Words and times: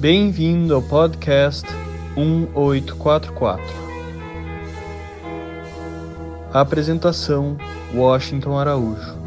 Bem-vindo 0.00 0.76
ao 0.76 0.82
podcast 0.82 1.66
1844. 2.16 3.66
A 6.52 6.60
apresentação: 6.60 7.58
Washington 7.92 8.56
Araújo. 8.56 9.18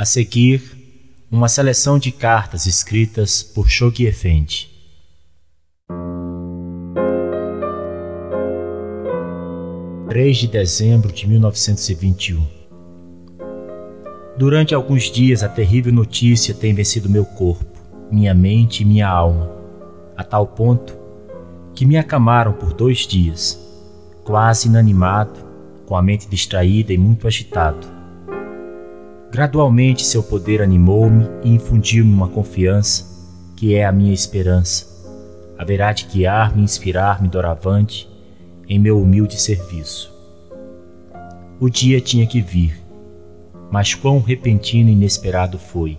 A 0.00 0.04
seguir, 0.04 0.62
uma 1.28 1.48
seleção 1.48 1.98
de 1.98 2.12
cartas 2.12 2.66
escritas 2.66 3.42
por 3.42 3.68
Shoghi 3.68 4.06
Effendi. 4.06 4.77
Três 10.18 10.38
de 10.38 10.48
dezembro 10.48 11.12
de 11.12 11.28
1921. 11.28 12.44
Durante 14.36 14.74
alguns 14.74 15.04
dias 15.04 15.44
a 15.44 15.48
terrível 15.48 15.92
notícia 15.92 16.52
tem 16.52 16.74
vencido 16.74 17.08
meu 17.08 17.24
corpo, 17.24 17.78
minha 18.10 18.34
mente 18.34 18.82
e 18.82 18.84
minha 18.84 19.08
alma, 19.08 19.48
a 20.16 20.24
tal 20.24 20.44
ponto 20.44 20.98
que 21.72 21.86
me 21.86 21.96
acamaram 21.96 22.52
por 22.52 22.72
dois 22.72 23.06
dias, 23.06 23.64
quase 24.24 24.66
inanimado, 24.66 25.38
com 25.86 25.94
a 25.94 26.02
mente 26.02 26.28
distraída 26.28 26.92
e 26.92 26.98
muito 26.98 27.28
agitado. 27.28 27.86
Gradualmente 29.30 30.04
seu 30.04 30.24
poder 30.24 30.60
animou-me 30.60 31.28
e 31.44 31.50
infundiu-me 31.50 32.12
uma 32.12 32.26
confiança 32.26 33.06
que 33.54 33.72
é 33.72 33.86
a 33.86 33.92
minha 33.92 34.12
esperança. 34.12 34.84
Haverá 35.56 35.92
de 35.92 36.06
guiar-me 36.06 36.62
e 36.62 36.64
inspirar-me 36.64 37.28
doravante 37.28 38.07
em 38.68 38.78
meu 38.78 39.00
humilde 39.00 39.40
serviço. 39.40 40.14
O 41.58 41.70
dia 41.70 42.00
tinha 42.00 42.26
que 42.26 42.40
vir, 42.42 42.78
mas 43.70 43.94
quão 43.94 44.20
repentino 44.20 44.90
e 44.90 44.92
inesperado 44.92 45.58
foi. 45.58 45.98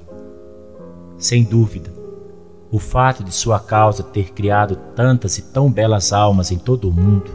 Sem 1.18 1.44
dúvida, 1.44 1.92
o 2.72 2.78
fato 2.78 3.24
de 3.24 3.34
sua 3.34 3.60
causa 3.60 4.04
ter 4.04 4.32
criado 4.32 4.76
tantas 4.96 5.40
e 5.40 5.42
tão 5.52 5.72
belas 5.72 6.14
almas 6.14 6.52
em 6.52 6.60
todo 6.60 6.88
o 6.88 6.94
mundo 6.94 7.32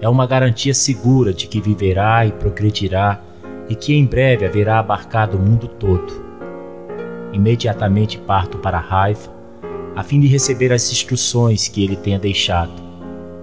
é 0.00 0.08
uma 0.08 0.26
garantia 0.26 0.74
segura 0.74 1.32
de 1.32 1.46
que 1.46 1.60
viverá 1.60 2.26
e 2.26 2.32
progredirá 2.32 3.22
e 3.68 3.74
que 3.74 3.94
em 3.94 4.04
breve 4.04 4.44
haverá 4.44 4.78
abarcado 4.78 5.38
o 5.38 5.40
mundo 5.40 5.66
todo. 5.66 6.28
Imediatamente 7.32 8.18
parto 8.18 8.58
para 8.58 8.78
Raifa, 8.78 9.30
a 9.96 10.02
fim 10.02 10.20
de 10.20 10.26
receber 10.26 10.72
as 10.72 10.92
instruções 10.92 11.68
que 11.68 11.82
ele 11.82 11.96
tenha 11.96 12.18
deixado. 12.18 12.72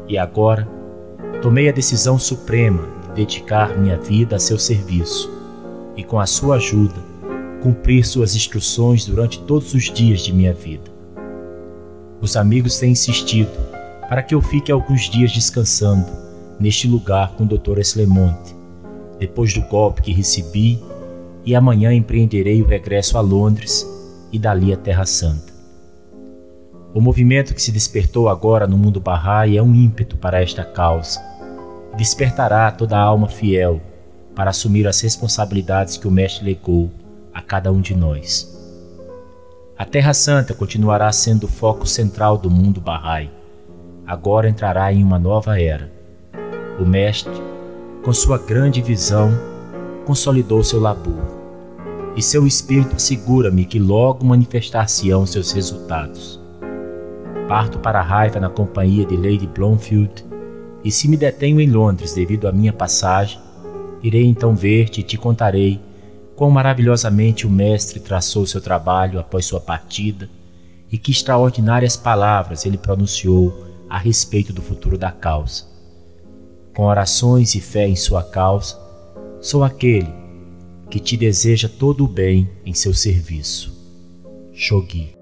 E 0.07 0.17
agora, 0.17 0.74
tomei 1.45 1.69
a 1.69 1.71
decisão 1.71 2.17
suprema 2.17 2.89
de 3.03 3.17
dedicar 3.17 3.77
minha 3.77 3.99
vida 3.99 4.35
a 4.35 4.39
seu 4.39 4.57
serviço 4.57 5.31
e, 5.95 6.03
com 6.03 6.19
a 6.19 6.25
sua 6.25 6.55
ajuda, 6.55 6.95
cumprir 7.61 8.03
suas 8.03 8.35
instruções 8.35 9.05
durante 9.05 9.39
todos 9.41 9.75
os 9.75 9.83
dias 9.83 10.21
de 10.21 10.33
minha 10.33 10.55
vida. 10.55 10.91
Os 12.19 12.35
amigos 12.35 12.79
têm 12.79 12.93
insistido 12.93 13.51
para 14.09 14.23
que 14.23 14.33
eu 14.33 14.41
fique 14.41 14.71
alguns 14.71 15.07
dias 15.07 15.31
descansando 15.31 16.07
neste 16.59 16.87
lugar 16.87 17.33
com 17.33 17.43
o 17.43 17.47
Dr. 17.47 17.77
Eslemonte, 17.77 18.55
depois 19.19 19.53
do 19.53 19.61
golpe 19.61 20.01
que 20.01 20.11
recebi, 20.11 20.81
e 21.45 21.53
amanhã 21.53 21.93
empreenderei 21.93 22.63
o 22.63 22.67
regresso 22.67 23.19
a 23.19 23.21
Londres 23.21 23.87
e 24.31 24.39
dali 24.39 24.73
a 24.73 24.77
Terra 24.77 25.05
Santa. 25.05 25.53
O 26.91 26.99
movimento 26.99 27.53
que 27.53 27.61
se 27.61 27.71
despertou 27.71 28.29
agora 28.29 28.65
no 28.65 28.79
mundo 28.79 28.99
Bahá'í 28.99 29.57
é 29.57 29.61
um 29.61 29.75
ímpeto 29.75 30.17
para 30.17 30.41
esta 30.41 30.63
causa 30.63 31.34
despertará 31.95 32.69
toda 32.71 32.97
a 32.97 33.01
alma 33.01 33.27
fiel 33.27 33.81
para 34.35 34.49
assumir 34.49 34.87
as 34.87 34.99
responsabilidades 34.99 35.97
que 35.97 36.07
o 36.07 36.11
Mestre 36.11 36.45
legou 36.45 36.91
a 37.33 37.41
cada 37.41 37.71
um 37.71 37.79
de 37.79 37.95
nós. 37.95 38.53
A 39.77 39.85
Terra 39.85 40.13
Santa 40.13 40.53
continuará 40.53 41.11
sendo 41.11 41.45
o 41.45 41.49
foco 41.49 41.85
central 41.85 42.37
do 42.37 42.49
mundo 42.49 42.81
Bahá'í. 42.81 43.29
Agora 44.05 44.47
entrará 44.47 44.91
em 44.91 45.03
uma 45.03 45.17
nova 45.17 45.59
era. 45.59 45.91
O 46.79 46.85
Mestre, 46.85 47.33
com 48.03 48.13
sua 48.13 48.37
grande 48.37 48.81
visão, 48.81 49.31
consolidou 50.05 50.63
seu 50.63 50.79
labor, 50.79 51.23
e 52.15 52.21
seu 52.21 52.45
espírito 52.45 52.95
assegura-me 52.95 53.65
que 53.65 53.79
logo 53.79 54.25
manifestar-se-ão 54.25 55.25
seus 55.25 55.51
resultados. 55.51 56.39
Parto 57.47 57.79
para 57.79 57.99
a 57.99 58.03
raiva 58.03 58.39
na 58.39 58.49
companhia 58.49 59.05
de 59.05 59.15
Lady 59.15 59.47
Blomfield, 59.47 60.24
e 60.85 60.91
se 60.91 61.07
me 61.07 61.17
detenho 61.17 61.59
em 61.59 61.67
Londres 61.67 62.13
devido 62.13 62.47
à 62.47 62.51
minha 62.51 62.71
passagem, 62.71 63.39
irei 64.03 64.23
então 64.23 64.55
ver-te 64.55 65.01
e 65.01 65.03
te 65.03 65.17
contarei 65.17 65.81
quão 66.35 66.51
maravilhosamente 66.51 67.47
o 67.47 67.49
Mestre 67.49 67.99
traçou 67.99 68.45
seu 68.45 68.61
trabalho 68.61 69.19
após 69.19 69.47
sua 69.47 69.59
partida 69.59 70.29
e 70.91 70.97
que 70.99 71.09
extraordinárias 71.09 71.97
palavras 71.97 72.67
ele 72.67 72.77
pronunciou 72.77 73.65
a 73.89 73.97
respeito 73.97 74.53
do 74.53 74.61
futuro 74.61 74.95
da 74.95 75.11
causa. 75.11 75.63
Com 76.75 76.83
orações 76.83 77.55
e 77.55 77.61
fé 77.61 77.87
em 77.87 77.95
sua 77.95 78.21
causa, 78.21 78.77
sou 79.41 79.63
aquele 79.63 80.13
que 80.87 80.99
te 80.99 81.17
deseja 81.17 81.67
todo 81.67 82.05
o 82.05 82.07
bem 82.07 82.47
em 82.63 82.75
seu 82.75 82.93
serviço. 82.93 83.73
Shoghi 84.53 85.14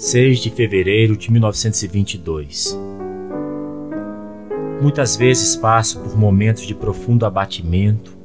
6 0.00 0.38
de 0.38 0.48
fevereiro 0.48 1.14
de 1.14 1.30
1922. 1.30 2.74
Muitas 4.80 5.14
vezes 5.14 5.54
passo 5.56 6.00
por 6.00 6.16
momentos 6.16 6.62
de 6.66 6.74
profundo 6.74 7.26
abatimento, 7.26 8.16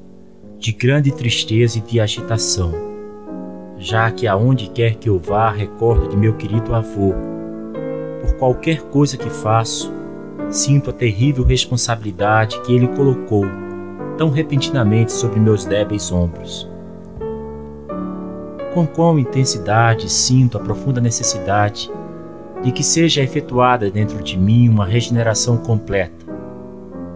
de 0.57 0.71
grande 0.71 1.11
tristeza 1.11 1.77
e 1.77 1.81
de 1.81 1.99
agitação, 1.99 2.71
já 3.77 4.09
que 4.09 4.25
aonde 4.25 4.69
quer 4.69 4.95
que 4.95 5.09
eu 5.09 5.19
vá 5.19 5.51
recordo 5.51 6.07
de 6.07 6.15
meu 6.15 6.37
querido 6.37 6.73
avô. 6.73 7.13
Por 8.21 8.37
qualquer 8.37 8.81
coisa 8.83 9.17
que 9.17 9.29
faço, 9.29 9.91
sinto 10.49 10.91
a 10.91 10.93
terrível 10.93 11.43
responsabilidade 11.43 12.57
que 12.61 12.73
ele 12.73 12.87
colocou 12.87 13.43
tão 14.17 14.29
repentinamente 14.29 15.11
sobre 15.11 15.41
meus 15.41 15.65
débeis 15.65 16.09
ombros 16.09 16.73
com 18.75 18.85
qual 18.85 19.17
intensidade 19.17 20.11
sinto 20.11 20.57
a 20.57 20.59
profunda 20.59 20.99
necessidade 20.99 21.89
de 22.61 22.73
que 22.73 22.83
seja 22.83 23.23
efetuada 23.23 23.89
dentro 23.89 24.21
de 24.21 24.37
mim 24.37 24.67
uma 24.67 24.85
regeneração 24.85 25.55
completa, 25.55 26.25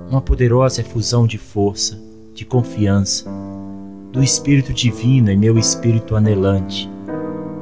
uma 0.10 0.22
poderosa 0.22 0.80
efusão 0.80 1.28
de 1.28 1.38
força, 1.38 2.00
de 2.34 2.46
confiança, 2.46 3.30
do 4.10 4.24
Espírito 4.24 4.72
Divino 4.72 5.30
em 5.30 5.36
meu 5.36 5.58
espírito 5.58 6.16
anelante, 6.16 6.90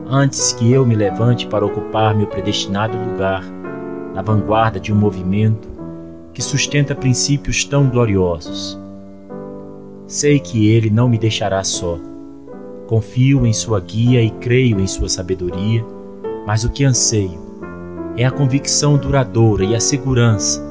antes 0.08 0.52
que 0.52 0.72
eu 0.72 0.86
me 0.86 0.94
levante 0.94 1.48
para 1.48 1.66
ocupar 1.66 2.16
meu 2.16 2.28
predestinado 2.28 2.96
lugar 2.96 3.44
na 4.14 4.22
vanguarda 4.22 4.80
de 4.80 4.94
um 4.94 4.96
movimento 4.96 5.68
que 6.36 6.42
sustenta 6.44 6.94
princípios 6.94 7.66
tão 7.66 7.90
gloriosos. 7.90 8.80
Sei 10.06 10.40
que 10.40 10.68
ele 10.68 10.92
não 10.92 11.10
me 11.10 11.18
deixará 11.18 11.64
só 11.64 11.98
Confio 12.88 13.46
em 13.46 13.52
sua 13.52 13.82
guia 13.82 14.22
e 14.22 14.30
creio 14.30 14.80
em 14.80 14.88
sua 14.88 15.10
sabedoria, 15.10 15.86
mas 16.46 16.64
o 16.64 16.70
que 16.70 16.86
anseio 16.86 17.38
é 18.16 18.26
a 18.26 18.32
convicção 18.32 18.96
duradoura 18.96 19.66
e 19.66 19.76
a 19.76 19.80
segurança 19.82 20.66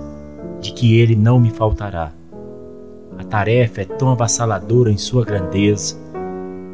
de 0.59 0.73
que 0.73 0.99
ele 0.99 1.15
não 1.15 1.39
me 1.39 1.51
faltará. 1.51 2.11
A 3.19 3.23
tarefa 3.23 3.83
é 3.83 3.85
tão 3.85 4.09
avassaladora 4.09 4.91
em 4.91 4.97
sua 4.97 5.27
grandeza, 5.27 5.95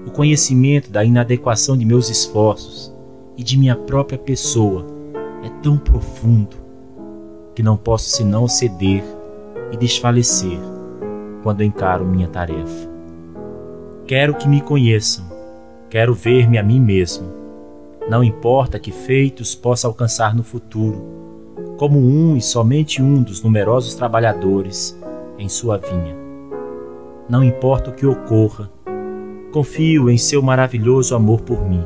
o 0.06 0.12
conhecimento 0.12 0.92
da 0.92 1.04
inadequação 1.04 1.76
de 1.76 1.84
meus 1.84 2.08
esforços 2.08 2.94
e 3.36 3.42
de 3.42 3.58
minha 3.58 3.74
própria 3.74 4.18
pessoa 4.18 4.86
é 5.42 5.48
tão 5.60 5.76
profundo 5.76 6.56
que 7.52 7.64
não 7.64 7.76
posso 7.76 8.10
senão 8.10 8.46
ceder 8.46 9.02
e 9.72 9.76
desfalecer 9.76 10.58
quando 11.42 11.64
encaro 11.64 12.04
minha 12.04 12.28
tarefa. 12.28 12.88
Quero 14.06 14.34
que 14.34 14.48
me 14.48 14.60
conheçam 14.60 15.31
Quero 15.92 16.14
ver-me 16.14 16.56
a 16.56 16.62
mim 16.62 16.80
mesmo. 16.80 17.28
Não 18.08 18.24
importa 18.24 18.78
que 18.78 18.90
feitos 18.90 19.54
possa 19.54 19.86
alcançar 19.86 20.34
no 20.34 20.42
futuro, 20.42 21.04
como 21.76 21.98
um 21.98 22.34
e 22.34 22.40
somente 22.40 23.02
um 23.02 23.22
dos 23.22 23.42
numerosos 23.42 23.94
trabalhadores 23.94 24.98
em 25.38 25.50
sua 25.50 25.76
vinha. 25.76 26.16
Não 27.28 27.44
importa 27.44 27.90
o 27.90 27.92
que 27.92 28.06
ocorra, 28.06 28.70
confio 29.52 30.08
em 30.08 30.16
seu 30.16 30.40
maravilhoso 30.40 31.14
amor 31.14 31.42
por 31.42 31.62
mim. 31.68 31.84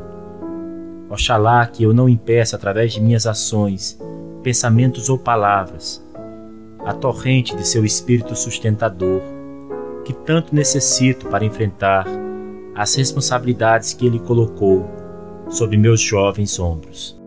Oxalá 1.10 1.66
que 1.66 1.82
eu 1.82 1.92
não 1.92 2.08
impeça 2.08 2.54
através 2.54 2.92
de 2.92 3.00
minhas 3.00 3.26
ações, 3.26 4.00
pensamentos 4.40 5.08
ou 5.08 5.18
palavras, 5.18 6.00
a 6.84 6.94
torrente 6.94 7.56
de 7.56 7.66
seu 7.66 7.84
espírito 7.84 8.36
sustentador, 8.36 9.20
que 10.04 10.12
tanto 10.12 10.54
necessito 10.54 11.26
para 11.26 11.44
enfrentar 11.44 12.06
as 12.76 12.94
responsabilidades 12.94 13.94
que 13.94 14.06
ele 14.06 14.18
colocou 14.18 14.88
sobre 15.48 15.78
meus 15.78 16.00
jovens 16.00 16.58
ombros. 16.60 17.18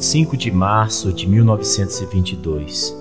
5 0.00 0.34
de 0.34 0.50
março 0.50 1.12
de 1.12 1.28
1922. 1.28 2.96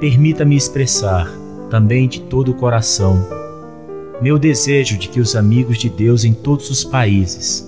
Permita-me 0.00 0.56
expressar, 0.56 1.30
também 1.70 2.08
de 2.08 2.22
todo 2.22 2.52
o 2.52 2.54
coração, 2.54 3.45
meu 4.20 4.38
desejo 4.38 4.96
de 4.96 5.08
que 5.08 5.20
os 5.20 5.36
amigos 5.36 5.76
de 5.76 5.90
Deus 5.90 6.24
em 6.24 6.32
todos 6.32 6.70
os 6.70 6.82
países 6.82 7.66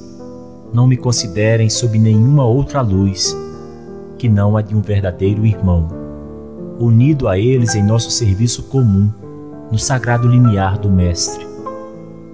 não 0.72 0.86
me 0.86 0.96
considerem 0.96 1.68
sob 1.68 1.98
nenhuma 1.98 2.44
outra 2.44 2.80
luz 2.80 3.36
que 4.16 4.28
não 4.28 4.56
a 4.56 4.62
de 4.62 4.74
um 4.74 4.80
verdadeiro 4.80 5.44
irmão, 5.44 5.88
unido 6.78 7.28
a 7.28 7.38
eles 7.38 7.74
em 7.74 7.82
nosso 7.82 8.10
serviço 8.10 8.64
comum 8.64 9.10
no 9.70 9.78
sagrado 9.78 10.26
limiar 10.26 10.78
do 10.78 10.90
Mestre, 10.90 11.46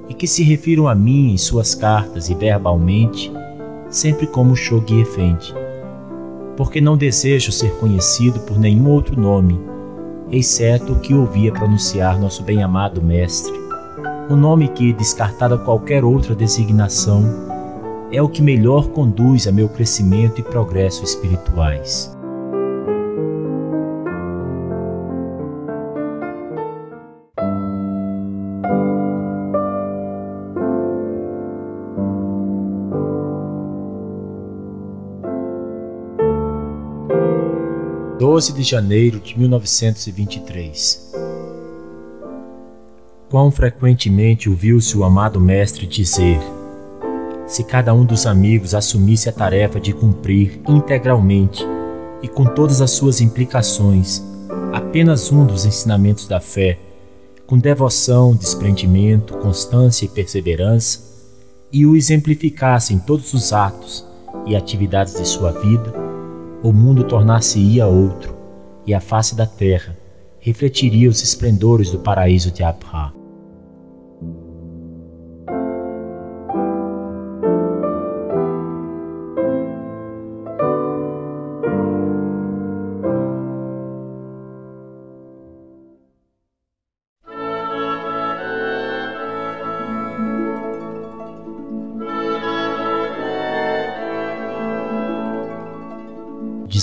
e 0.08 0.14
que 0.14 0.26
se 0.26 0.44
refiram 0.44 0.86
a 0.86 0.94
mim 0.94 1.32
em 1.32 1.36
suas 1.36 1.74
cartas 1.74 2.30
e 2.30 2.34
verbalmente 2.34 3.32
sempre 3.90 4.26
como 4.28 4.56
Shoghi 4.56 5.00
Effendi, 5.00 5.52
porque 6.56 6.80
não 6.80 6.96
desejo 6.96 7.50
ser 7.50 7.72
conhecido 7.74 8.40
por 8.40 8.58
nenhum 8.58 8.88
outro 8.88 9.20
nome, 9.20 9.60
exceto 10.30 10.92
o 10.92 11.00
que 11.00 11.12
ouvia 11.12 11.52
pronunciar 11.52 12.18
nosso 12.18 12.42
bem-amado 12.42 13.02
mestre, 13.02 13.63
o 14.28 14.36
nome 14.36 14.68
que, 14.68 14.92
descartada 14.92 15.58
qualquer 15.58 16.04
outra 16.04 16.34
designação, 16.34 17.24
é 18.10 18.22
o 18.22 18.28
que 18.28 18.40
melhor 18.40 18.88
conduz 18.88 19.46
a 19.46 19.52
meu 19.52 19.68
crescimento 19.68 20.40
e 20.40 20.42
progresso 20.42 21.04
espirituais. 21.04 22.14
12 38.34 38.52
de 38.52 38.62
janeiro 38.62 39.20
de 39.20 39.38
1923. 39.38 41.12
Quão 43.34 43.50
frequentemente 43.50 44.48
ouviu-se 44.48 44.96
o 44.96 45.02
amado 45.02 45.40
Mestre 45.40 45.88
dizer: 45.88 46.38
Se 47.48 47.64
cada 47.64 47.92
um 47.92 48.04
dos 48.04 48.26
amigos 48.26 48.76
assumisse 48.76 49.28
a 49.28 49.32
tarefa 49.32 49.80
de 49.80 49.92
cumprir 49.92 50.60
integralmente 50.68 51.66
e 52.22 52.28
com 52.28 52.44
todas 52.44 52.80
as 52.80 52.92
suas 52.92 53.20
implicações 53.20 54.22
apenas 54.72 55.32
um 55.32 55.44
dos 55.44 55.66
ensinamentos 55.66 56.28
da 56.28 56.40
fé, 56.40 56.78
com 57.44 57.58
devoção, 57.58 58.36
desprendimento, 58.36 59.36
constância 59.38 60.04
e 60.04 60.08
perseverança, 60.08 61.00
e 61.72 61.84
o 61.84 61.96
exemplificasse 61.96 62.94
em 62.94 63.00
todos 63.00 63.34
os 63.34 63.52
atos 63.52 64.06
e 64.46 64.54
atividades 64.54 65.14
de 65.14 65.26
sua 65.26 65.50
vida, 65.50 65.92
o 66.62 66.72
mundo 66.72 67.02
tornar-se-ia 67.02 67.88
outro, 67.88 68.32
e 68.86 68.94
a 68.94 69.00
face 69.00 69.34
da 69.34 69.44
terra 69.44 69.98
refletiria 70.38 71.10
os 71.10 71.20
esplendores 71.20 71.90
do 71.90 71.98
paraíso 71.98 72.52
de 72.52 72.62
Abra. 72.62 73.23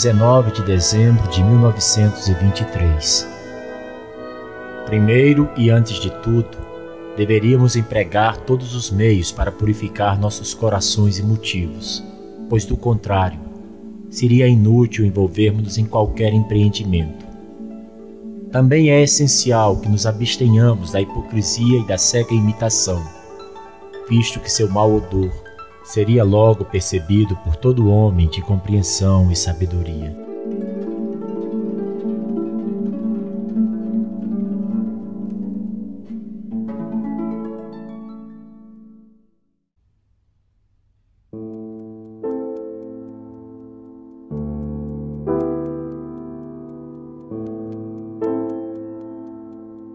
19 0.01 0.51
de 0.53 0.63
dezembro 0.63 1.29
de 1.29 1.43
1923. 1.43 3.27
Primeiro 4.87 5.47
e 5.55 5.69
antes 5.69 5.99
de 5.99 6.09
tudo, 6.23 6.57
deveríamos 7.15 7.75
empregar 7.75 8.37
todos 8.37 8.73
os 8.73 8.89
meios 8.89 9.31
para 9.31 9.51
purificar 9.51 10.19
nossos 10.19 10.55
corações 10.55 11.19
e 11.19 11.23
motivos, 11.23 12.03
pois 12.49 12.65
do 12.65 12.75
contrário, 12.75 13.39
seria 14.09 14.47
inútil 14.47 15.05
envolvermos-nos 15.05 15.77
em 15.77 15.85
qualquer 15.85 16.33
empreendimento. 16.33 17.23
Também 18.51 18.89
é 18.89 19.03
essencial 19.03 19.77
que 19.77 19.87
nos 19.87 20.07
abstenhamos 20.07 20.91
da 20.91 20.99
hipocrisia 20.99 21.79
e 21.79 21.85
da 21.85 21.99
cega 21.99 22.33
imitação, 22.33 22.99
visto 24.09 24.39
que 24.39 24.51
seu 24.51 24.67
mau 24.67 24.95
odor 24.95 25.31
seria 25.83 26.23
logo 26.23 26.65
percebido 26.65 27.35
por 27.37 27.55
todo 27.55 27.89
homem 27.89 28.27
de 28.27 28.41
compreensão 28.41 29.31
e 29.31 29.35
sabedoria. 29.35 30.15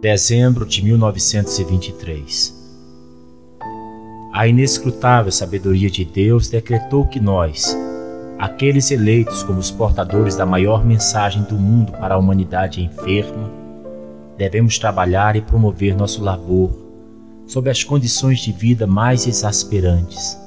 Dezembro 0.00 0.64
de 0.64 0.84
1923 0.84 2.55
a 4.36 4.46
inescrutável 4.46 5.32
sabedoria 5.32 5.88
de 5.88 6.04
Deus 6.04 6.46
decretou 6.46 7.06
que 7.06 7.18
nós, 7.18 7.74
aqueles 8.38 8.90
eleitos 8.90 9.42
como 9.42 9.58
os 9.58 9.70
portadores 9.70 10.36
da 10.36 10.44
maior 10.44 10.84
mensagem 10.84 11.42
do 11.44 11.54
mundo 11.54 11.92
para 11.92 12.16
a 12.16 12.18
humanidade 12.18 12.84
enferma, 12.84 13.50
devemos 14.36 14.78
trabalhar 14.78 15.36
e 15.36 15.40
promover 15.40 15.96
nosso 15.96 16.22
labor 16.22 16.70
sob 17.46 17.70
as 17.70 17.82
condições 17.82 18.40
de 18.40 18.52
vida 18.52 18.86
mais 18.86 19.26
exasperantes, 19.26 20.38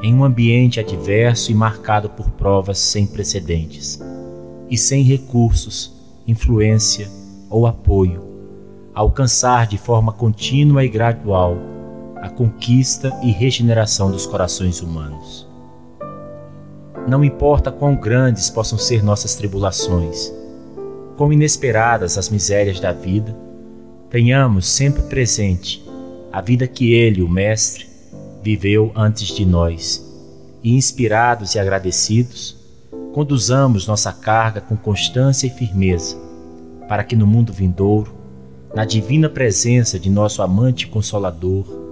em 0.00 0.14
um 0.14 0.22
ambiente 0.22 0.78
adverso 0.78 1.50
e 1.50 1.56
marcado 1.56 2.08
por 2.10 2.30
provas 2.30 2.78
sem 2.78 3.04
precedentes, 3.04 4.00
e 4.70 4.78
sem 4.78 5.02
recursos, 5.02 5.92
influência 6.24 7.08
ou 7.50 7.66
apoio, 7.66 8.22
alcançar 8.94 9.66
de 9.66 9.76
forma 9.76 10.12
contínua 10.12 10.84
e 10.84 10.88
gradual 10.88 11.56
a 12.22 12.28
conquista 12.28 13.12
e 13.22 13.30
regeneração 13.30 14.10
dos 14.10 14.26
corações 14.26 14.80
humanos. 14.80 15.46
Não 17.06 17.24
importa 17.24 17.72
quão 17.72 17.96
grandes 17.96 18.50
possam 18.50 18.78
ser 18.78 19.02
nossas 19.02 19.34
tribulações, 19.34 20.32
quão 21.16 21.32
inesperadas 21.32 22.18
as 22.18 22.28
misérias 22.28 22.80
da 22.80 22.92
vida, 22.92 23.34
tenhamos 24.10 24.66
sempre 24.66 25.02
presente 25.02 25.84
a 26.32 26.40
vida 26.40 26.66
que 26.66 26.92
Ele, 26.92 27.22
o 27.22 27.28
Mestre, 27.28 27.86
viveu 28.42 28.92
antes 28.94 29.28
de 29.28 29.44
nós, 29.44 30.04
e 30.62 30.74
inspirados 30.74 31.54
e 31.54 31.58
agradecidos, 31.58 32.56
conduzamos 33.12 33.86
nossa 33.86 34.12
carga 34.12 34.60
com 34.60 34.76
constância 34.76 35.46
e 35.46 35.50
firmeza, 35.50 36.16
para 36.88 37.02
que 37.02 37.16
no 37.16 37.26
mundo 37.26 37.52
vindouro, 37.52 38.14
na 38.74 38.84
divina 38.84 39.28
presença 39.28 39.98
de 39.98 40.10
nosso 40.10 40.42
amante 40.42 40.86
consolador, 40.86 41.87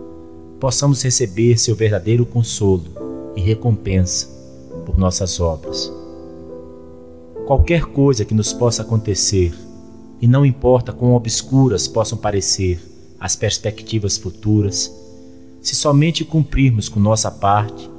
possamos 0.60 1.02
receber 1.02 1.58
seu 1.58 1.74
verdadeiro 1.74 2.24
consolo 2.24 2.84
e 3.36 3.40
recompensa 3.40 4.28
por 4.84 4.98
nossas 4.98 5.40
obras. 5.40 5.92
Qualquer 7.46 7.84
coisa 7.86 8.24
que 8.24 8.34
nos 8.34 8.52
possa 8.52 8.82
acontecer, 8.82 9.54
e 10.20 10.26
não 10.26 10.46
importa 10.46 10.92
quão 10.92 11.14
obscuras 11.14 11.86
possam 11.86 12.16
parecer 12.16 12.80
as 13.20 13.36
perspectivas 13.36 14.16
futuras, 14.16 14.92
se 15.60 15.74
somente 15.74 16.24
cumprirmos 16.24 16.88
com 16.88 16.98
nossa 16.98 17.30
parte, 17.30 17.90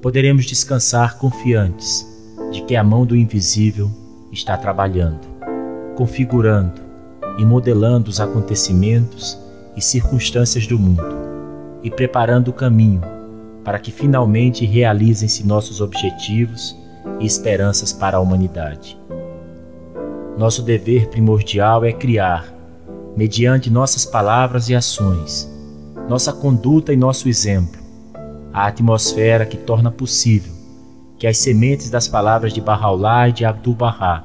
poderemos 0.00 0.46
descansar 0.46 1.18
confiantes 1.18 2.06
de 2.50 2.62
que 2.62 2.76
a 2.76 2.84
mão 2.84 3.04
do 3.04 3.16
invisível 3.16 3.90
está 4.32 4.56
trabalhando, 4.56 5.26
configurando 5.96 6.80
e 7.38 7.44
modelando 7.44 8.10
os 8.10 8.20
acontecimentos 8.20 9.38
e 9.76 9.82
circunstâncias 9.82 10.66
do 10.66 10.78
mundo 10.78 11.25
e 11.86 11.90
preparando 11.90 12.48
o 12.48 12.52
caminho 12.52 13.00
para 13.64 13.78
que 13.78 13.92
finalmente 13.92 14.66
realizem-se 14.66 15.46
nossos 15.46 15.80
objetivos 15.80 16.76
e 17.20 17.24
esperanças 17.24 17.92
para 17.92 18.16
a 18.16 18.20
humanidade. 18.20 18.98
Nosso 20.36 20.62
dever 20.62 21.08
primordial 21.10 21.84
é 21.84 21.92
criar, 21.92 22.52
mediante 23.16 23.70
nossas 23.70 24.04
palavras 24.04 24.68
e 24.68 24.74
ações, 24.74 25.48
nossa 26.08 26.32
conduta 26.32 26.92
e 26.92 26.96
nosso 26.96 27.28
exemplo, 27.28 27.80
a 28.52 28.66
atmosfera 28.66 29.46
que 29.46 29.56
torna 29.56 29.90
possível 29.90 30.52
que 31.16 31.26
as 31.26 31.38
sementes 31.38 31.88
das 31.88 32.08
palavras 32.08 32.52
de 32.52 32.60
Bahá'u'lláh 32.60 33.28
e 33.28 33.32
de 33.32 33.44
Abdu'l-Bahá, 33.44 34.24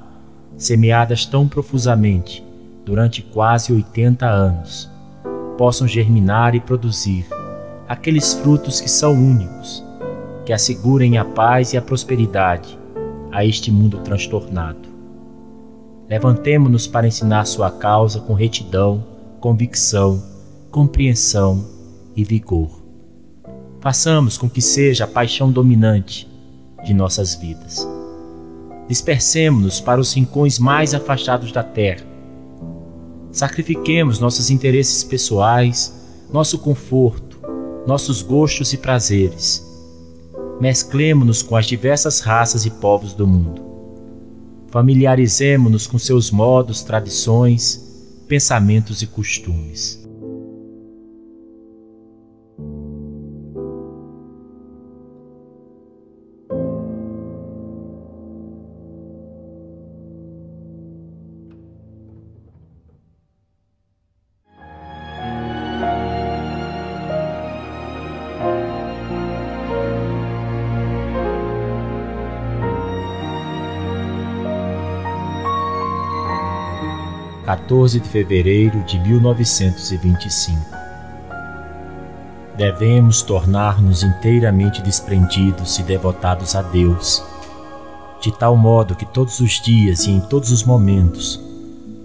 semeadas 0.57 1.27
tão 1.27 1.47
profusamente 1.47 2.43
durante 2.83 3.21
quase 3.21 3.71
80 3.71 4.25
anos, 4.25 4.89
possam 5.59 5.87
germinar 5.87 6.55
e 6.55 6.59
produzir 6.59 7.25
aqueles 7.91 8.33
frutos 8.33 8.79
que 8.79 8.89
são 8.89 9.13
únicos, 9.13 9.83
que 10.45 10.53
assegurem 10.53 11.17
a 11.17 11.25
paz 11.25 11.73
e 11.73 11.77
a 11.77 11.81
prosperidade 11.81 12.79
a 13.29 13.43
este 13.43 13.69
mundo 13.69 13.97
transtornado. 13.97 14.87
Levantemo-nos 16.07 16.87
para 16.87 17.05
ensinar 17.05 17.43
sua 17.43 17.69
causa 17.69 18.21
com 18.21 18.33
retidão, 18.33 19.03
convicção, 19.41 20.23
compreensão 20.71 21.67
e 22.15 22.23
vigor. 22.23 22.81
Façamos 23.81 24.37
com 24.37 24.49
que 24.49 24.61
seja 24.61 25.03
a 25.03 25.07
paixão 25.07 25.51
dominante 25.51 26.31
de 26.85 26.93
nossas 26.93 27.35
vidas. 27.35 27.85
Dispersemos-nos 28.87 29.81
para 29.81 29.99
os 29.99 30.13
rincões 30.13 30.57
mais 30.57 30.93
afastados 30.93 31.51
da 31.51 31.61
terra. 31.61 32.05
Sacrifiquemos 33.33 34.17
nossos 34.17 34.49
interesses 34.49 35.03
pessoais, 35.03 35.93
nosso 36.31 36.57
conforto, 36.57 37.30
nossos 37.85 38.21
gostos 38.21 38.73
e 38.73 38.77
prazeres. 38.77 39.65
Mesclemo-nos 40.59 41.41
com 41.41 41.55
as 41.55 41.65
diversas 41.65 42.19
raças 42.19 42.65
e 42.65 42.69
povos 42.69 43.13
do 43.13 43.25
mundo 43.25 43.71
Familiarizemo-nos 44.71 45.85
com 45.85 45.99
seus 45.99 46.31
modos, 46.31 46.81
tradições, 46.81 48.23
pensamentos 48.25 49.01
e 49.01 49.07
costumes. 49.07 50.00
14 77.71 78.01
de 78.01 78.09
fevereiro 78.09 78.83
de 78.83 78.99
1925. 78.99 80.59
Devemos 82.57 83.21
tornar-nos 83.21 84.03
inteiramente 84.03 84.81
desprendidos 84.81 85.79
e 85.79 85.83
devotados 85.83 86.53
a 86.53 86.61
Deus, 86.61 87.23
de 88.21 88.29
tal 88.37 88.57
modo 88.57 88.93
que 88.93 89.05
todos 89.05 89.39
os 89.39 89.61
dias 89.61 90.05
e 90.05 90.11
em 90.11 90.19
todos 90.19 90.51
os 90.51 90.65
momentos 90.65 91.39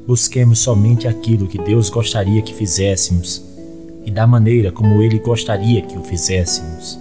busquemos 0.06 0.60
somente 0.60 1.08
aquilo 1.08 1.48
que 1.48 1.58
Deus 1.58 1.90
gostaria 1.90 2.42
que 2.42 2.54
fizéssemos 2.54 3.42
e 4.04 4.10
da 4.12 4.24
maneira 4.24 4.70
como 4.70 5.02
Ele 5.02 5.18
gostaria 5.18 5.82
que 5.82 5.98
o 5.98 6.04
fizéssemos. 6.04 6.96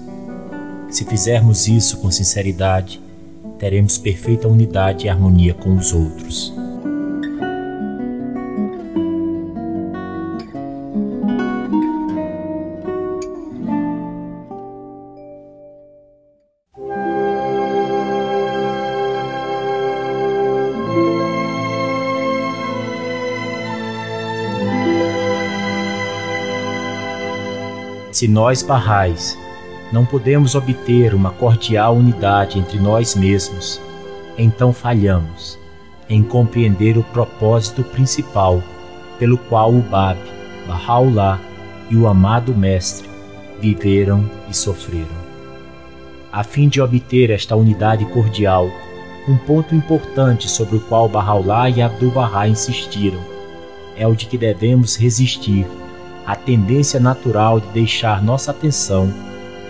Se 0.90 1.06
fizermos 1.06 1.68
isso 1.68 1.98
com 1.98 2.10
sinceridade, 2.10 3.00
teremos 3.60 4.00
perfeita 4.00 4.48
unidade 4.48 5.06
e 5.06 5.10
harmonia 5.10 5.54
com 5.54 5.78
os 5.78 5.94
outros. 5.94 6.65
Se 28.16 28.30
nós, 28.30 28.64
barrais, 28.64 29.38
não 29.92 30.06
podemos 30.06 30.56
obter 30.56 31.14
uma 31.14 31.32
cordial 31.32 31.98
unidade 31.98 32.58
entre 32.58 32.80
nós 32.80 33.14
mesmos, 33.14 33.82
então 34.38 34.72
falhamos 34.72 35.60
em 36.08 36.24
compreender 36.24 36.98
o 36.98 37.04
propósito 37.04 37.84
principal 37.84 38.64
pelo 39.20 39.38
qual 39.38 39.70
o 39.70 39.82
Bab, 39.82 40.18
Bahá'u'lláh 40.66 41.42
e 41.90 41.98
o 41.98 42.08
amado 42.08 42.56
Mestre 42.56 43.10
viveram 43.60 44.32
e 44.50 44.56
sofreram. 44.56 45.26
A 46.32 46.42
fim 46.42 46.70
de 46.70 46.80
obter 46.80 47.32
esta 47.32 47.54
unidade 47.54 48.06
cordial, 48.14 48.70
um 49.28 49.36
ponto 49.40 49.76
importante 49.76 50.48
sobre 50.48 50.78
o 50.78 50.82
qual 50.88 51.10
Bahá'u'lláh 51.10 51.70
e 51.70 51.82
Abdu'l-Bahá 51.82 52.48
insistiram 52.48 53.20
é 53.98 54.08
o 54.08 54.16
de 54.16 54.26
que 54.26 54.38
devemos 54.38 54.96
resistir 54.96 55.68
a 56.26 56.36
tendência 56.36 57.00
natural 57.00 57.60
de 57.60 57.68
deixar 57.68 58.24
nossa 58.24 58.52
atenção 58.52 59.14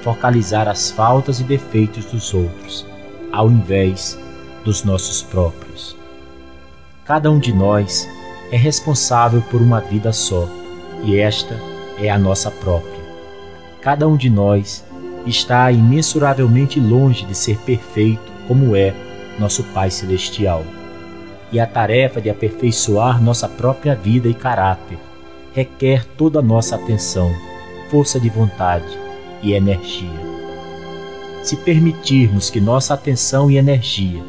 focalizar 0.06 0.68
as 0.68 0.92
faltas 0.92 1.40
e 1.40 1.44
defeitos 1.44 2.06
dos 2.06 2.32
outros, 2.32 2.86
ao 3.32 3.50
invés 3.50 4.20
dos 4.64 4.84
nossos 4.84 5.24
próprios. 5.24 5.98
Cada 7.04 7.32
um 7.32 7.40
de 7.40 7.52
nós 7.52 8.08
é 8.52 8.56
responsável 8.56 9.42
por 9.50 9.62
uma 9.62 9.82
vida 9.82 10.14
só, 10.14 10.48
e 11.04 11.18
esta 11.18 11.60
é 11.98 12.10
a 12.10 12.20
nossa 12.20 12.52
própria. 12.52 13.04
Cada 13.82 14.08
um 14.08 14.16
de 14.16 14.30
nós 14.30 14.86
está 15.26 15.72
imensuravelmente 15.72 16.80
longe 16.80 17.26
de 17.26 17.34
ser 17.34 17.58
perfeito 17.60 18.32
como 18.48 18.76
é 18.76 18.94
nosso 19.40 19.64
Pai 19.64 19.90
Celestial. 19.90 20.64
E 21.52 21.60
a 21.60 21.66
tarefa 21.66 22.22
de 22.22 22.30
aperfeiçoar 22.30 23.22
nossa 23.22 23.50
própria 23.50 23.96
vida 23.96 24.28
e 24.28 24.36
caráter 24.36 25.00
requer 25.56 26.06
toda 26.18 26.40
a 26.40 26.42
nossa 26.42 26.76
atenção, 26.76 27.34
força 27.90 28.20
de 28.20 28.30
vontade 28.30 29.00
e 29.42 29.54
energia. 29.54 30.20
Se 31.42 31.56
permitirmos 31.56 32.50
que 32.50 32.60
nossa 32.60 32.94
atenção 32.94 33.50
e 33.50 33.56
energia 33.56 34.22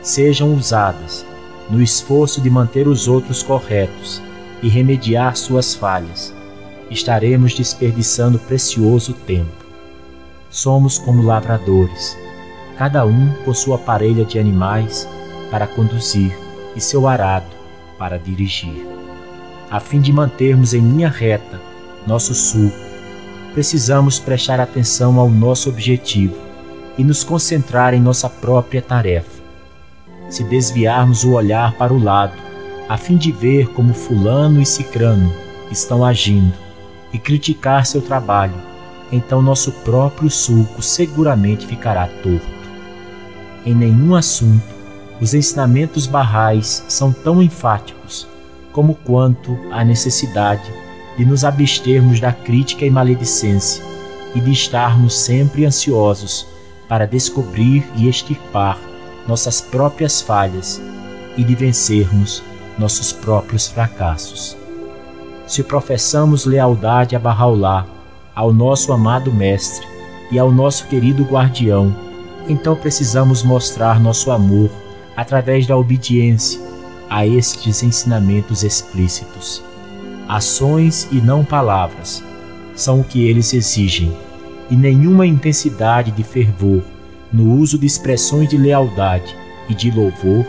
sejam 0.00 0.54
usadas 0.54 1.26
no 1.68 1.82
esforço 1.82 2.40
de 2.40 2.48
manter 2.48 2.86
os 2.86 3.08
outros 3.08 3.42
corretos 3.42 4.22
e 4.62 4.68
remediar 4.68 5.36
suas 5.36 5.74
falhas, 5.74 6.32
estaremos 6.88 7.54
desperdiçando 7.54 8.38
precioso 8.38 9.12
tempo. 9.12 9.66
Somos 10.48 10.96
como 10.96 11.24
lavradores, 11.24 12.16
cada 12.76 13.04
um 13.04 13.34
com 13.44 13.52
sua 13.52 13.78
parelha 13.78 14.24
de 14.24 14.38
animais 14.38 15.08
para 15.50 15.66
conduzir 15.66 16.38
e 16.76 16.80
seu 16.80 17.08
arado 17.08 17.50
para 17.98 18.16
dirigir 18.16 18.87
a 19.70 19.78
fim 19.80 20.00
de 20.00 20.12
mantermos 20.12 20.72
em 20.72 20.80
linha 20.80 21.08
reta 21.08 21.60
nosso 22.06 22.34
sulco, 22.34 22.76
precisamos 23.52 24.18
prestar 24.18 24.60
atenção 24.60 25.18
ao 25.18 25.28
nosso 25.28 25.68
objetivo 25.68 26.36
e 26.96 27.04
nos 27.04 27.22
concentrar 27.22 27.92
em 27.92 28.00
nossa 28.00 28.28
própria 28.28 28.80
tarefa. 28.80 29.42
Se 30.30 30.42
desviarmos 30.42 31.24
o 31.24 31.32
olhar 31.32 31.74
para 31.74 31.92
o 31.92 32.02
lado, 32.02 32.34
a 32.88 32.96
fim 32.96 33.16
de 33.16 33.30
ver 33.30 33.68
como 33.68 33.92
Fulano 33.92 34.60
e 34.60 34.66
Cicrano 34.66 35.32
estão 35.70 36.04
agindo 36.04 36.54
e 37.12 37.18
criticar 37.18 37.84
seu 37.84 38.00
trabalho, 38.00 38.54
então 39.12 39.42
nosso 39.42 39.70
próprio 39.70 40.30
sulco 40.30 40.82
seguramente 40.82 41.66
ficará 41.66 42.06
torto. 42.06 42.58
Em 43.66 43.74
nenhum 43.74 44.14
assunto 44.14 44.78
os 45.20 45.34
ensinamentos 45.34 46.06
barrais 46.06 46.84
são 46.88 47.12
tão 47.12 47.42
enfáticos 47.42 48.26
como 48.72 48.94
quanto 48.94 49.58
à 49.70 49.84
necessidade 49.84 50.70
de 51.16 51.24
nos 51.24 51.44
abstermos 51.44 52.20
da 52.20 52.32
crítica 52.32 52.84
e 52.84 52.90
maledicência 52.90 53.82
e 54.34 54.40
de 54.40 54.52
estarmos 54.52 55.18
sempre 55.18 55.64
ansiosos 55.64 56.46
para 56.88 57.06
descobrir 57.06 57.84
e 57.96 58.08
extirpar 58.08 58.78
nossas 59.26 59.60
próprias 59.60 60.20
falhas 60.20 60.80
e 61.36 61.42
de 61.42 61.54
vencermos 61.54 62.42
nossos 62.78 63.12
próprios 63.12 63.66
fracassos. 63.66 64.56
Se 65.46 65.62
professamos 65.62 66.44
lealdade 66.44 67.16
a 67.16 67.18
Bahá'u'lláh, 67.18 67.86
ao 68.34 68.52
nosso 68.52 68.92
amado 68.92 69.32
Mestre 69.32 69.86
e 70.30 70.38
ao 70.38 70.52
nosso 70.52 70.86
querido 70.86 71.24
guardião, 71.24 71.94
então 72.48 72.76
precisamos 72.76 73.42
mostrar 73.42 73.98
nosso 73.98 74.30
amor 74.30 74.70
através 75.16 75.66
da 75.66 75.76
obediência 75.76 76.67
a 77.08 77.26
estes 77.26 77.82
ensinamentos 77.82 78.62
explícitos. 78.62 79.62
Ações 80.28 81.08
e 81.10 81.20
não 81.20 81.44
palavras 81.44 82.22
são 82.74 83.00
o 83.00 83.04
que 83.04 83.26
eles 83.26 83.52
exigem, 83.54 84.16
e 84.70 84.76
nenhuma 84.76 85.26
intensidade 85.26 86.10
de 86.10 86.22
fervor 86.22 86.82
no 87.32 87.54
uso 87.54 87.78
de 87.78 87.86
expressões 87.86 88.48
de 88.48 88.56
lealdade 88.56 89.34
e 89.68 89.74
de 89.74 89.90
louvor 89.90 90.46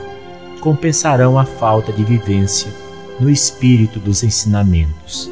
compensarão 0.59 1.39
a 1.39 1.45
falta 1.45 1.91
de 1.91 2.03
vivência 2.03 2.71
no 3.19 3.29
espírito 3.29 3.99
dos 3.99 4.23
ensinamentos. 4.23 5.29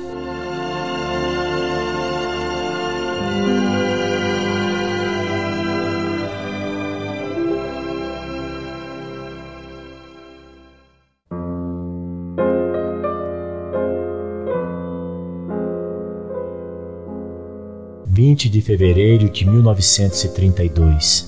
Vinte 18.28 18.50
de 18.50 18.60
fevereiro 18.62 19.30
de 19.30 19.46
1932 19.50 21.26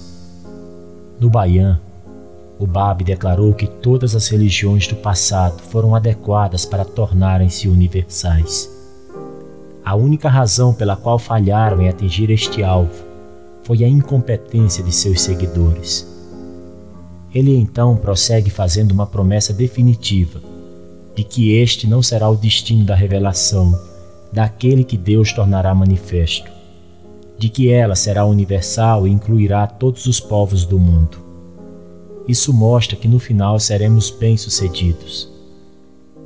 No 1.18 1.30
Baian, 1.30 1.80
o 2.60 2.68
Bab 2.68 3.06
declarou 3.06 3.54
que 3.54 3.68
todas 3.68 4.18
as 4.18 4.28
religiões 4.28 4.86
do 4.86 4.98
passado 4.98 5.64
foram 5.64 5.96
adequadas 5.96 6.66
para 6.66 6.84
tornarem-se 6.84 7.70
universais. 7.70 8.70
A 9.86 9.96
única 9.96 10.28
razão 10.28 10.74
pela 10.74 10.98
qual 10.98 11.18
falharam 11.18 11.82
em 11.82 11.88
atingir 11.88 12.30
este 12.32 12.64
alvo 12.64 13.02
foi 13.64 13.86
a 13.86 13.88
incompetência 13.88 14.84
de 14.84 14.92
seus 14.92 15.22
seguidores. 15.22 16.06
Ele 17.34 17.56
então 17.56 17.96
prossegue 17.96 18.50
fazendo 18.50 18.92
uma 18.92 19.08
promessa 19.08 19.54
definitiva 19.54 20.42
de 21.16 21.24
que 21.24 21.54
este 21.54 21.88
não 21.88 22.04
será 22.04 22.30
o 22.30 22.36
destino 22.36 22.84
da 22.84 22.94
revelação 22.94 23.74
daquele 24.34 24.84
que 24.84 24.98
Deus 24.98 25.32
tornará 25.32 25.74
manifesto, 25.74 26.59
de 27.40 27.48
que 27.48 27.72
ela 27.72 27.96
será 27.96 28.26
universal 28.26 29.08
e 29.08 29.10
incluirá 29.10 29.66
todos 29.66 30.06
os 30.08 30.20
povos 30.20 30.66
do 30.66 30.78
mundo. 30.78 31.18
Isso 32.28 32.54
mostra 32.54 32.98
que 32.98 33.08
no 33.08 33.18
final 33.18 33.58
seremos 33.60 34.12
bem-sucedidos. 34.12 35.32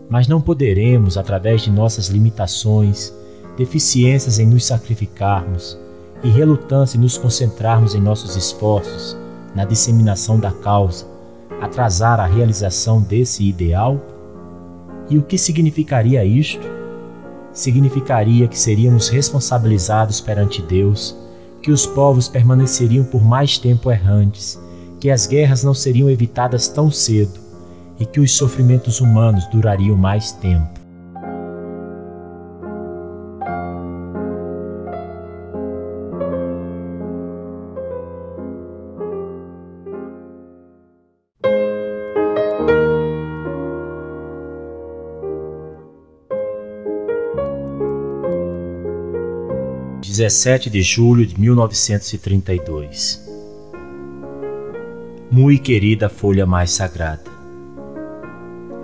Mas 0.10 0.28
não 0.28 0.42
poderemos, 0.42 1.16
através 1.16 1.62
de 1.62 1.70
nossas 1.72 2.08
limitações, 2.08 3.14
deficiências 3.56 4.40
em 4.40 4.48
nos 4.48 4.66
sacrificarmos 4.66 5.78
e 6.24 6.30
relutância 6.30 6.98
em 6.98 7.02
nos 7.02 7.16
concentrarmos 7.16 7.94
em 7.94 8.02
nossos 8.02 8.36
esforços 8.36 9.16
na 9.54 9.66
disseminação 9.66 10.40
da 10.40 10.52
causa, 10.52 11.06
atrasar 11.62 12.20
a 12.20 12.26
realização 12.26 13.00
desse 13.00 13.48
ideal? 13.48 14.02
E 15.12 15.18
o 15.20 15.22
que 15.22 15.38
significaria 15.38 16.26
isto? 16.26 16.73
Significaria 17.54 18.48
que 18.48 18.58
seríamos 18.58 19.10
responsabilizados 19.10 20.20
perante 20.20 20.62
Deus, 20.62 21.16
que 21.62 21.72
os 21.72 21.86
povos 21.86 22.28
permaneceriam 22.28 23.06
por 23.06 23.24
mais 23.24 23.58
tempo 23.58 23.92
errantes 23.92 24.60
que 25.04 25.12
as 25.12 25.28
guerras 25.28 25.66
não 25.66 25.74
seriam 25.74 26.10
evitadas 26.10 26.70
tão 26.70 26.90
cedo 26.90 27.38
e 28.00 28.06
que 28.06 28.22
os 28.22 28.32
sofrimentos 28.38 29.02
humanos 29.02 29.46
durariam 29.48 29.98
mais 29.98 30.32
tempo. 30.32 30.83
Dezessete 50.24 50.70
de 50.70 50.82
julho 50.82 51.26
de 51.26 51.38
mil 51.38 51.54
novecentos 51.54 52.14
e 52.14 52.18
trinta 52.18 52.54
e 52.54 52.60
dois 52.60 53.22
muito 55.30 55.62
querida 55.64 56.08
folha 56.08 56.46
mais 56.46 56.72
sagrada. 56.72 57.30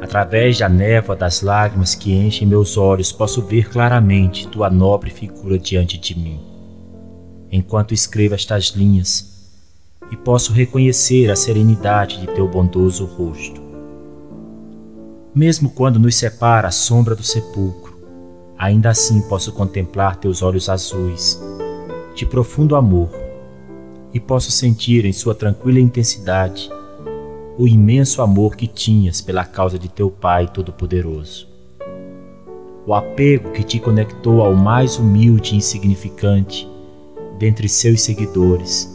Através 0.02 0.58
da 0.58 0.68
névoa 0.68 1.16
das 1.16 1.42
lágrimas 1.42 1.96
que 1.96 2.12
enchem 2.12 2.46
meus 2.46 2.76
olhos, 2.76 3.14
posso 3.14 3.42
ver 3.42 3.70
claramente 3.70 4.50
tua 4.50 4.70
nobre 4.70 5.12
figura 5.12 5.58
diante 5.58 5.98
de 5.98 6.20
mim. 6.20 6.42
Enquanto 7.50 7.94
escrevo 7.94 8.36
estas 8.36 8.72
linhas, 8.72 9.54
e 10.12 10.18
posso 10.18 10.52
reconhecer 10.52 11.32
a 11.32 11.38
serenidade 11.38 12.20
de 12.20 12.28
teu 12.34 12.50
bondoso 12.50 13.06
rosto. 13.06 13.62
Mesmo 15.34 15.70
quando 15.70 16.00
nos 16.00 16.16
separa 16.16 16.68
a 16.68 16.72
sombra 16.72 17.16
do 17.16 17.24
sepulcro, 17.24 17.89
ainda 18.60 18.90
assim 18.90 19.22
posso 19.22 19.54
contemplar 19.54 20.18
teus 20.18 20.42
olhos 20.42 20.68
azuis, 20.68 21.42
de 22.14 22.26
profundo 22.26 22.76
amor 22.76 23.10
e 24.14 24.20
posso 24.20 24.52
sentir 24.52 25.06
em 25.06 25.14
sua 25.14 25.34
tranquila 25.34 25.80
intensidade 25.80 26.70
o 27.58 27.66
imenso 27.66 28.22
amor 28.22 28.58
que 28.58 28.68
tinhas 28.68 29.22
pela 29.22 29.46
causa 29.46 29.80
de 29.80 29.88
teu 29.88 30.12
Pai 30.12 30.48
Todo-Poderoso. 30.48 31.48
O 32.86 32.94
apego 32.94 33.52
que 33.52 33.64
te 33.64 33.80
conectou 33.80 34.42
ao 34.42 34.54
mais 34.54 34.98
humilde 34.98 35.54
e 35.54 35.58
insignificante 35.58 36.68
dentre 37.38 37.70
seus 37.70 38.02
seguidores. 38.02 38.90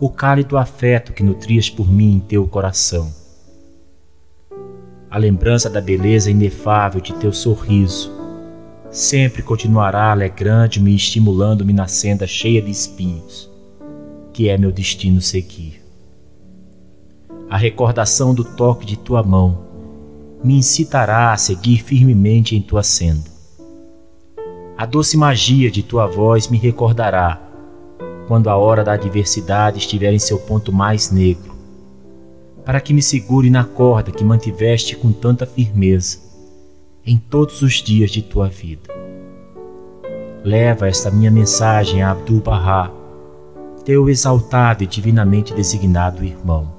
O 0.00 0.10
cálido 0.10 0.56
afeto 0.56 1.12
que 1.12 1.22
nutrias 1.22 1.70
por 1.70 1.90
mim 1.90 2.16
em 2.16 2.20
teu 2.20 2.46
coração. 2.46 3.12
A 5.10 5.18
lembrança 5.18 5.68
da 5.70 5.80
beleza 5.80 6.30
inefável 6.30 7.00
de 7.00 7.14
teu 7.14 7.32
sorriso 7.32 8.17
sempre 8.90 9.42
continuará 9.42 10.10
alegrando-me 10.10 10.92
e 10.92 10.96
estimulando-me 10.96 11.72
na 11.72 11.86
senda 11.86 12.26
cheia 12.26 12.62
de 12.62 12.70
espinhos 12.70 13.48
que 14.38 14.48
é 14.48 14.56
meu 14.56 14.70
destino 14.70 15.20
seguir. 15.20 15.82
A 17.50 17.56
recordação 17.56 18.32
do 18.32 18.44
toque 18.44 18.86
de 18.86 18.96
tua 18.96 19.20
mão 19.20 19.66
me 20.44 20.54
incitará 20.56 21.32
a 21.32 21.36
seguir 21.36 21.82
firmemente 21.82 22.54
em 22.54 22.62
tua 22.62 22.84
senda. 22.84 23.28
A 24.76 24.86
doce 24.86 25.16
magia 25.16 25.72
de 25.72 25.82
tua 25.82 26.06
voz 26.06 26.46
me 26.46 26.56
recordará 26.56 27.42
quando 28.28 28.48
a 28.48 28.56
hora 28.56 28.84
da 28.84 28.92
adversidade 28.92 29.78
estiver 29.78 30.12
em 30.12 30.20
seu 30.20 30.38
ponto 30.38 30.72
mais 30.72 31.10
negro, 31.10 31.56
para 32.64 32.80
que 32.80 32.94
me 32.94 33.02
segure 33.02 33.50
na 33.50 33.64
corda 33.64 34.12
que 34.12 34.22
mantiveste 34.22 34.94
com 34.94 35.10
tanta 35.10 35.44
firmeza 35.44 36.27
em 37.08 37.16
todos 37.16 37.62
os 37.62 37.76
dias 37.76 38.10
de 38.10 38.20
tua 38.20 38.48
vida. 38.48 38.92
Leva 40.44 40.86
esta 40.86 41.10
minha 41.10 41.30
mensagem 41.30 42.02
a 42.02 42.10
Abdul-Bahá, 42.10 42.90
teu 43.82 44.10
exaltado 44.10 44.84
e 44.84 44.86
divinamente 44.86 45.54
designado 45.54 46.22
irmão. 46.22 46.70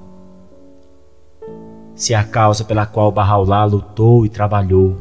Se 1.96 2.14
a 2.14 2.22
causa 2.22 2.64
pela 2.64 2.86
qual 2.86 3.10
Bahá'u'lláh 3.10 3.64
lutou 3.64 4.24
e 4.24 4.28
trabalhou, 4.28 4.98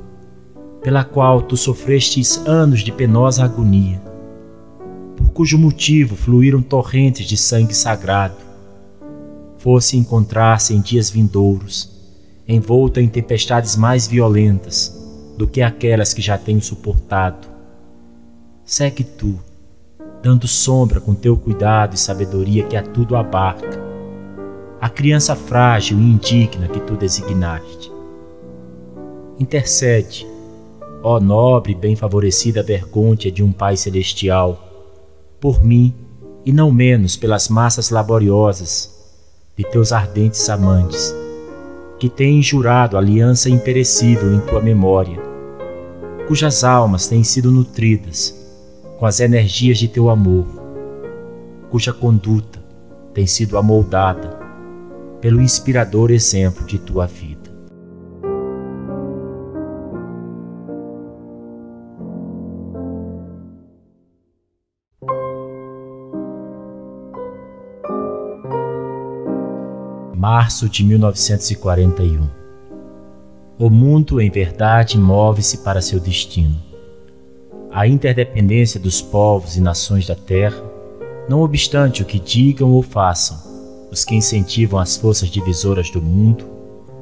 pela 0.81 1.03
qual 1.03 1.43
tu 1.43 1.55
sofrestes 1.55 2.43
anos 2.47 2.79
de 2.79 2.91
penosa 2.91 3.43
agonia, 3.43 4.01
por 5.15 5.29
cujo 5.29 5.59
motivo 5.59 6.15
fluíram 6.15 6.63
torrentes 6.63 7.27
de 7.27 7.37
sangue 7.37 7.75
sagrado, 7.75 8.37
fosse 9.59 9.95
encontrar-se 9.95 10.73
em 10.73 10.81
dias 10.81 11.07
vindouros, 11.11 11.87
envolta 12.47 12.99
em 12.99 13.07
tempestades 13.07 13.75
mais 13.75 14.07
violentas 14.07 14.98
do 15.39 15.47
que 15.47 15.61
aquelas 15.61 16.13
que 16.13 16.21
já 16.21 16.37
tenho 16.37 16.61
suportado, 16.61 17.47
segue 18.65 19.05
tu, 19.05 19.39
dando 20.21 20.49
sombra 20.49 20.99
com 20.99 21.15
teu 21.15 21.37
cuidado 21.37 21.95
e 21.95 21.97
sabedoria 21.97 22.65
que 22.65 22.75
a 22.75 22.83
tudo 22.83 23.15
abarca, 23.15 23.81
a 24.81 24.89
criança 24.89 25.37
frágil 25.37 25.97
e 25.97 26.01
indigna 26.01 26.67
que 26.67 26.81
tu 26.81 26.97
designaste. 26.97 27.89
Intercede, 29.39 30.27
ó 31.01 31.21
nobre 31.21 31.71
e 31.71 31.75
bem 31.75 31.95
favorecida 31.95 32.61
vergôncia 32.61 33.31
de 33.31 33.41
um 33.41 33.53
Pai 33.53 33.77
Celestial, 33.77 34.61
por 35.39 35.63
mim 35.63 35.95
e 36.45 36.51
não 36.51 36.69
menos 36.69 37.15
pelas 37.15 37.47
massas 37.47 37.89
laboriosas 37.89 38.93
de 39.55 39.63
teus 39.63 39.93
ardentes 39.93 40.49
amantes, 40.49 41.15
que 41.97 42.09
têm 42.09 42.41
jurado 42.41 42.97
aliança 42.97 43.49
imperecível 43.49 44.33
em 44.33 44.41
tua 44.41 44.61
memória, 44.61 45.28
cujas 46.29 46.63
almas 46.63 47.07
têm 47.07 47.23
sido 47.23 47.49
nutridas 47.49 48.35
com 48.99 49.07
as 49.07 49.19
energias 49.19 49.79
de 49.79 49.87
teu 49.87 50.11
amor, 50.11 50.45
cuja 51.71 51.91
conduta 51.91 52.63
tem 53.15 53.25
sido 53.25 53.57
amoldada 53.57 54.37
pelo 55.19 55.41
inspirador 55.41 56.11
exemplo 56.11 56.67
de 56.67 56.77
tua 56.77 57.07
vida. 57.07 57.49
Março 70.15 70.69
de 70.69 70.83
1941 70.83 72.38
O 73.59 73.69
mundo, 73.69 74.19
em 74.19 74.31
verdade, 74.31 74.97
move-se 74.97 75.59
para 75.59 75.81
seu 75.81 75.99
destino 75.99 76.69
a 77.71 77.87
interdependência 77.87 78.79
dos 78.79 79.01
povos 79.01 79.55
e 79.55 79.61
nações 79.61 80.07
da 80.07 80.15
terra, 80.15 80.61
não 81.29 81.41
obstante 81.41 82.01
o 82.01 82.05
que 82.05 82.19
digam 82.19 82.71
ou 82.71 82.81
façam 82.81 83.37
os 83.91 84.03
que 84.03 84.15
incentivam 84.15 84.79
as 84.79 84.97
forças 84.97 85.29
divisoras 85.29 85.89
do 85.89 86.01
mundo, 86.01 86.45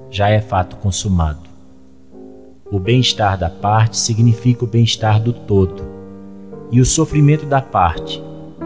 já 0.09 0.29
é 0.29 0.39
fato 0.39 0.77
consumado. 0.77 1.47
O 2.71 2.79
bem-estar 2.79 3.37
da 3.37 3.49
parte 3.49 3.97
significa 3.97 4.63
o 4.63 4.67
bem-estar 4.67 5.21
do 5.21 5.33
todo, 5.33 5.83
e 6.71 6.79
o 6.79 6.85
sofrimento 6.85 7.45
da 7.45 7.61
parte 7.61 8.21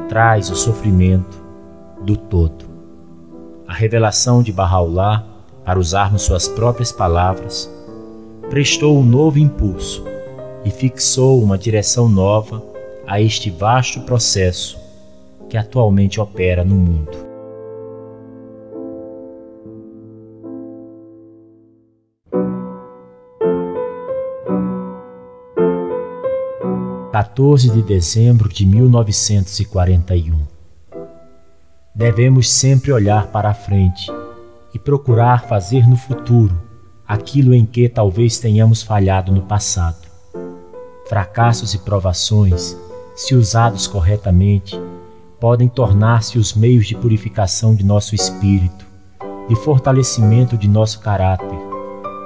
traz 0.08 0.50
o 0.50 0.56
sofrimento 0.56 1.44
do 2.04 2.16
todo. 2.16 2.66
A 3.68 3.74
revelação 3.74 4.44
de 4.44 4.52
Bahá'u'lláh, 4.52 5.24
para 5.64 5.80
usarmos 5.80 6.24
suas 6.24 6.48
próprias 6.48 6.92
palavras, 6.92 7.72
prestou 8.52 9.00
um 9.00 9.04
novo 9.04 9.40
impulso 9.40 10.04
e 10.66 10.70
fixou 10.70 11.42
uma 11.42 11.58
direção 11.58 12.10
nova 12.10 12.62
a 13.08 13.22
este 13.22 13.50
vasto 13.50 14.02
processo 14.02 14.78
que 15.50 15.56
atualmente 15.56 16.20
opera 16.20 16.66
no 16.66 16.76
mundo. 16.76 17.18
14 27.14 27.70
de 27.70 27.82
dezembro 27.82 28.50
de 28.50 28.66
1941. 28.66 30.38
Devemos 31.96 32.52
sempre 32.52 32.92
olhar 32.92 33.28
para 33.28 33.52
a 33.52 33.54
frente 33.54 34.12
e 34.74 34.80
procurar 34.80 35.48
fazer 35.48 35.88
no 35.88 35.96
futuro 35.96 36.71
aquilo 37.12 37.54
em 37.54 37.66
que 37.66 37.90
talvez 37.90 38.40
tenhamos 38.40 38.82
falhado 38.82 39.34
no 39.34 39.42
passado. 39.42 40.08
Fracassos 41.10 41.74
e 41.74 41.80
provações, 41.80 42.78
se 43.14 43.36
usados 43.36 43.86
corretamente, 43.86 44.80
podem 45.38 45.68
tornar-se 45.68 46.40
os 46.40 46.54
meios 46.54 46.88
de 46.88 46.96
purificação 46.96 47.76
de 47.76 47.84
nosso 47.84 48.16
espírito, 48.16 48.86
de 49.50 49.56
fortalecimento 49.58 50.58
de 50.58 50.70
nosso 50.70 51.02
caráter 51.02 51.60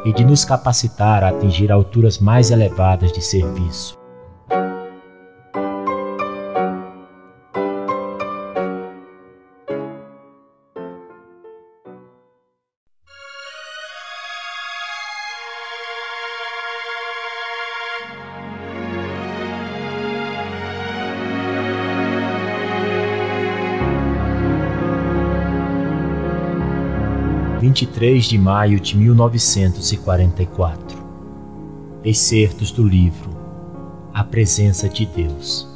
e 0.05 0.13
de 0.13 0.23
nos 0.23 0.45
capacitar 0.45 1.23
a 1.23 1.29
atingir 1.29 1.71
alturas 1.71 2.19
mais 2.19 2.51
elevadas 2.51 3.11
de 3.11 3.23
serviço. 3.23 4.04
23 27.75 28.23
de 28.23 28.37
maio 28.37 28.79
de 28.79 28.95
1944. 28.95 30.97
Excertos 32.05 32.71
do 32.71 32.81
livro 32.81 33.31
A 34.13 34.23
Presença 34.23 34.87
de 34.87 35.05
Deus. 35.05 35.67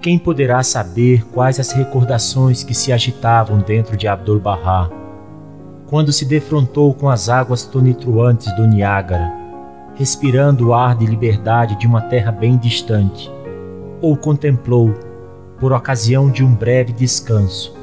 Quem 0.00 0.16
poderá 0.16 0.62
saber 0.62 1.26
quais 1.26 1.58
as 1.58 1.72
recordações 1.72 2.62
que 2.62 2.72
se 2.72 2.92
agitavam 2.92 3.58
dentro 3.58 3.96
de 3.96 4.06
Abdu'l-Bahá 4.06 4.88
quando 5.86 6.12
se 6.12 6.24
defrontou 6.24 6.94
com 6.94 7.08
as 7.08 7.28
águas 7.28 7.64
tonitruantes 7.64 8.54
do 8.54 8.64
Niágara, 8.64 9.32
respirando 9.96 10.68
o 10.68 10.72
ar 10.72 10.96
de 10.96 11.04
liberdade 11.04 11.76
de 11.80 11.88
uma 11.88 12.02
terra 12.02 12.30
bem 12.30 12.56
distante, 12.56 13.28
ou 14.00 14.16
contemplou, 14.16 14.94
por 15.58 15.72
ocasião 15.72 16.30
de 16.30 16.44
um 16.44 16.54
breve 16.54 16.92
descanso, 16.92 17.73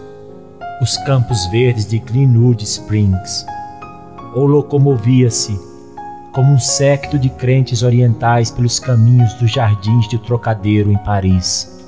os 0.81 0.97
campos 0.97 1.45
verdes 1.51 1.85
de 1.85 1.99
Greenwood 1.99 2.63
Springs, 2.63 3.45
ou 4.33 4.47
locomovia-se 4.47 5.55
como 6.31 6.53
um 6.53 6.59
séquito 6.59 7.19
de 7.19 7.29
crentes 7.29 7.83
orientais 7.83 8.49
pelos 8.49 8.79
caminhos 8.79 9.31
dos 9.35 9.51
jardins 9.51 10.07
de 10.07 10.17
Trocadeiro 10.17 10.91
em 10.91 10.97
Paris, 10.97 11.79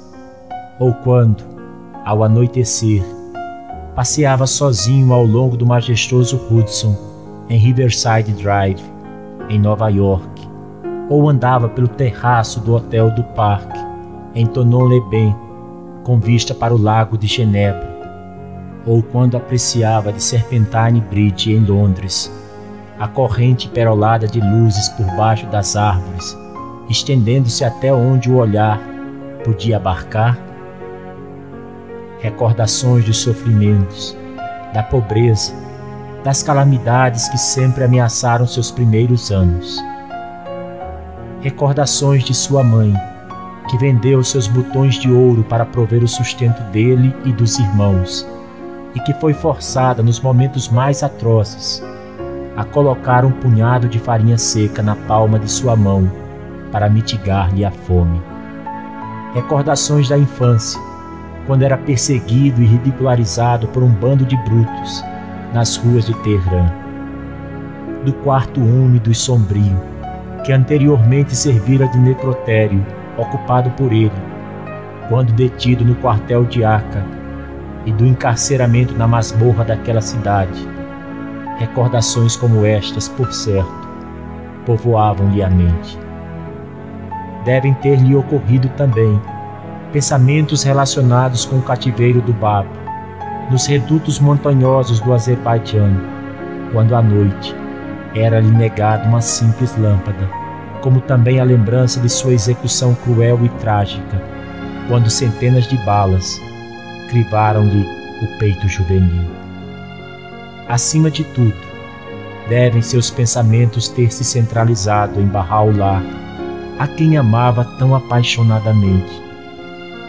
ou 0.79 0.93
quando, 0.93 1.43
ao 2.05 2.23
anoitecer, 2.23 3.03
passeava 3.95 4.45
sozinho 4.45 5.11
ao 5.11 5.25
longo 5.25 5.57
do 5.57 5.65
majestoso 5.65 6.39
Hudson 6.51 6.95
em 7.49 7.57
Riverside 7.57 8.31
Drive, 8.33 8.83
em 9.49 9.57
Nova 9.57 9.89
York, 9.89 10.47
ou 11.09 11.29
andava 11.29 11.67
pelo 11.67 11.87
terraço 11.87 12.59
do 12.59 12.75
Hotel 12.75 13.09
do 13.09 13.23
Parque, 13.23 13.79
em 14.35 14.45
Tonon-les-Bains, 14.45 15.35
com 16.03 16.19
vista 16.19 16.53
para 16.53 16.75
o 16.75 16.81
Lago 16.81 17.17
de 17.17 17.25
Genebra, 17.25 17.92
ou 18.85 19.01
quando 19.01 19.37
apreciava 19.37 20.11
de 20.11 20.21
Serpentine 20.21 20.99
Bridge 21.01 21.53
em 21.53 21.63
Londres, 21.63 22.31
a 22.99 23.07
corrente 23.07 23.67
perolada 23.67 24.27
de 24.27 24.39
luzes 24.39 24.89
por 24.89 25.05
baixo 25.15 25.45
das 25.47 25.75
árvores, 25.75 26.37
estendendo-se 26.89 27.63
até 27.63 27.93
onde 27.93 28.29
o 28.29 28.35
olhar 28.35 28.79
podia 29.43 29.77
abarcar? 29.77 30.37
Recordações 32.19 33.05
dos 33.05 33.17
sofrimentos, 33.17 34.15
da 34.73 34.83
pobreza, 34.83 35.53
das 36.23 36.41
calamidades 36.41 37.27
que 37.29 37.37
sempre 37.37 37.83
ameaçaram 37.83 38.47
seus 38.47 38.71
primeiros 38.71 39.31
anos. 39.31 39.77
Recordações 41.41 42.23
de 42.23 42.33
sua 42.33 42.63
mãe, 42.63 42.93
que 43.69 43.77
vendeu 43.77 44.23
seus 44.23 44.47
botões 44.47 44.95
de 44.95 45.11
ouro 45.11 45.43
para 45.43 45.65
prover 45.65 46.01
o 46.01 46.07
sustento 46.07 46.61
dele 46.71 47.13
e 47.25 47.33
dos 47.33 47.59
irmãos 47.59 48.25
e 48.95 48.99
que 48.99 49.13
foi 49.13 49.33
forçada 49.33 50.03
nos 50.03 50.19
momentos 50.19 50.69
mais 50.69 51.03
atrozes 51.03 51.83
a 52.55 52.63
colocar 52.63 53.25
um 53.25 53.31
punhado 53.31 53.87
de 53.87 53.99
farinha 53.99 54.37
seca 54.37 54.83
na 54.83 54.95
palma 54.95 55.39
de 55.39 55.49
sua 55.49 55.75
mão 55.75 56.11
para 56.71 56.89
mitigar-lhe 56.89 57.65
a 57.65 57.71
fome. 57.71 58.21
Recordações 59.33 60.07
da 60.07 60.17
infância, 60.17 60.79
quando 61.47 61.63
era 61.63 61.77
perseguido 61.77 62.61
e 62.61 62.65
ridicularizado 62.65 63.67
por 63.69 63.81
um 63.81 63.89
bando 63.89 64.25
de 64.25 64.37
brutos 64.37 65.03
nas 65.51 65.75
ruas 65.77 66.05
de 66.05 66.13
Teherã. 66.17 66.71
Do 68.05 68.13
quarto 68.13 68.59
úmido 68.59 69.11
e 69.11 69.15
sombrio, 69.15 69.81
que 70.43 70.51
anteriormente 70.51 71.35
servira 71.35 71.87
de 71.87 71.97
necrotério, 71.97 72.85
ocupado 73.17 73.71
por 73.71 73.91
ele, 73.91 74.11
quando 75.09 75.33
detido 75.33 75.83
no 75.83 75.95
quartel 75.95 76.45
de 76.45 76.63
Aca 76.63 77.22
e 77.85 77.91
do 77.91 78.05
encarceramento 78.05 78.93
na 78.97 79.07
masmorra 79.07 79.63
daquela 79.63 80.01
cidade. 80.01 80.67
Recordações 81.57 82.35
como 82.35 82.65
estas, 82.65 83.07
por 83.07 83.31
certo, 83.31 83.87
povoavam-lhe 84.65 85.43
a 85.43 85.49
mente. 85.49 85.99
Devem 87.43 87.73
ter-lhe 87.75 88.15
ocorrido 88.15 88.69
também 88.69 89.19
pensamentos 89.91 90.63
relacionados 90.63 91.45
com 91.45 91.57
o 91.57 91.61
cativeiro 91.61 92.19
do 92.21 92.33
Bab, 92.33 92.67
nos 93.51 93.67
redutos 93.67 94.19
montanhosos 94.19 94.99
do 94.99 95.13
Azerbaijão, 95.13 95.95
quando 96.71 96.95
à 96.95 97.01
noite 97.01 97.55
era-lhe 98.15 98.49
negada 98.49 99.07
uma 99.07 99.21
simples 99.21 99.77
lâmpada, 99.77 100.29
como 100.81 101.01
também 101.01 101.39
a 101.39 101.43
lembrança 101.43 101.99
de 101.99 102.09
sua 102.09 102.33
execução 102.33 102.95
cruel 102.95 103.39
e 103.43 103.49
trágica, 103.49 104.21
quando 104.87 105.09
centenas 105.09 105.67
de 105.67 105.77
balas 105.85 106.41
crivaram-lhe 107.13 107.87
o 108.23 108.39
peito 108.39 108.67
juvenil. 108.67 109.29
Acima 110.67 111.11
de 111.11 111.23
tudo, 111.23 111.53
devem 112.49 112.81
seus 112.81 113.11
pensamentos 113.11 113.87
ter 113.87 114.11
se 114.11 114.23
centralizado 114.23 115.21
em 115.21 115.27
Bahá'u'lláh, 115.27 116.01
a 116.79 116.87
quem 116.87 117.15
amava 117.15 117.63
tão 117.77 117.93
apaixonadamente, 117.95 119.21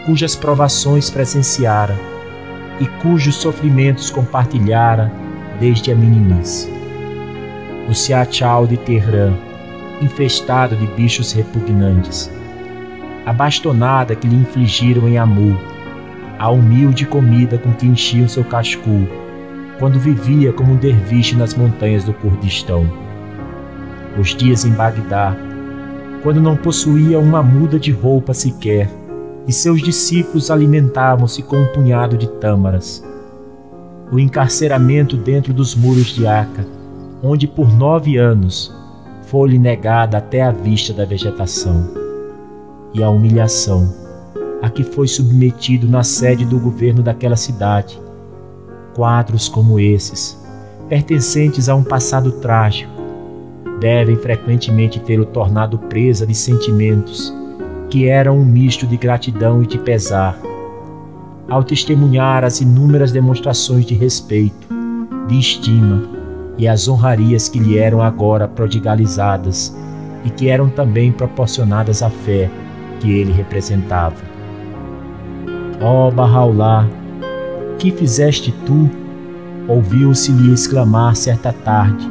cujas 0.03 0.35
provações 0.35 1.11
presenciara 1.11 1.95
e 2.79 2.87
cujos 3.03 3.35
sofrimentos 3.35 4.09
compartilhara 4.09 5.11
desde 5.59 5.91
a 5.91 5.95
meninice. 5.95 6.67
O 7.87 7.93
Siachal 7.93 8.65
de 8.65 8.77
Teherã, 8.77 9.31
infestado 10.01 10.75
de 10.75 10.87
bichos 10.87 11.31
repugnantes, 11.33 12.31
a 13.27 13.31
bastonada 13.31 14.15
que 14.15 14.27
lhe 14.27 14.37
infligiram 14.37 15.07
em 15.07 15.19
Amur, 15.19 15.74
a 16.37 16.49
humilde 16.49 17.05
comida 17.05 17.57
com 17.57 17.71
que 17.73 17.85
enchiam 17.85 18.27
seu 18.27 18.43
cascu, 18.43 19.07
quando 19.79 19.99
vivia 19.99 20.51
como 20.51 20.73
um 20.73 20.77
derviche 20.77 21.35
nas 21.35 21.53
montanhas 21.53 22.03
do 22.03 22.13
Kurdistão. 22.13 22.89
Os 24.19 24.35
dias 24.35 24.65
em 24.65 24.71
Bagdá, 24.71 25.35
quando 26.23 26.41
não 26.41 26.55
possuía 26.55 27.19
uma 27.19 27.43
muda 27.43 27.79
de 27.79 27.91
roupa 27.91 28.33
sequer, 28.33 28.89
e 29.47 29.53
seus 29.53 29.81
discípulos 29.81 30.49
alimentavam-se 30.49 31.43
com 31.43 31.57
um 31.57 31.67
punhado 31.67 32.17
de 32.17 32.27
tâmaras. 32.27 33.03
O 34.11 34.19
encarceramento 34.19 35.17
dentro 35.17 35.53
dos 35.53 35.75
muros 35.75 36.07
de 36.07 36.25
Aca, 36.25 36.65
onde 37.21 37.47
por 37.47 37.71
nove 37.71 38.17
anos 38.17 38.73
foi-lhe 39.27 39.59
negada 39.59 40.17
até 40.17 40.41
a 40.41 40.51
vista 40.51 40.93
da 40.93 41.05
vegetação. 41.05 41.89
E 42.93 43.03
a 43.03 43.09
humilhação 43.09 44.04
a 44.65 44.69
que 44.71 44.83
foi 44.83 45.07
submetido 45.07 45.87
na 45.87 46.01
sede 46.01 46.43
do 46.43 46.57
governo 46.57 47.03
daquela 47.03 47.35
cidade. 47.35 48.01
Quadros 48.95 49.47
como 49.47 49.79
esses 49.79 50.43
pertencentes 50.89 51.69
a 51.69 51.75
um 51.75 51.83
passado 51.83 52.31
trágico, 52.31 52.91
devem 53.79 54.15
frequentemente 54.15 54.99
ter 54.99 55.19
o 55.19 55.25
tornado 55.25 55.77
presa 55.77 56.25
de 56.25 56.33
sentimentos 56.33 57.31
que 57.91 58.07
eram 58.07 58.39
um 58.39 58.45
misto 58.45 58.87
de 58.87 58.97
gratidão 58.97 59.61
e 59.61 59.67
de 59.67 59.77
pesar. 59.77 60.35
Ao 61.47 61.63
testemunhar 61.63 62.43
as 62.43 62.59
inúmeras 62.59 63.11
demonstrações 63.11 63.85
de 63.85 63.93
respeito, 63.93 64.67
de 65.27 65.37
estima 65.37 66.09
e 66.57 66.67
as 66.67 66.87
honrarias 66.87 67.47
que 67.47 67.59
lhe 67.59 67.77
eram 67.77 68.01
agora 68.01 68.47
prodigalizadas 68.47 69.75
e 70.23 70.31
que 70.31 70.49
eram 70.49 70.69
também 70.69 71.11
proporcionadas 71.11 72.01
à 72.01 72.09
fé 72.09 72.49
que 72.99 73.11
ele 73.11 73.31
representava. 73.31 74.34
Ó 75.81 76.07
oh, 76.07 76.11
Bahá'u'lláh, 76.11 76.87
que 77.77 77.91
fizeste 77.91 78.53
tu? 78.65 78.89
Ouviu-se-lhe 79.67 80.53
exclamar 80.53 81.15
certa 81.15 81.51
tarde, 81.51 82.07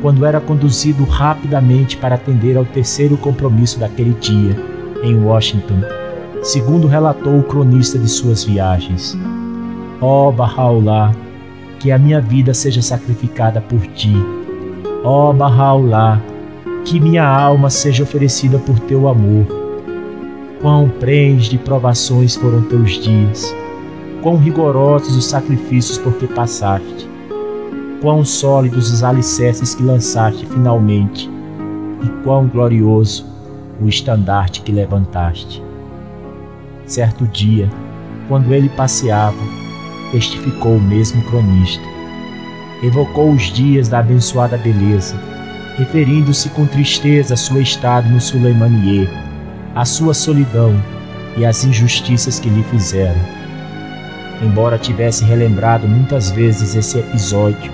quando 0.00 0.24
era 0.24 0.40
conduzido 0.40 1.04
rapidamente 1.04 1.96
para 1.96 2.14
atender 2.14 2.56
ao 2.56 2.64
terceiro 2.64 3.16
compromisso 3.16 3.78
daquele 3.78 4.14
dia, 4.14 4.56
em 5.02 5.16
Washington, 5.16 5.80
segundo 6.42 6.86
relatou 6.86 7.38
o 7.38 7.42
cronista 7.42 7.98
de 7.98 8.08
suas 8.08 8.44
viagens. 8.44 9.18
Ó 10.00 10.28
oh, 10.28 10.32
Bahá'u'lláh, 10.32 11.12
que 11.78 11.92
a 11.92 11.98
minha 11.98 12.20
vida 12.20 12.54
seja 12.54 12.80
sacrificada 12.80 13.60
por 13.60 13.80
ti. 13.88 14.14
Ó 15.04 15.30
oh, 15.30 15.34
Bahá'u'lláh, 15.34 16.20
que 16.84 16.98
minha 16.98 17.26
alma 17.26 17.68
seja 17.68 18.02
oferecida 18.02 18.58
por 18.58 18.78
teu 18.80 19.06
amor. 19.06 19.61
Quão 20.62 20.88
prens 20.88 21.46
de 21.46 21.58
provações 21.58 22.36
foram 22.36 22.62
teus 22.62 22.92
dias, 22.92 23.52
quão 24.22 24.36
rigorosos 24.36 25.16
os 25.16 25.24
sacrifícios 25.24 25.98
por 25.98 26.14
que 26.14 26.28
passaste, 26.28 27.10
quão 28.00 28.24
sólidos 28.24 28.92
os 28.92 29.02
alicerces 29.02 29.74
que 29.74 29.82
lançaste 29.82 30.46
finalmente, 30.46 31.28
e 32.00 32.08
quão 32.22 32.46
glorioso 32.46 33.26
o 33.80 33.88
estandarte 33.88 34.60
que 34.60 34.70
levantaste. 34.70 35.60
Certo 36.86 37.26
dia, 37.26 37.68
quando 38.28 38.54
ele 38.54 38.68
passeava, 38.68 39.42
testificou 40.12 40.76
o 40.76 40.80
mesmo 40.80 41.24
cronista. 41.24 41.84
Evocou 42.84 43.32
os 43.32 43.52
dias 43.52 43.88
da 43.88 43.98
abençoada 43.98 44.56
beleza, 44.56 45.16
referindo-se 45.76 46.50
com 46.50 46.66
tristeza 46.66 47.34
a 47.34 47.36
seu 47.36 47.60
estado 47.60 48.08
no 48.08 48.20
Suleimanier, 48.20 49.10
a 49.74 49.84
sua 49.84 50.12
solidão 50.12 50.74
e 51.36 51.44
as 51.46 51.64
injustiças 51.64 52.38
que 52.38 52.48
lhe 52.48 52.62
fizeram. 52.64 53.20
Embora 54.42 54.78
tivesse 54.78 55.24
relembrado 55.24 55.88
muitas 55.88 56.30
vezes 56.30 56.74
esse 56.74 56.98
episódio, 56.98 57.72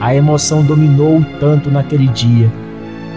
a 0.00 0.14
emoção 0.14 0.62
dominou-o 0.62 1.24
tanto 1.40 1.70
naquele 1.70 2.06
dia 2.08 2.50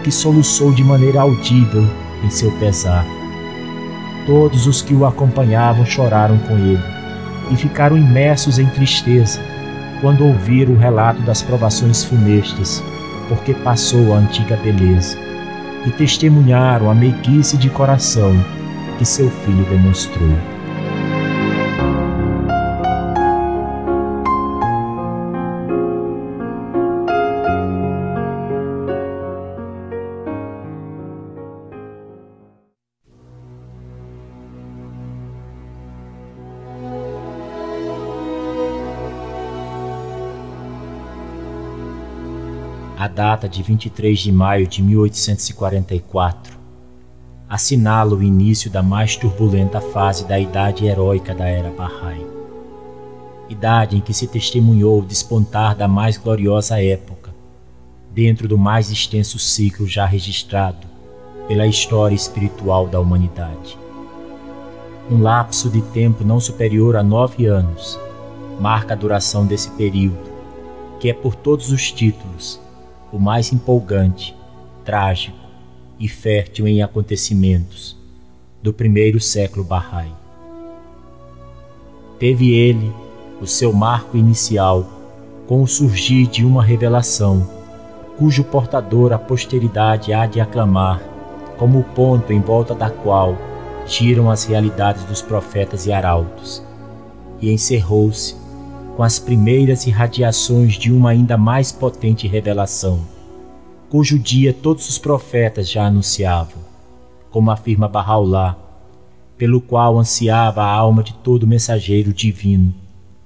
que 0.02 0.10
soluçou 0.10 0.72
de 0.72 0.82
maneira 0.82 1.20
audível 1.20 1.86
em 2.24 2.28
seu 2.28 2.50
pesar. 2.58 3.06
Todos 4.26 4.66
os 4.66 4.82
que 4.82 4.94
o 4.94 5.06
acompanhavam 5.06 5.86
choraram 5.86 6.38
com 6.38 6.56
ele 6.56 6.82
e 7.50 7.56
ficaram 7.56 7.96
imersos 7.96 8.58
em 8.58 8.66
tristeza 8.66 9.40
quando 10.00 10.26
ouviram 10.26 10.74
o 10.74 10.78
relato 10.78 11.22
das 11.22 11.40
provações 11.40 12.02
funestas, 12.02 12.82
porque 13.28 13.54
passou 13.54 14.12
a 14.12 14.18
antiga 14.18 14.56
beleza, 14.56 15.16
e 15.86 15.90
testemunharam 15.90 16.90
a 16.90 16.94
meiguice 16.94 17.56
de 17.56 17.68
coração 17.68 18.32
que 18.98 19.04
seu 19.04 19.30
filho 19.30 19.64
demonstrou. 19.64 20.51
Data 43.12 43.48
de 43.48 43.62
23 43.62 44.18
de 44.18 44.32
maio 44.32 44.66
de 44.66 44.82
1844 44.82 46.62
assinala 47.48 48.14
o 48.14 48.22
início 48.22 48.70
da 48.70 48.82
mais 48.82 49.14
turbulenta 49.14 49.78
fase 49.78 50.24
da 50.24 50.40
idade 50.40 50.86
heróica 50.86 51.34
da 51.34 51.46
era 51.46 51.68
Bahá'í. 51.68 52.26
Idade 53.50 53.98
em 53.98 54.00
que 54.00 54.14
se 54.14 54.26
testemunhou 54.26 55.00
o 55.00 55.04
despontar 55.04 55.76
da 55.76 55.86
mais 55.86 56.16
gloriosa 56.16 56.82
época, 56.82 57.30
dentro 58.10 58.48
do 58.48 58.56
mais 58.56 58.90
extenso 58.90 59.38
ciclo 59.38 59.86
já 59.86 60.06
registrado 60.06 60.86
pela 61.46 61.66
história 61.66 62.14
espiritual 62.14 62.88
da 62.88 62.98
humanidade. 62.98 63.78
Um 65.10 65.20
lapso 65.20 65.68
de 65.68 65.82
tempo 65.82 66.24
não 66.24 66.40
superior 66.40 66.96
a 66.96 67.02
nove 67.02 67.44
anos 67.44 68.00
marca 68.58 68.94
a 68.94 68.96
duração 68.96 69.44
desse 69.44 69.68
período, 69.72 70.32
que 70.98 71.10
é 71.10 71.12
por 71.12 71.34
todos 71.34 71.70
os 71.70 71.92
títulos 71.92 72.61
o 73.12 73.18
mais 73.18 73.52
empolgante, 73.52 74.34
trágico 74.84 75.36
e 76.00 76.08
fértil 76.08 76.66
em 76.66 76.82
acontecimentos 76.82 77.96
do 78.62 78.72
primeiro 78.72 79.20
século 79.20 79.64
Bahá'í. 79.64 80.12
Teve 82.18 82.54
ele 82.54 82.92
o 83.40 83.46
seu 83.46 83.72
marco 83.72 84.16
inicial 84.16 84.86
com 85.46 85.62
o 85.62 85.66
surgir 85.66 86.26
de 86.26 86.44
uma 86.44 86.62
revelação, 86.62 87.46
cujo 88.16 88.44
portador 88.44 89.12
a 89.12 89.18
posteridade 89.18 90.12
há 90.12 90.26
de 90.26 90.40
aclamar 90.40 91.02
como 91.58 91.80
o 91.80 91.84
ponto 91.84 92.32
em 92.32 92.40
volta 92.40 92.74
da 92.74 92.88
qual 92.88 93.36
giram 93.86 94.30
as 94.30 94.44
realidades 94.44 95.04
dos 95.04 95.20
profetas 95.20 95.86
e 95.86 95.92
arautos, 95.92 96.62
e 97.40 97.52
encerrou-se 97.52 98.36
com 98.96 99.02
as 99.02 99.18
primeiras 99.18 99.86
irradiações 99.86 100.74
de 100.74 100.92
uma 100.92 101.10
ainda 101.10 101.38
mais 101.38 101.72
potente 101.72 102.28
revelação, 102.28 103.00
cujo 103.88 104.18
dia 104.18 104.52
todos 104.52 104.88
os 104.88 104.98
profetas 104.98 105.68
já 105.70 105.86
anunciavam, 105.86 106.62
como 107.30 107.50
afirma 107.50 107.88
Bahá'u'lláh, 107.88 108.56
pelo 109.38 109.60
qual 109.60 109.98
ansiava 109.98 110.62
a 110.62 110.70
alma 110.70 111.02
de 111.02 111.14
todo 111.14 111.46
mensageiro 111.46 112.12
divino, 112.12 112.74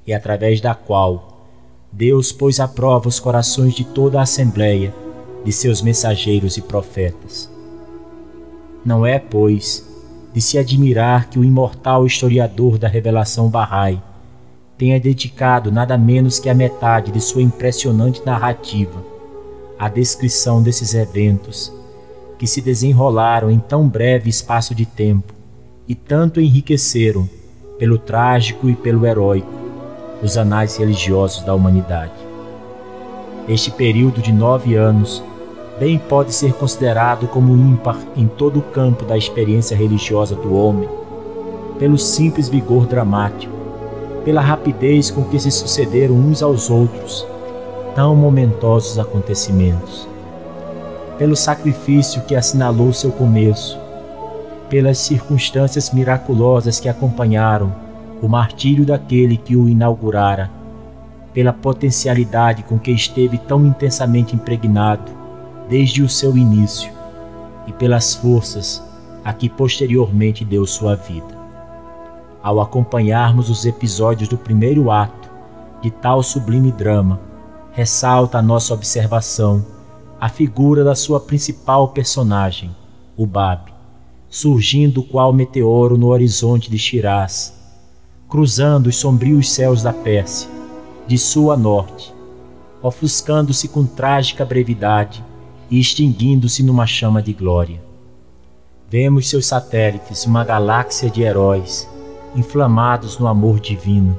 e 0.07 0.15
através 0.15 0.61
da 0.61 0.75
qual 0.75 1.49
Deus 1.91 2.31
pôs 2.31 2.61
à 2.61 2.69
prova 2.69 3.09
os 3.09 3.19
corações 3.19 3.75
de 3.75 3.85
toda 3.85 4.21
a 4.21 4.23
assembleia 4.23 4.95
de 5.45 5.53
seus 5.53 5.83
mensageiros 5.83 6.57
e 6.57 6.63
profetas. 6.63 7.51
Não 8.85 9.05
é, 9.05 9.19
pois, 9.19 9.85
de 10.33 10.41
se 10.41 10.59
admirar 10.59 11.29
que 11.29 11.39
o 11.39 11.45
imortal 11.45 12.07
historiador 12.07 12.79
da 12.79 12.87
revelação 12.87 13.49
Bahá'í 13.49 14.01
tenha 14.79 15.01
dedicado 15.01 15.73
nada 15.73 15.97
menos 15.97 16.39
que 16.39 16.49
a 16.49 16.55
metade 16.55 17.11
de 17.11 17.21
sua 17.21 17.43
impressionante 17.43 18.25
narrativa 18.25 19.05
à 19.79 19.89
descrição 19.89 20.63
desses 20.63 20.95
eventos 20.95 21.73
que 22.39 22.47
se 22.47 22.61
desenrolaram 22.61 23.51
em 23.51 23.59
tão 23.59 23.89
breve 23.89 24.29
espaço 24.29 24.75
de 24.75 24.85
tempo 24.85 25.33
e 25.89 25.95
tanto 25.95 26.41
enriqueceram, 26.41 27.29
pelo 27.79 27.99
trágico 27.99 28.69
e 28.69 28.75
pelo 28.75 29.07
heróico, 29.07 29.53
os 30.23 30.37
anais 30.37 30.77
religiosos 30.77 31.43
da 31.45 31.55
humanidade. 31.55 32.13
Este 33.49 33.71
período 33.71 34.21
de 34.21 34.33
nove 34.33 34.75
anos 34.75 35.23
bem 35.79 35.99
pode 35.99 36.35
ser 36.35 36.55
considerado 36.55 37.29
como 37.29 37.55
ímpar 37.55 37.99
em 38.17 38.27
todo 38.27 38.59
o 38.59 38.63
campo 38.63 39.05
da 39.05 39.17
experiência 39.17 39.77
religiosa 39.77 40.35
do 40.35 40.55
homem, 40.55 40.89
pelo 41.79 41.99
simples 41.99 42.49
vigor 42.49 42.87
dramático, 42.87 43.56
pela 44.27 44.41
rapidez 44.41 45.09
com 45.09 45.23
que 45.23 45.39
se 45.39 45.53
sucederam 45.53 46.17
uns 46.17 46.43
aos 46.43 46.69
outros 46.69 47.25
tão 47.95 48.17
momentosos 48.17 48.99
acontecimentos, 48.99 50.09
pelo 51.17 51.37
sacrifício 51.37 52.21
que 52.23 52.35
assinalou 52.35 52.93
seu 52.93 53.13
começo, 53.13 53.79
pelas 54.69 54.99
circunstâncias 54.99 55.93
miraculosas 55.93 56.81
que 56.81 56.89
acompanharam 56.89 57.73
o 58.21 58.27
martírio 58.27 58.85
daquele 58.85 59.37
que 59.37 59.55
o 59.55 59.69
inaugurara, 59.69 60.51
pela 61.33 61.53
potencialidade 61.53 62.65
com 62.65 62.81
que 62.81 62.91
esteve 62.91 63.39
tão 63.39 63.65
intensamente 63.65 64.35
impregnado 64.35 65.13
desde 65.69 66.03
o 66.03 66.09
seu 66.09 66.37
início 66.37 66.91
e 67.65 67.73
pelas 67.73 68.17
forças 68.17 68.83
a 69.25 69.33
que 69.33 69.49
posteriormente 69.49 70.45
deu 70.45 70.67
sua 70.67 70.97
vida 70.97 71.36
ao 72.47 72.61
acompanharmos 72.61 73.51
os 73.51 73.67
episódios 73.67 74.29
do 74.29 74.39
primeiro 74.39 74.89
ato 74.89 75.29
de 75.83 75.91
tal 75.91 76.23
sublime 76.23 76.71
drama, 76.71 77.21
ressalta 77.73 78.39
a 78.39 78.43
nossa 78.43 78.73
observação 78.73 79.67
a 80.21 80.29
figura 80.29 80.85
da 80.85 80.95
sua 80.95 81.19
principal 81.19 81.89
personagem, 81.89 82.71
o 83.17 83.27
Bab, 83.27 83.73
surgindo 84.31 85.03
qual 85.03 85.33
meteoro 85.33 85.99
no 85.99 86.07
horizonte 86.07 86.71
de 86.71 86.79
Shiraz, 86.79 87.53
cruzando 88.29 88.87
os 88.87 88.95
sombrios 88.95 89.51
céus 89.51 89.83
da 89.83 89.93
Pérsia, 89.93 90.49
de 91.05 91.19
sul 91.19 91.51
a 91.51 91.57
norte. 91.57 92.15
ofuscando-se 92.81 93.67
com 93.67 93.85
trágica 93.85 94.45
brevidade 94.45 95.25
e 95.69 95.81
extinguindo-se 95.81 96.63
numa 96.63 96.87
chama 96.87 97.21
de 97.21 97.33
glória. 97.33 97.83
Vemos 98.89 99.29
seus 99.29 99.47
satélites, 99.47 100.25
uma 100.27 100.45
galáxia 100.45 101.11
de 101.11 101.23
heróis, 101.23 101.89
inflamados 102.37 103.19
no 103.19 103.27
amor 103.27 103.59
divino, 103.59 104.19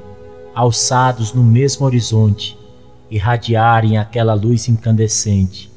alçados 0.54 1.32
no 1.32 1.42
mesmo 1.42 1.86
horizonte, 1.86 2.58
irradiarem 3.10 3.96
aquela 3.96 4.34
luz 4.34 4.68
incandescente, 4.68 5.70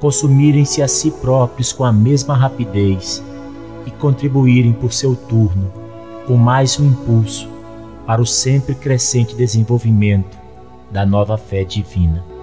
consumirem-se 0.00 0.82
a 0.82 0.88
si 0.88 1.10
próprios 1.10 1.72
com 1.72 1.84
a 1.84 1.92
mesma 1.92 2.34
rapidez 2.34 3.22
e 3.86 3.90
contribuírem 3.90 4.72
por 4.72 4.92
seu 4.92 5.14
turno 5.14 5.70
com 6.26 6.36
mais 6.36 6.80
um 6.80 6.86
impulso 6.86 7.48
para 8.04 8.20
o 8.20 8.26
sempre 8.26 8.74
crescente 8.74 9.36
desenvolvimento 9.36 10.36
da 10.90 11.06
nova 11.06 11.38
fé 11.38 11.62
divina. 11.62 12.35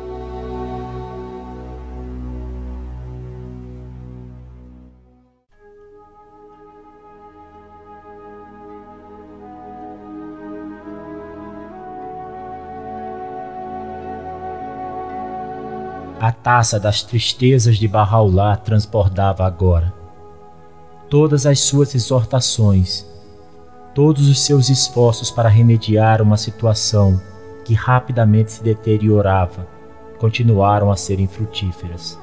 Taça 16.44 16.78
das 16.78 17.02
tristezas 17.02 17.78
de 17.78 17.88
Barraulá 17.88 18.58
transbordava 18.58 19.46
agora. 19.46 19.94
Todas 21.10 21.46
as 21.46 21.62
suas 21.62 21.96
exortações, 21.96 23.06
todos 23.96 24.28
os 24.28 24.42
seus 24.42 24.70
esforços 24.70 25.32
para 25.32 25.48
remediar 25.48 26.22
uma 26.22 26.36
situação 26.36 27.20
que 27.64 27.74
rapidamente 27.74 28.52
se 28.52 28.64
deteriorava, 28.64 29.66
continuaram 30.20 30.92
a 30.92 30.98
ser 30.98 31.20
infrutíferas. 31.20 32.20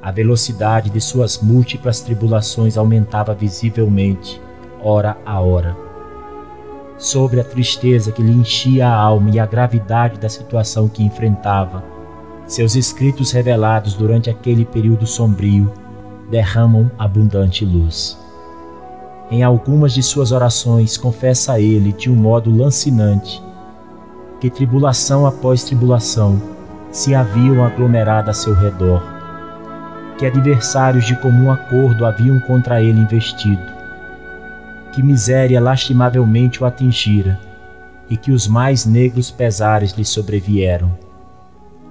A 0.00 0.12
velocidade 0.12 0.88
de 0.88 1.00
suas 1.00 1.38
múltiplas 1.42 2.00
tribulações 2.00 2.78
aumentava 2.78 3.34
visivelmente, 3.34 4.40
hora 4.82 5.18
a 5.26 5.40
hora. 5.40 5.76
Sobre 6.96 7.40
a 7.40 7.44
tristeza 7.44 8.12
que 8.12 8.22
lhe 8.22 8.32
enchia 8.32 8.86
a 8.86 8.94
alma 8.94 9.30
e 9.30 9.40
a 9.40 9.46
gravidade 9.46 10.20
da 10.20 10.28
situação 10.28 10.88
que 10.88 11.02
enfrentava, 11.02 11.82
seus 12.50 12.74
escritos 12.74 13.30
revelados 13.30 13.94
durante 13.94 14.28
aquele 14.28 14.64
período 14.64 15.06
sombrio 15.06 15.72
derramam 16.28 16.90
abundante 16.98 17.64
luz. 17.64 18.18
Em 19.30 19.44
algumas 19.44 19.92
de 19.92 20.02
suas 20.02 20.32
orações, 20.32 20.96
confessa 20.96 21.52
a 21.52 21.60
ele 21.60 21.92
de 21.92 22.10
um 22.10 22.16
modo 22.16 22.50
lancinante 22.50 23.40
que 24.40 24.50
tribulação 24.50 25.26
após 25.26 25.62
tribulação 25.62 26.42
se 26.90 27.14
haviam 27.14 27.64
aglomerado 27.64 28.30
a 28.30 28.34
seu 28.34 28.52
redor, 28.52 29.00
que 30.18 30.26
adversários 30.26 31.06
de 31.06 31.14
comum 31.20 31.52
acordo 31.52 32.04
haviam 32.04 32.40
contra 32.40 32.82
ele 32.82 32.98
investido, 32.98 33.62
que 34.92 35.04
miséria 35.04 35.60
lastimavelmente 35.60 36.64
o 36.64 36.66
atingira 36.66 37.38
e 38.08 38.16
que 38.16 38.32
os 38.32 38.48
mais 38.48 38.84
negros 38.84 39.30
pesares 39.30 39.92
lhe 39.92 40.04
sobrevieram 40.04 41.09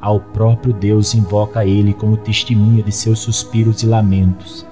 ao 0.01 0.19
próprio 0.19 0.73
Deus 0.73 1.13
invoca 1.13 1.65
ele 1.65 1.93
como 1.93 2.15
testemunha 2.15 2.81
de 2.81 2.91
seus 2.91 3.19
suspiros 3.19 3.83
e 3.83 3.85
lamentos, 3.85 4.65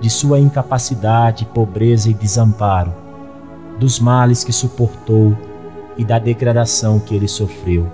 de 0.00 0.10
sua 0.10 0.38
incapacidade, 0.38 1.44
pobreza 1.46 2.10
e 2.10 2.14
desamparo, 2.14 2.92
dos 3.78 4.00
males 4.00 4.42
que 4.42 4.52
suportou 4.52 5.36
e 5.96 6.04
da 6.04 6.18
degradação 6.18 6.98
que 6.98 7.14
ele 7.14 7.28
sofreu. 7.28 7.86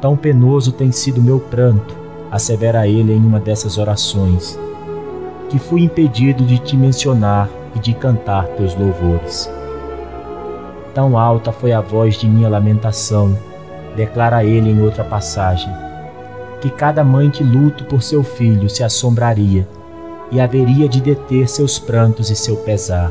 Tão 0.00 0.16
penoso 0.16 0.72
tem 0.72 0.90
sido 0.90 1.22
meu 1.22 1.38
pranto, 1.38 1.96
assevera 2.30 2.86
ele 2.86 3.12
em 3.12 3.24
uma 3.24 3.40
dessas 3.40 3.78
orações, 3.78 4.58
que 5.48 5.58
fui 5.58 5.82
impedido 5.82 6.44
de 6.44 6.58
te 6.58 6.76
mencionar 6.76 7.48
e 7.74 7.78
de 7.78 7.94
cantar 7.94 8.46
teus 8.48 8.74
louvores. 8.74 9.50
Tão 10.92 11.16
alta 11.16 11.52
foi 11.52 11.72
a 11.72 11.80
voz 11.80 12.16
de 12.16 12.26
minha 12.26 12.48
lamentação 12.48 13.36
declara 13.96 14.44
ele 14.44 14.70
em 14.70 14.80
outra 14.80 15.02
passagem, 15.02 15.72
que 16.60 16.70
cada 16.70 17.02
mãe 17.02 17.30
de 17.30 17.42
luto 17.42 17.84
por 17.84 18.02
seu 18.02 18.22
filho 18.22 18.68
se 18.68 18.84
assombraria 18.84 19.66
e 20.30 20.40
haveria 20.40 20.88
de 20.88 21.00
deter 21.00 21.48
seus 21.48 21.78
prantos 21.78 22.30
e 22.30 22.36
seu 22.36 22.56
pesar. 22.58 23.10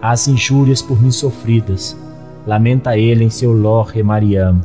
As 0.00 0.26
injúrias 0.26 0.80
por 0.80 1.00
mim 1.00 1.10
sofridas, 1.10 1.96
lamenta 2.46 2.96
ele 2.96 3.24
em 3.24 3.30
seu 3.30 3.52
Lor 3.52 3.92
Mariam, 4.04 4.60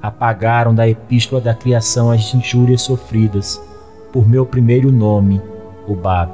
apagaram 0.00 0.74
da 0.74 0.88
epístola 0.88 1.40
da 1.40 1.54
criação 1.54 2.10
as 2.10 2.34
injúrias 2.34 2.82
sofridas 2.82 3.62
por 4.12 4.28
meu 4.28 4.44
primeiro 4.44 4.90
nome, 4.90 5.40
o 5.86 5.94
Bab. 5.94 6.32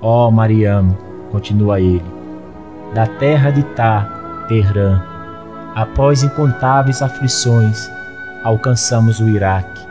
Ó 0.00 0.28
oh, 0.28 0.30
Mariam, 0.30 0.96
continua 1.30 1.80
ele, 1.80 2.04
da 2.94 3.06
terra 3.06 3.50
de 3.50 3.62
Tá, 3.62 4.44
Terã, 4.48 5.15
Após 5.76 6.22
incontáveis 6.22 7.02
aflições, 7.02 7.90
alcançamos 8.42 9.20
o 9.20 9.28
Iraque, 9.28 9.86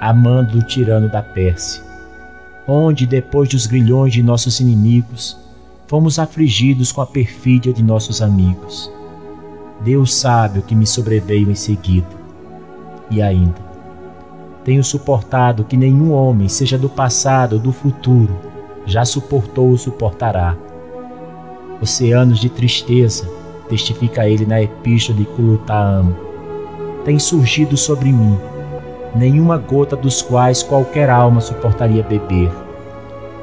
amando 0.00 0.58
do 0.58 0.62
tirano 0.64 1.08
da 1.08 1.22
Pérsia, 1.22 1.80
onde, 2.66 3.06
depois 3.06 3.48
dos 3.48 3.64
grilhões 3.64 4.12
de 4.12 4.20
nossos 4.20 4.58
inimigos, 4.58 5.38
fomos 5.86 6.18
afligidos 6.18 6.90
com 6.90 7.02
a 7.02 7.06
perfídia 7.06 7.72
de 7.72 7.84
nossos 7.84 8.20
amigos. 8.20 8.90
Deus 9.80 10.12
sabe 10.12 10.58
o 10.58 10.62
que 10.62 10.74
me 10.74 10.84
sobreveio 10.84 11.52
em 11.52 11.54
seguida. 11.54 12.08
E 13.08 13.22
ainda, 13.22 13.60
tenho 14.64 14.82
suportado 14.82 15.62
que 15.62 15.76
nenhum 15.76 16.10
homem, 16.10 16.48
seja 16.48 16.76
do 16.76 16.88
passado 16.88 17.52
ou 17.52 17.58
do 17.60 17.70
futuro, 17.70 18.36
já 18.84 19.04
suportou 19.04 19.68
ou 19.68 19.78
suportará. 19.78 20.56
Oceanos 21.80 22.40
de 22.40 22.48
tristeza, 22.48 23.37
testifica 23.68 24.28
ele 24.28 24.46
na 24.46 24.62
epístola 24.62 25.18
de 25.18 25.24
Culutaam, 25.24 26.14
tem 27.04 27.18
surgido 27.18 27.76
sobre 27.76 28.12
mim, 28.12 28.38
nenhuma 29.14 29.56
gota 29.56 29.96
dos 29.96 30.20
quais 30.20 30.62
qualquer 30.62 31.08
alma 31.08 31.40
suportaria 31.40 32.02
beber. 32.02 32.50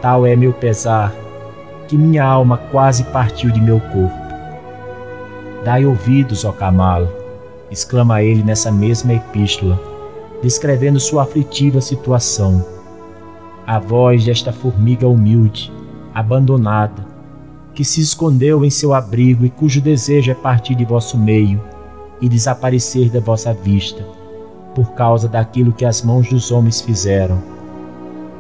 Tal 0.02 0.26
é 0.26 0.36
meu 0.36 0.54
pesar, 0.54 1.14
que 1.88 1.98
minha 1.98 2.24
alma 2.24 2.58
quase 2.58 3.04
partiu 3.06 3.52
de 3.52 3.60
meu 3.60 3.80
corpo. 3.80 4.26
Dai 5.64 5.86
ouvidos, 5.86 6.46
ó 6.46 6.52
Camalo, 6.52 7.10
exclama 7.72 8.22
ele 8.22 8.44
nessa 8.44 8.72
mesma 8.72 9.14
epístola, 9.14 9.80
descrevendo 10.42 11.00
sua 11.00 11.24
aflitiva 11.24 11.82
situação. 11.82 12.64
A 13.66 13.80
voz 13.80 14.24
desta 14.24 14.54
formiga 14.54 15.08
humilde, 15.08 15.74
abandonada, 16.14 17.15
que 17.76 17.84
se 17.84 18.00
escondeu 18.00 18.64
em 18.64 18.70
seu 18.70 18.94
abrigo 18.94 19.46
e 19.46 19.50
cujo 19.50 19.82
desejo 19.82 20.32
é 20.32 20.34
partir 20.34 20.74
de 20.76 20.86
vosso 20.86 21.18
meio 21.18 21.62
e 22.22 22.30
desaparecer 22.30 23.10
da 23.10 23.20
vossa 23.20 23.54
vista, 23.54 24.02
por 24.74 24.94
causa 24.94 25.28
daquilo 25.28 25.74
que 25.74 25.84
as 25.84 26.02
mãos 26.02 26.30
dos 26.30 26.52
homens 26.52 26.80
fizeram. 26.80 27.38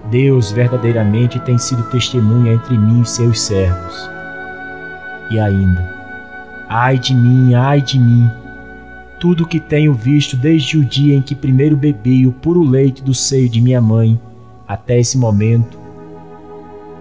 Deus 0.09 0.51
verdadeiramente 0.51 1.39
tem 1.39 1.57
sido 1.57 1.83
testemunha 1.89 2.53
entre 2.53 2.77
mim 2.77 3.01
e 3.01 3.05
seus 3.05 3.41
servos. 3.41 4.09
E 5.29 5.39
ainda, 5.39 5.93
ai 6.69 6.97
de 6.97 7.13
mim, 7.13 7.53
ai 7.55 7.81
de 7.81 7.99
mim, 7.99 8.29
tudo 9.19 9.43
o 9.43 9.47
que 9.47 9.59
tenho 9.59 9.93
visto 9.93 10.37
desde 10.37 10.77
o 10.77 10.85
dia 10.85 11.15
em 11.15 11.21
que 11.21 11.35
primeiro 11.35 11.75
bebi 11.75 12.25
o 12.25 12.31
puro 12.31 12.63
leite 12.63 13.03
do 13.03 13.13
seio 13.13 13.49
de 13.49 13.59
minha 13.59 13.81
mãe, 13.81 14.19
até 14.67 14.99
esse 14.99 15.17
momento, 15.17 15.84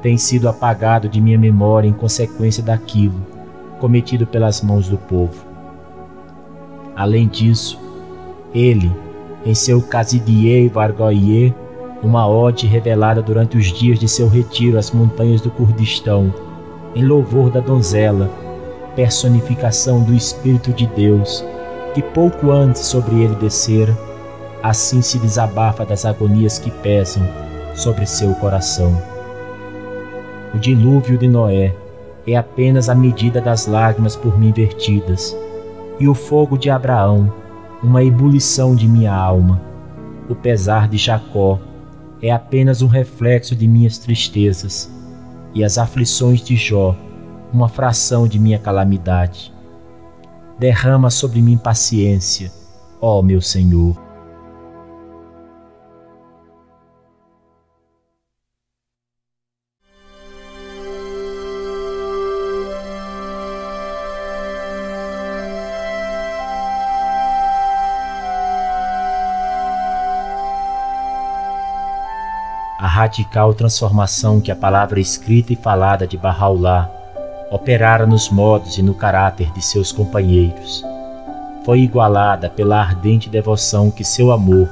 tem 0.05 0.19
sido 0.19 0.51
apagado 0.51 1.09
de 1.09 1.19
minha 1.19 1.39
memória 1.39 1.89
em 1.89 1.93
consequência 1.95 2.63
daquilo 2.63 3.33
cometido 3.81 4.27
pelas 4.27 4.61
mãos 4.61 4.87
do 4.87 4.99
povo. 4.99 5.47
Além 6.95 7.27
disso, 7.27 7.81
ele, 8.55 8.93
em 9.47 9.55
seu 9.55 9.81
Casidie 9.81 10.69
Vargoye, 10.69 11.55
uma 12.03 12.29
ode 12.29 12.67
revelada 12.67 13.23
durante 13.23 13.57
os 13.57 13.73
dias 13.73 13.99
de 13.99 14.07
seu 14.07 14.29
retiro 14.29 14.79
às 14.79 14.91
montanhas 14.91 15.41
do 15.41 15.51
Kurdistão, 15.51 16.33
em 16.95 17.03
louvor 17.03 17.51
da 17.51 17.61
donzela, 17.61 18.31
personificação 18.95 20.03
do 20.03 20.13
Espírito 20.13 20.71
de 20.71 20.87
Deus, 20.87 21.43
que 21.95 22.03
pouco 22.03 22.51
antes 22.51 22.83
sobre 22.83 23.23
ele 23.23 23.37
descera, 23.37 23.97
assim 24.63 25.01
se 25.01 25.19
desabafa 25.19 25.83
das 25.83 26.05
agonias 26.05 26.59
que 26.59 26.71
pesam 26.71 27.27
sobre 27.75 28.05
seu 28.05 28.35
coração. 28.35 29.14
O 30.55 30.59
dilúvio 30.59 31.19
de 31.19 31.27
Noé 31.27 31.75
é 32.25 32.37
apenas 32.37 32.89
a 32.89 32.95
medida 32.95 33.41
das 33.41 33.67
lágrimas 33.67 34.15
por 34.15 34.39
mim 34.39 34.53
vertidas, 34.53 35.37
e 35.99 36.07
o 36.07 36.15
fogo 36.15 36.57
de 36.57 36.71
Abraão, 36.71 37.33
uma 37.83 38.05
ebulição 38.05 38.77
de 38.77 38.87
minha 38.87 39.13
alma. 39.13 39.61
O 40.29 40.35
pesar 40.35 40.89
de 40.89 40.97
Jacó 40.97 41.59
é 42.23 42.31
apenas 42.31 42.83
um 42.83 42.87
reflexo 42.87 43.57
de 43.57 43.67
minhas 43.67 43.99
tristezas, 43.99 44.89
e 45.53 45.65
as 45.65 45.77
aflições 45.77 46.41
de 46.41 46.55
Jó, 46.57 46.97
uma 47.53 47.69
fração 47.69 48.29
de 48.29 48.39
minha 48.39 48.59
calamidade. 48.59 49.53
Derrama 50.57 51.11
sobre 51.11 51.43
mim 51.43 51.57
paciência, 51.57 52.53
ó 53.01 53.21
meu 53.23 53.41
Senhor. 53.41 54.04
Radical 73.05 73.53
transformação 73.53 74.41
que 74.41 74.51
a 74.51 74.57
palavra 74.57 74.99
escrita 74.99 75.53
e 75.53 75.57
falada 75.57 76.07
de 76.07 76.17
Bahá'u'lláh 76.17 76.89
operara 77.51 78.07
nos 78.07 78.31
modos 78.31 78.79
e 78.79 78.83
no 78.83 78.95
caráter 78.95 79.53
de 79.53 79.63
seus 79.63 79.93
companheiros. 79.93 80.83
Foi 81.67 81.81
igualada 81.81 82.49
pela 82.49 82.81
ardente 82.81 83.29
devoção 83.29 83.91
que 83.91 84.03
seu 84.03 84.33
amor 84.33 84.71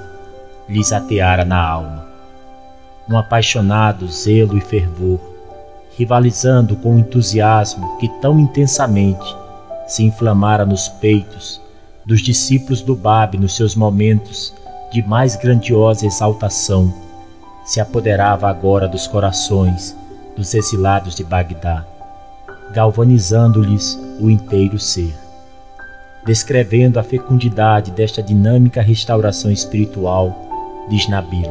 lhes 0.66 0.92
ateara 0.92 1.44
na 1.44 1.62
alma. 1.62 2.06
Um 3.06 3.18
apaixonado 3.18 4.08
zelo 4.08 4.56
e 4.56 4.62
fervor, 4.62 5.20
rivalizando 5.98 6.74
com 6.76 6.94
o 6.94 6.98
entusiasmo 6.98 7.98
que 7.98 8.08
tão 8.22 8.40
intensamente 8.40 9.36
se 9.86 10.04
inflamara 10.04 10.64
nos 10.64 10.88
peitos 10.88 11.60
dos 12.06 12.22
discípulos 12.22 12.80
do 12.80 12.96
Bab 12.96 13.36
nos 13.36 13.54
seus 13.54 13.76
momentos 13.76 14.54
de 14.90 15.02
mais 15.06 15.36
grandiosa 15.36 16.06
exaltação, 16.06 17.01
se 17.64 17.80
apoderava 17.80 18.48
agora 18.48 18.88
dos 18.88 19.06
corações 19.06 19.96
dos 20.36 20.54
exilados 20.54 21.14
de 21.14 21.24
Bagdá 21.24 21.86
galvanizando-lhes 22.72 23.98
o 24.18 24.30
inteiro 24.30 24.78
ser. 24.78 25.14
Descrevendo 26.24 26.98
a 26.98 27.02
fecundidade 27.02 27.90
desta 27.90 28.22
dinâmica 28.22 28.80
restauração 28.80 29.50
espiritual, 29.50 30.86
diz 30.88 31.08
Nabil: 31.08 31.50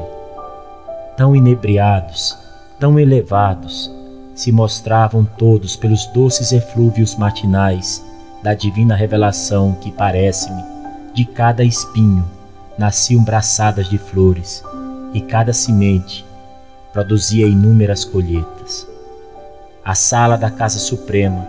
Tão 1.16 1.36
inebriados, 1.36 2.38
tão 2.80 3.00
elevados, 3.00 3.92
se 4.34 4.52
mostravam 4.52 5.24
todos 5.24 5.76
pelos 5.76 6.08
doces 6.08 6.52
eflúvios 6.52 7.16
matinais 7.16 8.04
da 8.42 8.54
divina 8.54 8.96
revelação 8.96 9.74
que, 9.74 9.92
parece-me, 9.92 10.64
de 11.14 11.26
cada 11.26 11.64
espinho 11.64 12.26
nasciam 12.78 13.24
braçadas 13.24 13.88
de 13.90 13.98
flores, 13.98 14.64
e 15.14 15.22
cada 15.22 15.54
semente 15.54 16.26
produzia 16.94 17.48
inúmeras 17.48 18.04
colheitas 18.04 18.92
a 19.84 19.96
sala 19.96 20.38
da 20.38 20.52
Casa 20.52 20.78
Suprema, 20.78 21.48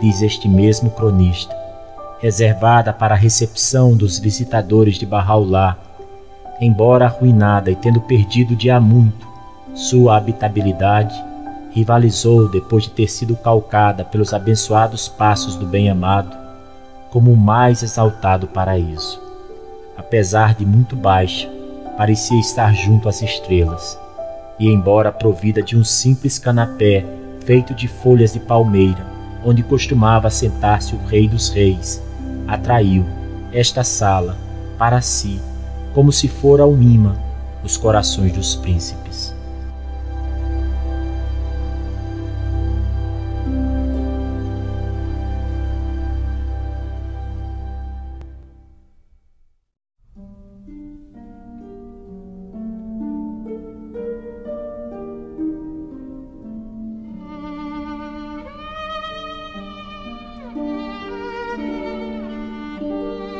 diz 0.00 0.22
este 0.22 0.48
mesmo 0.48 0.90
cronista, 0.90 1.54
reservada 2.20 2.92
para 2.92 3.14
a 3.14 3.18
recepção 3.18 3.96
dos 3.96 4.18
visitadores 4.20 4.96
de 4.96 5.04
Bahá'u'lláh, 5.04 5.76
embora 6.60 7.06
arruinada 7.06 7.72
e 7.72 7.76
tendo 7.76 8.00
perdido 8.00 8.54
de 8.54 8.70
há 8.70 8.80
muito 8.80 9.26
sua 9.74 10.16
habitabilidade, 10.16 11.14
rivalizou 11.72 12.48
depois 12.48 12.84
de 12.84 12.90
ter 12.90 13.08
sido 13.08 13.34
calcada 13.34 14.04
pelos 14.04 14.32
abençoados 14.32 15.08
passos 15.08 15.56
do 15.56 15.66
bem-amado 15.66 16.30
como 17.10 17.32
o 17.32 17.36
mais 17.36 17.82
exaltado 17.82 18.46
paraíso. 18.46 19.20
Apesar 19.96 20.54
de 20.54 20.64
muito 20.64 20.94
baixa, 20.94 21.50
parecia 21.96 22.38
estar 22.38 22.74
junto 22.74 23.08
às 23.08 23.22
estrelas, 23.22 23.98
e 24.58 24.68
embora 24.68 25.12
provida 25.12 25.62
de 25.62 25.76
um 25.76 25.84
simples 25.84 26.38
canapé 26.38 27.04
feito 27.44 27.74
de 27.74 27.86
folhas 27.86 28.32
de 28.32 28.40
palmeira, 28.40 29.06
onde 29.44 29.62
costumava 29.62 30.30
sentar-se 30.30 30.94
o 30.94 31.04
Rei 31.06 31.28
dos 31.28 31.50
Reis, 31.50 32.02
atraiu 32.46 33.04
esta 33.52 33.84
sala 33.84 34.36
para 34.78 35.00
si, 35.00 35.40
como 35.92 36.10
se 36.10 36.28
fora 36.28 36.66
um 36.66 36.80
imã, 36.80 37.16
os 37.62 37.76
corações 37.76 38.32
dos 38.32 38.56
príncipes. 38.56 39.03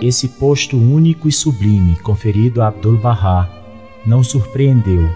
Esse 0.07 0.29
posto 0.29 0.77
único 0.77 1.31
e 1.31 1.33
sublime 1.33 1.97
conferido 1.97 2.61
a 2.61 2.69
Abdul-Bahá 2.69 3.49
não 4.05 4.23
surpreendeu, 4.23 5.09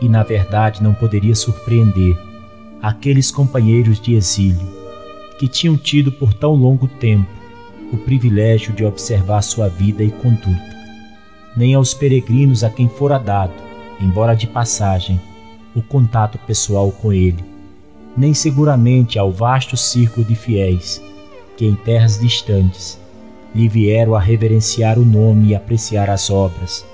e 0.00 0.08
na 0.08 0.22
verdade 0.22 0.82
não 0.82 0.94
poderia 0.94 1.34
surpreender, 1.34 2.16
aqueles 2.80 3.30
companheiros 3.30 4.00
de 4.00 4.14
exílio 4.14 4.66
que 5.38 5.46
tinham 5.46 5.76
tido 5.76 6.10
por 6.10 6.32
tão 6.32 6.54
longo 6.54 6.88
tempo 6.88 7.28
o 7.92 7.98
privilégio 7.98 8.72
de 8.72 8.82
observar 8.82 9.42
sua 9.42 9.68
vida 9.68 10.02
e 10.02 10.10
conduta, 10.10 10.74
nem 11.54 11.74
aos 11.74 11.92
peregrinos 11.92 12.64
a 12.64 12.70
quem 12.70 12.88
fora 12.88 13.18
dado, 13.18 13.52
embora 14.00 14.34
de 14.34 14.46
passagem, 14.46 15.20
o 15.74 15.82
contato 15.82 16.38
pessoal 16.46 16.90
com 16.90 17.12
ele, 17.12 17.44
nem 18.16 18.32
seguramente 18.32 19.18
ao 19.18 19.30
vasto 19.30 19.76
círculo 19.76 20.24
de 20.24 20.34
fiéis 20.34 21.02
que 21.58 21.66
em 21.66 21.74
terras 21.74 22.18
distantes 22.18 23.03
lhe 23.54 23.68
vieram 23.68 24.14
a 24.14 24.20
reverenciar 24.20 24.98
o 24.98 25.04
nome 25.04 25.48
e 25.48 25.54
apreciar 25.54 26.10
as 26.10 26.28
obras, 26.28 26.84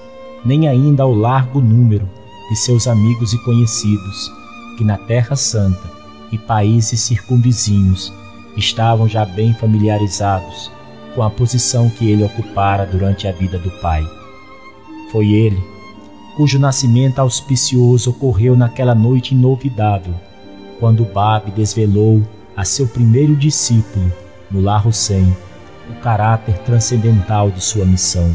nem 0.44 0.68
ainda 0.68 1.02
ao 1.02 1.14
largo 1.14 1.60
número 1.60 2.08
de 2.50 2.56
seus 2.56 2.86
amigos 2.86 3.32
e 3.32 3.38
conhecidos, 3.44 4.30
que 4.76 4.84
na 4.84 4.98
Terra 4.98 5.36
Santa 5.36 5.90
e 6.30 6.38
países 6.38 7.00
circunvizinhos 7.00 8.12
estavam 8.56 9.08
já 9.08 9.24
bem 9.24 9.54
familiarizados 9.54 10.70
com 11.14 11.22
a 11.22 11.30
posição 11.30 11.88
que 11.90 12.10
ele 12.10 12.24
ocupara 12.24 12.86
durante 12.86 13.26
a 13.26 13.32
vida 13.32 13.58
do 13.58 13.70
Pai. 13.80 14.06
Foi 15.10 15.32
ele, 15.32 15.60
cujo 16.36 16.58
nascimento 16.58 17.18
auspicioso 17.18 18.10
ocorreu 18.10 18.56
naquela 18.56 18.94
noite 18.94 19.34
inovidável, 19.34 20.14
quando 20.78 21.04
Bab 21.04 21.50
desvelou 21.50 22.22
a 22.56 22.64
seu 22.64 22.86
primeiro 22.86 23.34
discípulo, 23.36 24.10
Mullah 24.50 24.86
Hussein, 24.86 25.34
o 25.90 26.00
caráter 26.00 26.56
transcendental 26.58 27.50
de 27.50 27.60
sua 27.60 27.84
missão. 27.84 28.34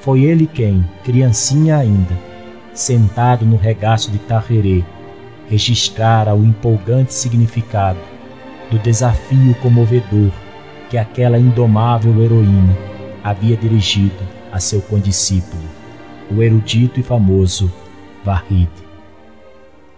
Foi 0.00 0.24
ele 0.24 0.46
quem, 0.46 0.84
criancinha 1.04 1.78
ainda, 1.78 2.18
sentado 2.74 3.46
no 3.46 3.56
regaço 3.56 4.10
de 4.10 4.18
Tahrirê, 4.18 4.84
registrara 5.48 6.34
o 6.34 6.44
empolgante 6.44 7.14
significado 7.14 7.98
do 8.70 8.78
desafio 8.78 9.54
comovedor 9.56 10.30
que 10.88 10.98
aquela 10.98 11.38
indomável 11.38 12.22
heroína 12.22 12.76
havia 13.22 13.56
dirigido 13.56 14.26
a 14.50 14.58
seu 14.58 14.80
condiscípulo, 14.82 15.62
o 16.30 16.42
erudito 16.42 16.98
e 16.98 17.02
famoso 17.02 17.72
Vahid. 18.24 18.70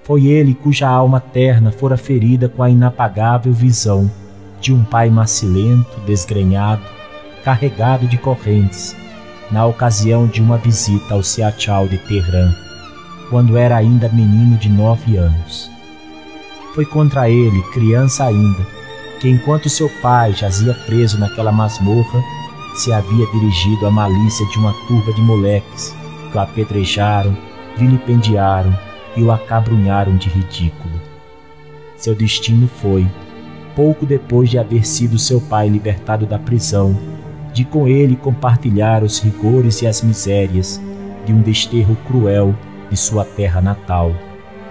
Foi 0.02 0.26
ele 0.26 0.54
cuja 0.54 0.88
alma 0.88 1.20
terna 1.20 1.72
fora 1.72 1.96
ferida 1.96 2.48
com 2.48 2.62
a 2.62 2.68
inapagável 2.68 3.52
visão 3.52 4.10
de 4.64 4.72
um 4.72 4.82
pai 4.82 5.10
macilento, 5.10 6.00
desgrenhado, 6.06 6.82
carregado 7.44 8.08
de 8.08 8.16
correntes, 8.16 8.96
na 9.50 9.66
ocasião 9.66 10.26
de 10.26 10.40
uma 10.40 10.56
visita 10.56 11.12
ao 11.12 11.22
Siachal 11.22 11.86
de 11.86 11.98
Teherã, 11.98 12.50
quando 13.28 13.58
era 13.58 13.76
ainda 13.76 14.08
menino 14.08 14.56
de 14.56 14.70
nove 14.70 15.18
anos. 15.18 15.70
Foi 16.74 16.86
contra 16.86 17.28
ele, 17.28 17.62
criança 17.74 18.24
ainda, 18.24 18.66
que 19.20 19.28
enquanto 19.28 19.68
seu 19.68 19.90
pai 20.00 20.32
jazia 20.32 20.72
preso 20.86 21.18
naquela 21.18 21.52
masmorra, 21.52 22.22
se 22.74 22.90
havia 22.90 23.26
dirigido 23.32 23.86
a 23.86 23.90
malícia 23.90 24.46
de 24.46 24.58
uma 24.58 24.72
turba 24.88 25.12
de 25.12 25.20
moleques 25.20 25.94
que 26.32 26.38
o 26.38 26.40
apedrejaram, 26.40 27.36
vilipendiaram 27.76 28.74
e 29.14 29.22
o 29.22 29.30
acabrunharam 29.30 30.16
de 30.16 30.30
ridículo. 30.30 31.02
Seu 31.98 32.14
destino 32.14 32.66
foi, 32.66 33.06
pouco 33.74 34.06
depois 34.06 34.50
de 34.50 34.58
haver 34.58 34.86
sido 34.86 35.18
seu 35.18 35.40
pai 35.40 35.68
libertado 35.68 36.26
da 36.26 36.38
prisão, 36.38 36.96
de 37.52 37.64
com 37.64 37.86
ele 37.86 38.16
compartilhar 38.16 39.02
os 39.02 39.20
rigores 39.20 39.82
e 39.82 39.86
as 39.86 40.02
misérias 40.02 40.80
de 41.24 41.32
um 41.32 41.40
desterro 41.40 41.96
cruel 42.06 42.54
de 42.90 42.96
sua 42.96 43.24
terra 43.24 43.60
natal, 43.60 44.12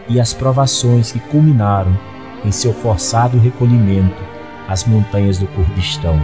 e 0.07 0.19
as 0.19 0.33
provações 0.33 1.11
que 1.11 1.19
culminaram 1.19 1.97
em 2.45 2.51
seu 2.51 2.73
forçado 2.73 3.37
recolhimento 3.37 4.21
às 4.67 4.83
montanhas 4.85 5.37
do 5.37 5.47
Kurdistão. 5.47 6.21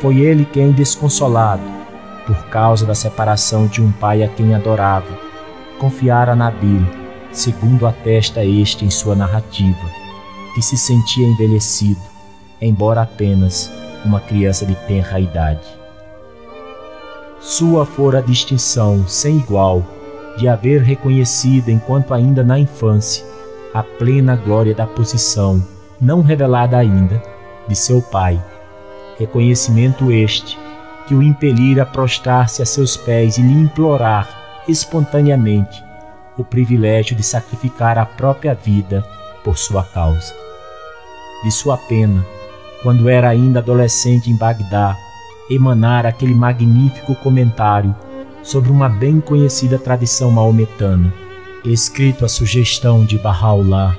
Foi 0.00 0.18
ele 0.18 0.44
quem, 0.44 0.72
desconsolado, 0.72 1.62
por 2.26 2.46
causa 2.48 2.84
da 2.84 2.94
separação 2.94 3.66
de 3.66 3.80
um 3.80 3.90
pai 3.90 4.22
a 4.22 4.28
quem 4.28 4.54
adorava, 4.54 5.18
confiara 5.78 6.32
a 6.32 6.36
Nabil, 6.36 6.84
segundo 7.32 7.86
atesta 7.86 8.44
este 8.44 8.84
em 8.84 8.90
sua 8.90 9.14
narrativa, 9.14 9.97
que 10.54 10.62
se 10.62 10.76
sentia 10.76 11.26
envelhecido, 11.26 12.00
embora 12.60 13.02
apenas 13.02 13.70
uma 14.04 14.20
criança 14.20 14.64
de 14.64 14.74
tenra 14.86 15.20
idade. 15.20 15.66
Sua 17.40 17.86
fora 17.86 18.18
a 18.18 18.22
distinção 18.22 19.06
sem 19.06 19.38
igual 19.38 19.84
de 20.36 20.48
haver 20.48 20.82
reconhecido 20.82 21.68
enquanto 21.68 22.14
ainda 22.14 22.42
na 22.42 22.58
infância 22.58 23.24
a 23.74 23.82
plena 23.82 24.34
glória 24.36 24.74
da 24.74 24.86
posição, 24.86 25.62
não 26.00 26.22
revelada 26.22 26.76
ainda, 26.76 27.22
de 27.68 27.76
seu 27.76 28.00
pai. 28.00 28.42
Reconhecimento 29.18 30.10
este 30.10 30.58
que 31.06 31.14
o 31.14 31.22
impelir 31.22 31.80
a 31.80 31.86
prostrar-se 31.86 32.62
a 32.62 32.66
seus 32.66 32.96
pés 32.96 33.38
e 33.38 33.42
lhe 33.42 33.54
implorar 33.54 34.62
espontaneamente 34.68 35.82
o 36.36 36.44
privilégio 36.44 37.16
de 37.16 37.22
sacrificar 37.22 37.98
a 37.98 38.06
própria 38.06 38.54
vida 38.54 39.04
por 39.44 39.56
sua 39.56 39.84
causa. 39.84 40.34
De 41.42 41.50
sua 41.50 41.76
pena, 41.76 42.26
quando 42.82 43.08
era 43.08 43.28
ainda 43.28 43.60
adolescente 43.60 44.30
em 44.30 44.36
Bagdá, 44.36 44.96
emanara 45.50 46.08
aquele 46.08 46.34
magnífico 46.34 47.14
comentário 47.16 47.94
sobre 48.42 48.70
uma 48.70 48.88
bem 48.88 49.20
conhecida 49.20 49.78
tradição 49.78 50.30
maometana, 50.30 51.12
escrito 51.64 52.24
à 52.24 52.28
sugestão 52.28 53.04
de 53.04 53.18
Bahá'u'lláh 53.18 53.96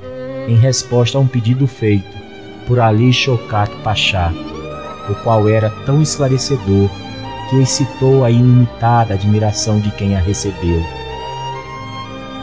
em 0.48 0.56
resposta 0.56 1.18
a 1.18 1.22
um 1.22 1.28
pedido 1.28 1.68
feito 1.68 2.18
por 2.66 2.80
Ali 2.80 3.12
Shaukat 3.14 3.72
Pasha, 3.84 4.34
o 5.10 5.16
qual 5.24 5.48
era 5.48 5.70
tão 5.86 6.02
esclarecedor 6.02 6.90
que 7.50 7.58
excitou 7.58 8.24
a 8.24 8.30
ilimitada 8.30 9.16
admiração 9.16 9.80
de 9.80 9.92
quem 9.92 10.16
a 10.16 10.20
recebeu. 10.20 10.84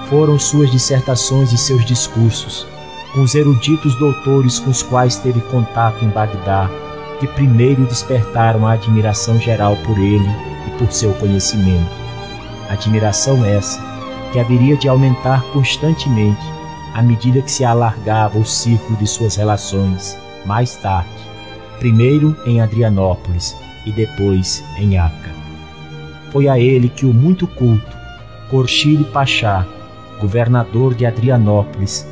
Foram 0.09 0.39
suas 0.39 0.71
dissertações 0.71 1.53
e 1.53 1.59
seus 1.59 1.85
discursos, 1.85 2.67
com 3.13 3.21
os 3.23 3.35
eruditos 3.35 3.95
doutores 3.97 4.59
com 4.59 4.71
os 4.71 4.83
quais 4.83 5.17
teve 5.17 5.41
contato 5.43 6.05
em 6.05 6.09
Bagdá, 6.09 6.69
que 7.19 7.27
primeiro 7.27 7.85
despertaram 7.85 8.67
a 8.67 8.73
admiração 8.73 9.39
geral 9.41 9.77
por 9.85 9.99
ele 9.99 10.29
e 10.67 10.71
por 10.79 10.93
seu 10.93 11.13
conhecimento. 11.15 11.91
Admiração 12.69 13.45
essa 13.45 13.81
que 14.33 14.41
haveria 14.41 14.77
de 14.77 14.89
aumentar 14.89 15.43
constantemente 15.53 16.43
à 16.95 17.03
medida 17.03 17.43
que 17.43 17.51
se 17.51 17.65
alargava 17.65 18.39
o 18.39 18.45
círculo 18.45 18.97
de 18.99 19.07
suas 19.07 19.37
relações, 19.37 20.17
mais 20.45 20.77
tarde, 20.77 21.09
primeiro 21.79 22.37
em 22.47 22.61
Adrianópolis 22.61 23.57
e 23.85 23.93
depois 23.93 24.65
em 24.79 24.99
Aca. 24.99 25.31
Foi 26.33 26.49
a 26.49 26.59
ele 26.59 26.89
que 26.89 27.07
o 27.07 27.15
muito 27.15 27.47
culto 27.47 27.97
Khorshid 28.51 29.05
Pachá, 29.13 29.67
governador 30.21 30.95
de 30.95 31.05
Adrianópolis, 31.05 32.07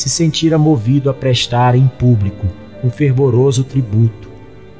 se 0.00 0.08
sentira 0.08 0.56
movido 0.56 1.10
a 1.10 1.14
prestar 1.14 1.74
em 1.74 1.86
público 1.86 2.46
um 2.82 2.88
fervoroso 2.88 3.62
tributo 3.62 4.30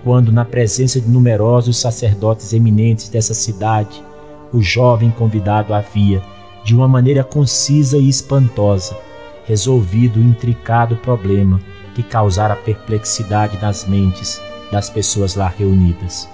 quando, 0.03 0.33
na 0.33 0.47
presença 0.47 0.99
de 0.99 1.11
numerosos 1.11 1.77
sacerdotes 1.79 2.55
eminentes 2.55 3.11
dessa 3.11 3.35
cidade, 3.35 4.03
o 4.51 4.63
jovem 4.63 5.11
convidado 5.11 5.75
havia, 5.75 6.23
de 6.65 6.75
uma 6.75 6.89
maneira 6.89 7.23
concisa 7.23 7.99
e 7.99 8.09
espantosa, 8.09 8.97
resolvido 9.45 10.19
o 10.19 10.23
intricado 10.23 10.97
problema 10.97 11.61
que 11.95 12.03
causara 12.03 12.57
perplexidade 12.57 13.59
nas 13.61 13.87
mentes 13.87 14.41
das 14.73 14.89
pessoas 14.89 15.35
lá 15.35 15.49
reunidas. 15.49 16.27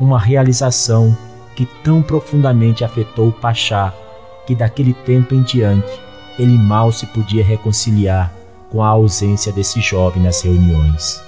Uma 0.00 0.18
realização 0.18 1.16
que 1.54 1.66
tão 1.84 2.02
profundamente 2.02 2.84
afetou 2.84 3.28
o 3.28 3.32
Pachá 3.32 3.94
que 4.44 4.56
daquele 4.56 4.92
tempo 4.92 5.36
em 5.36 5.42
diante 5.42 6.07
ele 6.38 6.56
mal 6.56 6.92
se 6.92 7.06
podia 7.06 7.44
reconciliar 7.44 8.32
com 8.70 8.82
a 8.82 8.88
ausência 8.88 9.52
desse 9.52 9.80
jovem 9.80 10.22
nas 10.22 10.42
reuniões. 10.42 11.27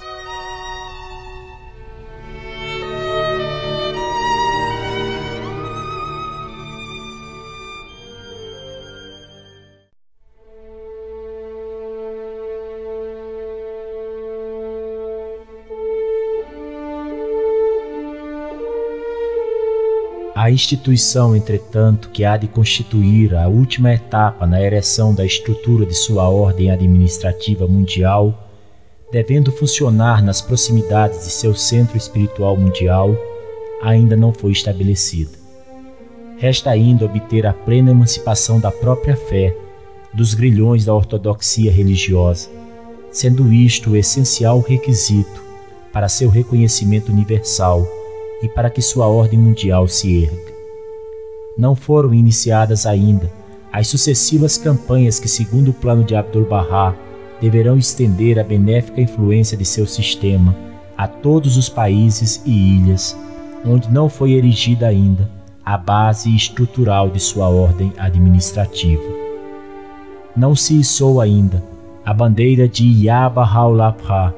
A 20.51 20.53
instituição, 20.53 21.33
entretanto, 21.33 22.09
que 22.09 22.25
há 22.25 22.35
de 22.35 22.45
constituir 22.45 23.33
a 23.33 23.47
última 23.47 23.93
etapa 23.93 24.45
na 24.45 24.61
ereção 24.61 25.15
da 25.15 25.25
estrutura 25.25 25.85
de 25.85 25.93
sua 25.93 26.27
ordem 26.27 26.69
administrativa 26.69 27.65
mundial, 27.65 28.49
devendo 29.13 29.49
funcionar 29.49 30.21
nas 30.21 30.41
proximidades 30.41 31.19
de 31.19 31.31
seu 31.31 31.55
centro 31.55 31.95
espiritual 31.95 32.57
mundial, 32.57 33.15
ainda 33.81 34.17
não 34.17 34.33
foi 34.33 34.51
estabelecida. 34.51 35.31
Resta 36.37 36.69
ainda 36.69 37.05
obter 37.05 37.47
a 37.47 37.53
plena 37.53 37.91
emancipação 37.91 38.59
da 38.59 38.71
própria 38.71 39.15
fé 39.15 39.55
dos 40.13 40.33
grilhões 40.33 40.83
da 40.83 40.93
ortodoxia 40.93 41.71
religiosa, 41.71 42.49
sendo 43.09 43.53
isto 43.53 43.91
o 43.91 43.95
essencial 43.95 44.59
requisito 44.59 45.41
para 45.93 46.09
seu 46.09 46.27
reconhecimento 46.27 47.09
universal 47.09 47.87
e 48.41 48.49
para 48.49 48.69
que 48.69 48.81
sua 48.81 49.07
ordem 49.07 49.39
mundial 49.39 49.87
se 49.87 50.23
erga. 50.23 50.51
Não 51.57 51.75
foram 51.75 52.13
iniciadas 52.13 52.85
ainda 52.85 53.31
as 53.71 53.87
sucessivas 53.87 54.57
campanhas 54.57 55.19
que, 55.19 55.27
segundo 55.27 55.69
o 55.69 55.73
plano 55.73 56.03
de 56.03 56.15
Abdu'l-Bahá, 56.15 56.93
deverão 57.39 57.77
estender 57.77 58.37
a 58.37 58.43
benéfica 58.43 58.99
influência 59.01 59.57
de 59.57 59.65
seu 59.65 59.87
sistema 59.87 60.55
a 60.97 61.07
todos 61.07 61.57
os 61.57 61.69
países 61.69 62.41
e 62.45 62.51
ilhas 62.51 63.15
onde 63.65 63.89
não 63.91 64.09
foi 64.09 64.33
erigida 64.33 64.87
ainda 64.87 65.29
a 65.63 65.77
base 65.77 66.35
estrutural 66.35 67.09
de 67.09 67.19
sua 67.19 67.47
ordem 67.47 67.93
administrativa. 67.97 69.03
Não 70.35 70.55
se 70.55 70.79
içou 70.79 71.21
ainda 71.21 71.63
a 72.03 72.13
bandeira 72.13 72.67
de 72.67 73.05
Yabahaulapha, 73.05 74.33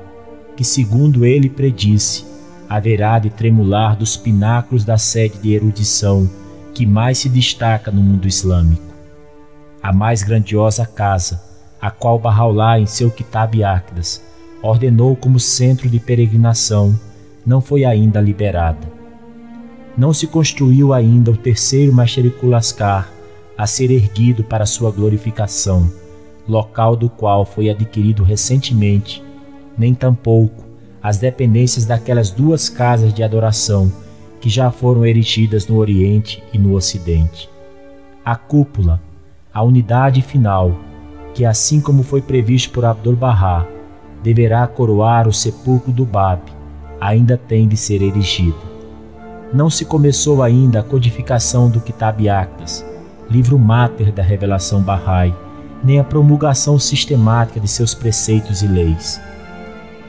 que, 0.55 0.63
segundo 0.63 1.25
ele 1.25 1.49
predisse, 1.49 2.25
haverá 2.73 3.19
de 3.19 3.29
tremular 3.29 3.95
dos 3.95 4.17
pináculos 4.17 4.83
da 4.83 4.97
sede 4.97 5.37
de 5.37 5.53
erudição 5.53 6.27
que 6.73 6.87
mais 6.87 7.19
se 7.19 7.29
destaca 7.29 7.91
no 7.91 8.01
mundo 8.01 8.27
islâmico. 8.27 8.95
A 9.79 9.93
mais 9.93 10.23
grandiosa 10.23 10.83
casa, 10.83 11.39
a 11.79 11.91
qual 11.91 12.17
Bahá'u'lláh 12.17 12.79
em 12.79 12.87
seu 12.87 13.11
Kitab 13.11 13.63
Akdas 13.63 14.23
ordenou 14.63 15.15
como 15.15 15.39
centro 15.39 15.87
de 15.87 15.99
peregrinação, 15.99 16.99
não 17.45 17.61
foi 17.61 17.85
ainda 17.85 18.19
liberada. 18.19 18.91
Não 19.95 20.11
se 20.11 20.25
construiu 20.25 20.93
ainda 20.93 21.29
o 21.29 21.37
terceiro 21.37 21.93
Masharikulaskar 21.93 23.07
a 23.55 23.67
ser 23.67 23.91
erguido 23.91 24.43
para 24.43 24.65
sua 24.65 24.89
glorificação, 24.89 25.91
local 26.47 26.95
do 26.95 27.07
qual 27.07 27.45
foi 27.45 27.69
adquirido 27.69 28.23
recentemente, 28.23 29.23
nem 29.77 29.93
tampouco 29.93 30.72
as 31.03 31.17
dependências 31.17 31.85
daquelas 31.85 32.31
duas 32.31 32.69
casas 32.69 33.13
de 33.13 33.21
adoração 33.21 33.91
que 34.39 34.49
já 34.49 34.71
foram 34.71 35.05
erigidas 35.05 35.67
no 35.67 35.75
Oriente 35.75 36.41
e 36.53 36.57
no 36.57 36.73
Ocidente. 36.73 37.49
A 38.23 38.37
cúpula, 38.37 39.01
a 39.53 39.61
unidade 39.61 40.21
final, 40.21 40.73
que 41.33 41.43
assim 41.43 41.81
como 41.81 42.03
foi 42.03 42.21
previsto 42.21 42.71
por 42.71 42.85
Abdu'l-Bahá, 42.85 43.67
deverá 44.23 44.65
coroar 44.65 45.27
o 45.27 45.33
sepulcro 45.33 45.91
do 45.91 46.05
Bab, 46.05 46.41
ainda 47.01 47.37
tem 47.37 47.67
de 47.67 47.75
ser 47.75 48.01
erigida. 48.01 48.71
Não 49.53 49.69
se 49.69 49.83
começou 49.83 50.41
ainda 50.41 50.79
a 50.79 50.83
codificação 50.83 51.69
do 51.69 51.81
Kitab 51.81 52.29
Actas, 52.29 52.85
livro 53.29 53.59
máter 53.59 54.09
da 54.11 54.23
revelação 54.23 54.81
Bahá'í, 54.81 55.33
nem 55.83 55.99
a 55.99 56.03
promulgação 56.03 56.79
sistemática 56.79 57.59
de 57.59 57.67
seus 57.67 57.93
preceitos 57.93 58.61
e 58.61 58.67
leis 58.67 59.19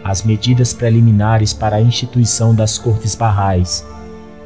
as 0.05 0.23
medidas 0.23 0.75
preliminares 0.75 1.55
para 1.55 1.77
a 1.77 1.81
instituição 1.81 2.55
das 2.55 2.77
Cortes 2.77 3.15
Barrais, 3.15 3.85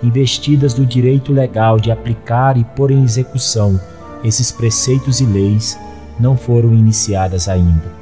investidas 0.01 0.73
do 0.73 0.87
direito 0.87 1.33
legal 1.33 1.81
de 1.81 1.91
aplicar 1.91 2.57
e 2.57 2.63
pôr 2.63 2.93
em 2.93 3.03
execução 3.03 3.79
esses 4.23 4.53
preceitos 4.53 5.21
e 5.21 5.27
leis, 5.27 5.77
não 6.19 6.37
foram 6.37 6.73
iniciadas 6.73 7.49
ainda. 7.49 7.93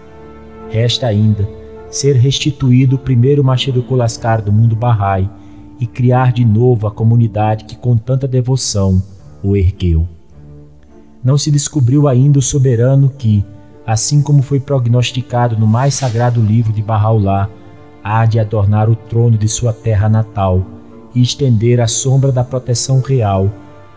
Resta 0.71 1.07
ainda 1.07 1.49
ser 1.91 2.17
restituído 2.17 2.97
o 2.97 2.99
primeiro 2.99 3.43
Machiruco 3.43 3.95
Lascar 3.95 4.43
do 4.43 4.53
mundo 4.53 4.77
Bahá'í 4.77 5.29
e 5.81 5.87
criar 5.87 6.33
de 6.33 6.45
novo 6.45 6.87
a 6.87 6.91
comunidade 6.91 7.65
que 7.65 7.77
com 7.77 7.97
tanta 7.97 8.29
devoção 8.29 9.03
o 9.43 9.57
ergueu. 9.57 10.07
Não 11.23 11.39
se 11.39 11.51
descobriu 11.51 12.07
ainda 12.07 12.39
o 12.39 12.43
soberano 12.43 13.11
que, 13.11 13.45
assim 13.87 14.21
como 14.21 14.43
foi 14.43 14.59
prognosticado 14.59 15.57
no 15.57 15.67
mais 15.67 15.95
sagrado 15.95 16.41
livro 16.41 16.73
de 16.73 16.83
Bahá'u'lláh, 16.83 17.49
há 18.03 18.27
de 18.27 18.41
adornar 18.41 18.91
o 18.91 18.97
trono 18.97 19.39
de 19.39 19.49
sua 19.49 19.73
terra 19.73 20.09
natal 20.09 20.67
e 21.15 21.23
estender 21.23 21.81
a 21.81 21.87
sombra 21.87 22.33
da 22.33 22.43
proteção 22.43 23.01
real 23.01 23.49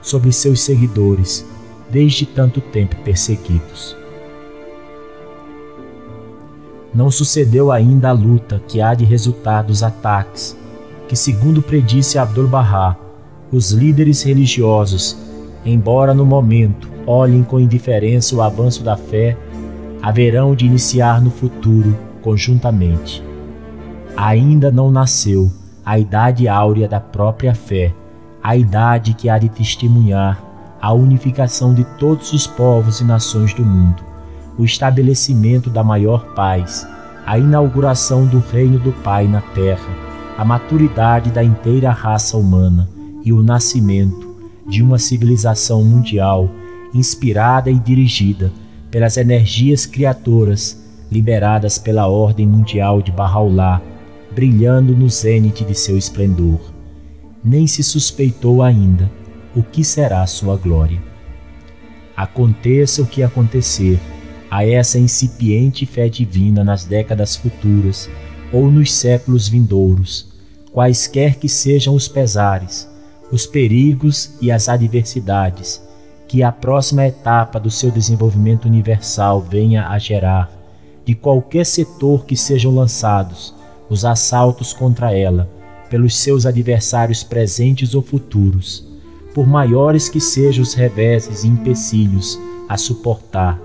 sobre 0.02 0.32
seus 0.32 0.62
seguidores, 0.62 1.46
desde 1.90 2.26
tanto 2.26 2.62
tempo 2.62 2.96
perseguidos. 2.98 3.98
Não 6.94 7.12
sucedeu 7.12 7.72
ainda 7.72 8.10
a 8.10 8.14
luta 8.14 8.62
que 8.68 8.82
há 8.82 8.94
de 8.94 9.06
resultar 9.06 9.64
dos 9.64 9.84
ataques, 9.84 10.58
que, 11.08 11.16
segundo 11.16 11.62
predisse 11.62 12.18
Abdu'l-Bahá, 12.18 12.96
os 13.52 13.72
líderes 13.72 14.22
religiosos, 14.24 15.18
embora 15.66 16.14
no 16.14 16.26
momento 16.26 16.90
olhem 17.06 17.44
com 17.44 17.60
indiferença 17.60 18.36
o 18.36 18.42
avanço 18.42 18.84
da 18.84 18.96
fé, 18.96 19.36
haverão 20.02 20.56
de 20.56 20.66
iniciar 20.66 21.22
no 21.22 21.30
futuro 21.30 21.98
conjuntamente. 22.22 23.24
Ainda 24.16 24.72
não 24.72 24.92
nasceu 24.92 25.52
a 25.86 25.98
idade 25.98 26.48
áurea 26.48 26.88
da 26.88 27.00
própria 27.00 27.54
fé, 27.54 27.94
a 28.42 28.56
idade 28.56 29.14
que 29.14 29.30
há 29.30 29.38
de 29.38 29.50
testemunhar 29.50 30.42
a 30.82 30.94
unificação 30.94 31.74
de 31.74 31.84
todos 31.98 32.32
os 32.32 32.48
povos 32.48 33.02
e 33.02 33.04
nações 33.04 33.54
do 33.54 33.66
mundo, 33.66 34.02
o 34.58 34.64
estabelecimento 34.64 35.70
da 35.70 35.84
maior 35.84 36.34
paz, 36.34 36.88
a 37.26 37.38
inauguração 37.38 38.26
do 38.26 38.40
reino 38.40 38.80
do 38.80 38.92
Pai 38.92 39.28
na 39.28 39.42
terra, 39.42 39.90
a 40.38 40.46
maturidade 40.46 41.32
da 41.32 41.44
inteira 41.44 41.92
raça 41.92 42.38
humana 42.38 42.88
e 43.24 43.34
o 43.34 43.44
nascimento 43.44 44.36
de 44.68 44.82
uma 44.82 44.98
civilização 44.98 45.84
mundial 45.84 46.50
inspirada 46.94 47.70
e 47.70 47.78
dirigida 47.78 48.52
pelas 48.92 49.18
energias 49.18 49.86
criadoras 49.86 50.78
liberadas 51.12 51.78
pela 51.78 52.08
ordem 52.08 52.46
mundial 52.46 53.02
de 53.02 53.12
Bahá'u'lláh, 53.12 53.82
brilhando 54.32 54.96
no 54.96 55.10
zênite 55.10 55.64
de 55.64 55.74
seu 55.74 55.98
esplendor. 55.98 56.60
Nem 57.44 57.66
se 57.66 57.84
suspeitou 57.84 58.62
ainda 58.62 59.10
o 59.56 59.64
que 59.64 59.84
será 59.84 60.26
sua 60.28 60.56
glória. 60.56 61.02
Aconteça 62.16 63.02
o 63.02 63.06
que 63.06 63.24
acontecer 63.24 64.00
a 64.52 64.66
essa 64.66 65.00
incipiente 65.00 65.86
fé 65.86 66.10
divina 66.10 66.64
nas 66.64 66.84
décadas 66.84 67.36
futuras 67.36 68.10
ou 68.52 68.70
nos 68.70 68.94
séculos 68.94 69.48
vindouros, 69.48 70.28
quaisquer 70.72 71.36
que 71.36 71.48
sejam 71.48 71.96
os 71.96 72.08
pesares, 72.08 72.90
os 73.32 73.46
perigos 73.46 74.32
e 74.42 74.52
as 74.52 74.68
adversidades 74.68 75.89
que 76.30 76.44
a 76.44 76.52
próxima 76.52 77.08
etapa 77.08 77.60
do 77.60 77.72
seu 77.72 77.90
desenvolvimento 77.90 78.66
universal 78.66 79.42
venha 79.42 79.90
a 79.90 79.98
gerar, 79.98 80.48
de 81.04 81.16
qualquer 81.16 81.66
setor 81.66 82.24
que 82.24 82.38
sejam 82.38 82.74
lançados 82.74 83.56
os 83.90 84.06
assaltos 84.06 84.72
contra 84.72 85.12
ela 85.12 85.50
pelos 85.90 86.16
seus 86.16 86.46
adversários 86.46 87.24
presentes 87.24 87.96
ou 87.96 88.04
futuros, 88.04 88.88
por 89.34 89.48
maiores 89.48 90.08
que 90.08 90.22
sejam 90.22 90.62
os 90.62 90.76
reveses 90.76 91.44
e 91.44 91.48
empecilhos 91.48 92.40
a 92.70 92.78
suportar, 92.78 93.60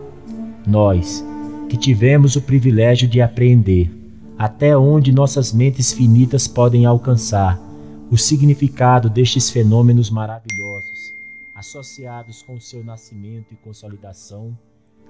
nós, 0.66 1.22
que 1.68 1.76
tivemos 1.76 2.34
o 2.34 2.40
privilégio 2.40 3.06
de 3.06 3.20
apreender 3.20 3.90
até 4.38 4.74
onde 4.74 5.12
nossas 5.12 5.52
mentes 5.52 5.92
finitas 5.92 6.48
podem 6.48 6.86
alcançar 6.86 7.60
o 8.10 8.16
significado 8.16 9.10
destes 9.10 9.50
fenômenos 9.50 10.08
maravilhosos 10.08 10.73
associados 11.64 12.42
com 12.42 12.60
seu 12.60 12.84
nascimento 12.84 13.52
e 13.52 13.56
consolidação, 13.56 14.56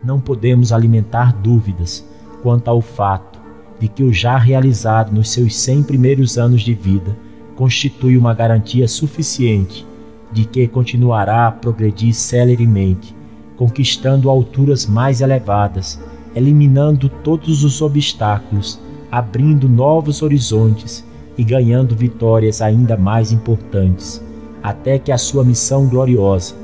não 0.05 0.21
podemos 0.21 0.73
alimentar 0.73 1.35
dúvidas 1.35 2.07
quanto 2.45 2.69
ao 2.69 2.81
fato 2.81 3.41
de 3.81 3.89
que 3.89 4.05
o 4.05 4.13
já 4.13 4.39
realizado 4.39 5.13
nos 5.13 5.31
seus 5.31 5.57
100 5.57 5.83
primeiros 5.83 6.39
anos 6.39 6.63
de 6.63 6.73
vida 6.73 7.17
constitui 7.57 8.17
uma 8.17 8.33
garantia 8.33 8.87
suficiente 8.87 9.85
de 10.31 10.45
que 10.45 10.69
continuará 10.69 11.49
a 11.49 11.53
progredir 11.53 12.15
celeremente, 12.15 13.17
conquistando 13.57 14.31
alturas 14.31 14.87
mais 14.87 15.21
elevadas, 15.21 16.01
eliminando 16.37 17.09
todos 17.09 17.65
os 17.65 17.83
obstáculos, 17.83 18.81
abrindo 19.11 19.69
novos 19.69 20.23
horizontes 20.23 21.05
e 21.37 21.43
ganhando 21.43 21.97
vitórias 21.97 22.63
ainda 22.63 22.97
mais 22.97 23.33
importantes, 23.33 24.24
até 24.65 24.99
que 24.99 25.13
a 25.13 25.19
sua 25.19 25.45
missão 25.45 25.87
gloriosa, 25.87 26.55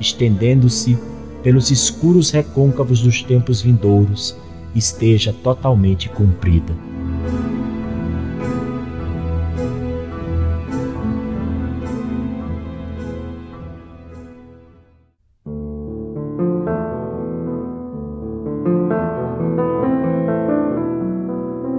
estendendo-se 0.00 0.96
pelos 1.42 1.70
escuros 1.70 2.30
recôncavos 2.30 3.02
dos 3.02 3.22
tempos 3.22 3.60
vindouros, 3.60 4.34
esteja 4.74 5.30
totalmente 5.30 6.08
cumprida. 6.08 6.74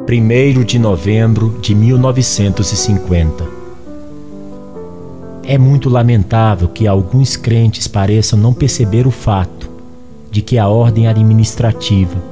Primeiro 0.06 0.64
de 0.64 0.78
novembro 0.78 1.58
de 1.60 1.74
1950. 1.74 3.61
É 5.44 5.58
muito 5.58 5.90
lamentável 5.90 6.68
que 6.68 6.88
alguns 6.88 7.36
crentes 7.36 7.88
pareçam 7.88 8.38
não 8.38 8.54
perceber 8.54 9.08
o 9.08 9.12
fato 9.12 9.70
de 10.30 10.42
que 10.42 10.58
a 10.58 10.68
ordem 10.68 11.08
administrativa 11.08 12.32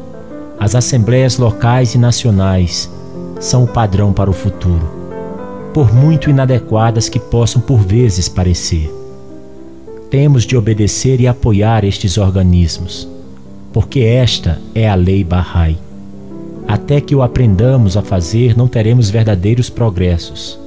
as 0.59 0.75
assembleias 0.75 1.37
locais 1.37 1.95
e 1.95 1.97
nacionais 1.97 2.91
são 3.39 3.63
o 3.63 3.67
padrão 3.67 4.11
para 4.11 4.29
o 4.29 4.33
futuro, 4.33 4.91
por 5.73 5.93
muito 5.93 6.29
inadequadas 6.29 7.07
que 7.07 7.17
possam 7.17 7.61
por 7.61 7.79
vezes 7.79 8.27
parecer. 8.27 8.93
Temos 10.11 10.43
de 10.43 10.57
obedecer 10.57 11.21
e 11.21 11.27
apoiar 11.27 11.85
estes 11.85 12.17
organismos, 12.17 13.07
porque 13.71 14.01
esta 14.01 14.59
é 14.75 14.89
a 14.89 14.95
lei 14.95 15.23
Bahá'í. 15.23 15.77
Até 16.67 16.99
que 16.99 17.15
o 17.15 17.23
aprendamos 17.23 17.95
a 17.95 18.01
fazer, 18.01 18.57
não 18.57 18.67
teremos 18.67 19.09
verdadeiros 19.09 19.69
progressos. 19.69 20.59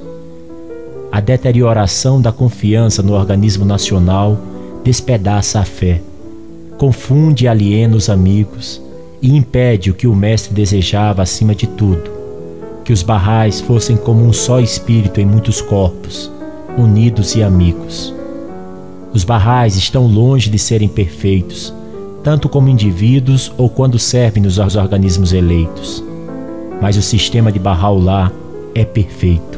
A 1.13 1.19
deterioração 1.19 2.19
da 2.19 2.31
confiança 2.31 3.03
no 3.03 3.13
organismo 3.13 3.63
nacional 3.63 4.35
despedaça 4.83 5.59
a 5.59 5.63
fé, 5.63 6.01
confunde 6.79 7.45
e 7.45 7.47
aliena 7.47 7.95
os 7.95 8.09
amigos, 8.09 8.81
e 9.21 9.37
impede 9.37 9.91
o 9.91 9.93
que 9.93 10.07
o 10.07 10.15
Mestre 10.15 10.55
desejava 10.55 11.21
acima 11.21 11.53
de 11.53 11.67
tudo: 11.67 12.09
que 12.83 12.91
os 12.91 13.03
barrais 13.03 13.61
fossem 13.61 13.95
como 13.95 14.25
um 14.25 14.33
só 14.33 14.59
espírito 14.59 15.21
em 15.21 15.25
muitos 15.27 15.61
corpos, 15.61 16.31
unidos 16.79 17.35
e 17.35 17.43
amigos. 17.43 18.11
Os 19.13 19.23
barrais 19.23 19.75
estão 19.75 20.07
longe 20.07 20.49
de 20.49 20.57
serem 20.57 20.89
perfeitos, 20.89 21.71
tanto 22.23 22.49
como 22.49 22.69
indivíduos 22.69 23.53
ou 23.55 23.69
quando 23.69 23.99
servem 23.99 24.41
nos 24.41 24.57
organismos 24.57 25.31
eleitos. 25.31 26.03
Mas 26.81 26.97
o 26.97 27.03
sistema 27.03 27.51
de 27.51 27.59
Bahá'u'lláh 27.59 28.31
é 28.73 28.83
perfeito, 28.83 29.52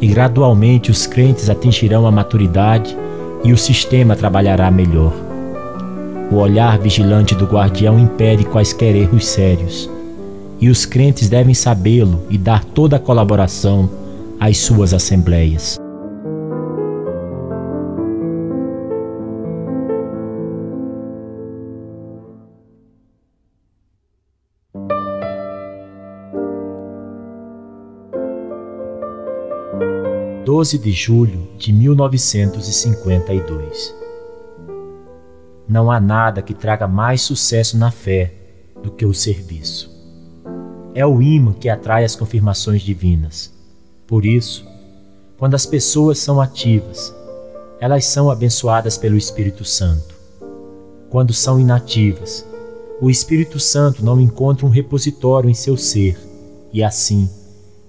e 0.00 0.06
gradualmente 0.06 0.90
os 0.90 1.06
crentes 1.06 1.50
atingirão 1.50 2.06
a 2.06 2.10
maturidade 2.10 2.96
e 3.44 3.52
o 3.52 3.58
sistema 3.58 4.14
trabalhará 4.16 4.70
melhor. 4.70 5.12
O 6.30 6.36
olhar 6.36 6.78
vigilante 6.78 7.34
do 7.34 7.46
guardião 7.46 7.98
impede 7.98 8.44
quaisquer 8.44 8.94
erros 8.94 9.26
sérios, 9.26 9.90
e 10.60 10.68
os 10.68 10.84
crentes 10.84 11.28
devem 11.28 11.54
sabê-lo 11.54 12.22
e 12.28 12.36
dar 12.36 12.64
toda 12.64 12.96
a 12.96 13.00
colaboração 13.00 13.88
às 14.38 14.58
suas 14.58 14.92
assembleias. 14.92 15.78
Doze 30.58 30.76
de 30.76 30.90
julho 30.90 31.46
de 31.56 31.72
1952 31.72 33.94
não 35.68 35.88
há 35.88 36.00
nada 36.00 36.42
que 36.42 36.52
traga 36.52 36.88
mais 36.88 37.22
sucesso 37.22 37.78
na 37.78 37.92
fé 37.92 38.34
do 38.82 38.90
que 38.90 39.06
o 39.06 39.14
serviço. 39.14 39.88
É 40.96 41.06
o 41.06 41.22
imã 41.22 41.52
que 41.52 41.68
atrai 41.68 42.02
as 42.02 42.16
confirmações 42.16 42.82
divinas. 42.82 43.54
Por 44.04 44.26
isso, 44.26 44.66
quando 45.38 45.54
as 45.54 45.64
pessoas 45.64 46.18
são 46.18 46.40
ativas, 46.40 47.14
elas 47.78 48.04
são 48.06 48.28
abençoadas 48.28 48.98
pelo 48.98 49.16
Espírito 49.16 49.64
Santo. 49.64 50.16
Quando 51.08 51.32
são 51.32 51.60
inativas, 51.60 52.44
o 53.00 53.08
Espírito 53.08 53.60
Santo 53.60 54.04
não 54.04 54.20
encontra 54.20 54.66
um 54.66 54.70
repositório 54.70 55.48
em 55.48 55.54
seu 55.54 55.76
ser 55.76 56.18
e 56.72 56.82
assim 56.82 57.30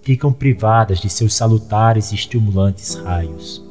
ficam 0.02 0.32
privadas 0.32 1.00
de 1.00 1.10
seus 1.10 1.34
salutares 1.34 2.12
e 2.12 2.16
estimulantes 2.16 2.96
raios. 2.96 3.64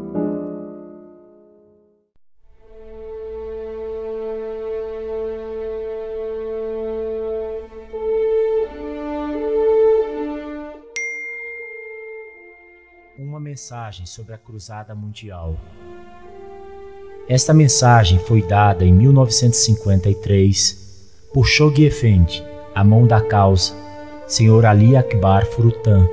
mensagem 13.59 14.07
sobre 14.07 14.33
a 14.35 14.39
Cruzada 14.39 14.95
Mundial. 14.95 15.57
Esta 17.29 17.53
mensagem 17.53 18.21
foi 18.21 18.41
dada 18.41 18.85
em 18.85 18.93
1953 18.93 21.27
por 21.35 21.45
Shoghi 21.45 21.85
Effendi, 21.85 22.41
a 22.75 22.85
mão 22.85 23.07
da 23.07 23.21
causa, 23.21 23.75
Sr. 24.29 24.65
Ali 24.65 24.97
Akbar 24.97 25.45
Furutan, 25.45 26.09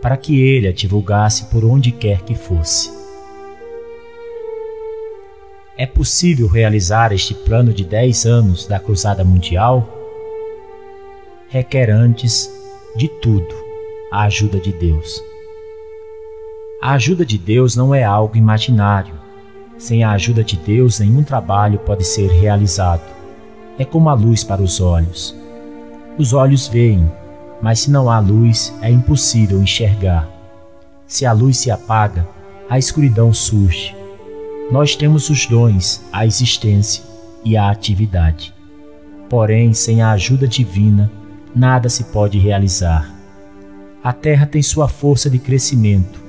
para 0.00 0.16
que 0.16 0.40
ele 0.40 0.68
a 0.68 0.72
divulgasse 0.72 1.46
por 1.46 1.64
onde 1.64 1.92
quer 1.92 2.22
que 2.22 2.34
fosse. 2.34 2.90
É 5.76 5.86
possível 5.86 6.46
realizar 6.46 7.12
este 7.12 7.32
plano 7.32 7.72
de 7.72 7.84
10 7.84 8.26
anos 8.26 8.66
da 8.66 8.78
Cruzada 8.78 9.24
Mundial? 9.24 9.88
Requer 11.48 11.90
antes 11.90 12.50
de 12.96 13.08
tudo 13.08 13.54
a 14.12 14.24
ajuda 14.24 14.58
de 14.60 14.72
Deus. 14.72 15.22
A 16.82 16.92
ajuda 16.92 17.24
de 17.24 17.38
Deus 17.38 17.76
não 17.76 17.94
é 17.94 18.02
algo 18.02 18.36
imaginário. 18.36 19.14
Sem 19.78 20.04
a 20.04 20.10
ajuda 20.10 20.44
de 20.44 20.56
Deus, 20.56 20.98
nenhum 20.98 21.22
trabalho 21.22 21.78
pode 21.78 22.04
ser 22.04 22.30
realizado. 22.30 23.02
É 23.78 23.84
como 23.84 24.10
a 24.10 24.14
luz 24.14 24.44
para 24.44 24.62
os 24.62 24.80
olhos. 24.80 25.34
Os 26.18 26.32
olhos 26.34 26.68
veem, 26.68 27.10
mas 27.62 27.80
se 27.80 27.90
não 27.90 28.10
há 28.10 28.18
luz, 28.18 28.72
é 28.80 28.90
impossível 28.90 29.62
enxergar. 29.62 30.28
Se 31.06 31.26
a 31.26 31.32
luz 31.32 31.58
se 31.58 31.70
apaga, 31.70 32.26
a 32.68 32.78
escuridão 32.78 33.32
surge. 33.32 33.94
Nós 34.70 34.94
temos 34.94 35.28
os 35.28 35.46
dons, 35.46 36.00
a 36.12 36.24
existência 36.24 37.02
e 37.44 37.56
a 37.56 37.68
atividade. 37.68 38.54
Porém, 39.28 39.72
sem 39.72 40.02
a 40.02 40.12
ajuda 40.12 40.46
divina, 40.46 41.10
nada 41.54 41.88
se 41.88 42.04
pode 42.04 42.38
realizar. 42.38 43.12
A 44.02 44.12
terra 44.12 44.46
tem 44.46 44.62
sua 44.62 44.88
força 44.88 45.28
de 45.28 45.38
crescimento 45.38 46.22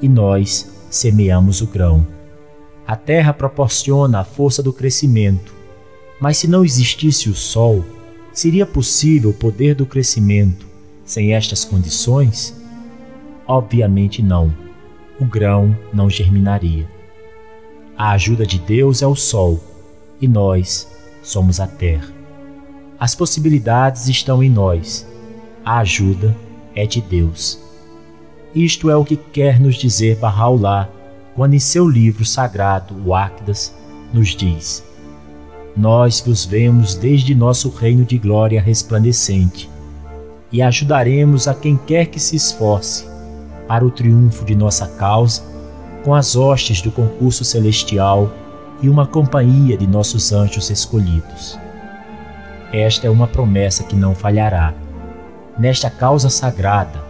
e 0.00 0.08
nós 0.08 0.72
semeamos 0.88 1.60
o 1.60 1.66
grão. 1.66 2.06
A 2.86 2.96
terra 2.96 3.34
proporciona 3.34 4.20
a 4.20 4.24
força 4.24 4.62
do 4.62 4.72
crescimento, 4.72 5.52
mas 6.20 6.38
se 6.38 6.48
não 6.48 6.64
existisse 6.64 7.28
o 7.28 7.34
sol, 7.34 7.84
seria 8.32 8.64
possível 8.64 9.30
o 9.30 9.34
poder 9.34 9.74
do 9.74 9.84
crescimento 9.84 10.67
sem 11.08 11.32
estas 11.32 11.64
condições? 11.64 12.54
Obviamente 13.46 14.22
não. 14.22 14.54
O 15.18 15.24
grão 15.24 15.74
não 15.90 16.08
germinaria. 16.08 16.86
A 17.96 18.10
ajuda 18.10 18.46
de 18.46 18.58
Deus 18.58 19.00
é 19.00 19.06
o 19.06 19.16
sol 19.16 19.58
e 20.20 20.28
nós 20.28 20.86
somos 21.22 21.58
a 21.58 21.66
terra. 21.66 22.12
As 23.00 23.14
possibilidades 23.14 24.06
estão 24.06 24.42
em 24.42 24.50
nós. 24.50 25.08
A 25.64 25.78
ajuda 25.78 26.36
é 26.74 26.86
de 26.86 27.00
Deus. 27.00 27.58
Isto 28.54 28.90
é 28.90 28.96
o 28.96 29.04
que 29.04 29.16
quer 29.16 29.58
nos 29.58 29.76
dizer 29.76 30.18
Bahá'u'lláh 30.18 30.88
quando 31.34 31.54
em 31.54 31.58
seu 31.58 31.88
livro 31.88 32.24
sagrado, 32.24 32.94
o 33.04 33.14
Áquidas, 33.14 33.74
nos 34.12 34.36
diz: 34.36 34.84
Nós 35.76 36.20
vos 36.20 36.44
vemos 36.44 36.94
desde 36.94 37.34
nosso 37.34 37.70
reino 37.70 38.04
de 38.04 38.18
glória 38.18 38.60
resplandecente 38.60 39.70
e 40.50 40.62
ajudaremos 40.62 41.46
a 41.46 41.54
quem 41.54 41.76
quer 41.76 42.06
que 42.06 42.18
se 42.18 42.36
esforce 42.36 43.06
para 43.66 43.84
o 43.84 43.90
triunfo 43.90 44.44
de 44.44 44.54
nossa 44.54 44.86
causa 44.86 45.42
com 46.02 46.14
as 46.14 46.36
hostes 46.36 46.80
do 46.80 46.90
concurso 46.90 47.44
celestial 47.44 48.32
e 48.80 48.88
uma 48.88 49.06
companhia 49.06 49.76
de 49.76 49.86
nossos 49.86 50.32
anjos 50.32 50.70
escolhidos. 50.70 51.58
Esta 52.72 53.06
é 53.06 53.10
uma 53.10 53.26
promessa 53.26 53.84
que 53.84 53.96
não 53.96 54.14
falhará. 54.14 54.72
Nesta 55.58 55.90
causa 55.90 56.30
sagrada, 56.30 57.02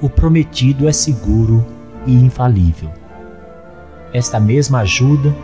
o 0.00 0.08
prometido 0.08 0.88
é 0.88 0.92
seguro 0.92 1.64
e 2.06 2.14
infalível. 2.14 2.90
Esta 4.12 4.40
mesma 4.40 4.80
ajuda 4.80 5.34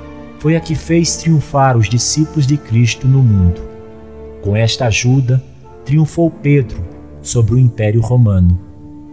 foi 0.40 0.56
a 0.56 0.60
que 0.60 0.74
fez 0.74 1.16
triunfar 1.16 1.76
os 1.76 1.88
discípulos 1.88 2.46
de 2.46 2.56
Cristo 2.56 3.06
no 3.06 3.22
mundo. 3.22 3.60
Com 4.42 4.56
esta 4.56 4.86
ajuda, 4.86 5.42
triunfou 5.84 6.30
Pedro 6.30 6.95
sobre 7.26 7.54
o 7.54 7.58
Império 7.58 8.00
Romano, 8.00 8.58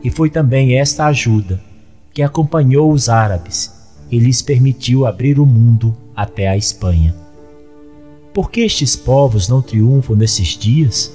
e 0.03 0.09
foi 0.09 0.29
também 0.29 0.77
esta 0.77 1.05
ajuda 1.05 1.61
que 2.13 2.21
acompanhou 2.21 2.91
os 2.91 3.09
árabes 3.09 3.73
e 4.11 4.19
lhes 4.19 4.41
permitiu 4.41 5.05
abrir 5.05 5.39
o 5.39 5.45
mundo 5.45 5.95
até 6.15 6.47
a 6.47 6.57
Espanha. 6.57 7.15
Por 8.33 8.51
que 8.51 8.61
estes 8.61 8.95
povos 8.95 9.47
não 9.47 9.61
triunfam 9.61 10.15
nesses 10.15 10.49
dias? 10.49 11.11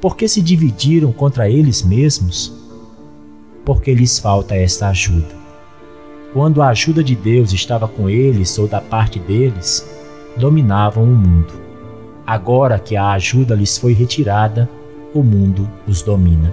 Por 0.00 0.16
que 0.16 0.28
se 0.28 0.42
dividiram 0.42 1.12
contra 1.12 1.48
eles 1.48 1.82
mesmos? 1.82 2.58
porque 3.68 3.92
lhes 3.92 4.18
falta 4.18 4.54
esta 4.54 4.88
ajuda. 4.88 5.36
Quando 6.32 6.62
a 6.62 6.68
ajuda 6.68 7.04
de 7.04 7.14
Deus 7.14 7.52
estava 7.52 7.86
com 7.86 8.08
eles 8.08 8.58
ou 8.58 8.66
da 8.66 8.80
parte 8.80 9.18
deles, 9.18 9.86
dominavam 10.38 11.04
o 11.04 11.14
mundo. 11.14 11.52
Agora 12.26 12.78
que 12.78 12.96
a 12.96 13.10
ajuda 13.10 13.54
lhes 13.54 13.76
foi 13.76 13.92
retirada, 13.92 14.66
o 15.14 15.22
mundo 15.22 15.68
os 15.86 16.02
domina. 16.02 16.52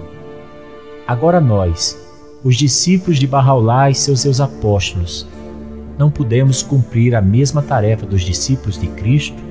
Agora 1.06 1.40
nós, 1.40 1.98
os 2.42 2.56
discípulos 2.56 3.18
de 3.18 3.26
Barraulá 3.26 3.90
e 3.90 3.94
seus, 3.94 4.20
seus 4.20 4.40
apóstolos, 4.40 5.26
não 5.98 6.10
podemos 6.10 6.62
cumprir 6.62 7.14
a 7.14 7.22
mesma 7.22 7.62
tarefa 7.62 8.06
dos 8.06 8.22
discípulos 8.22 8.78
de 8.78 8.86
Cristo? 8.88 9.42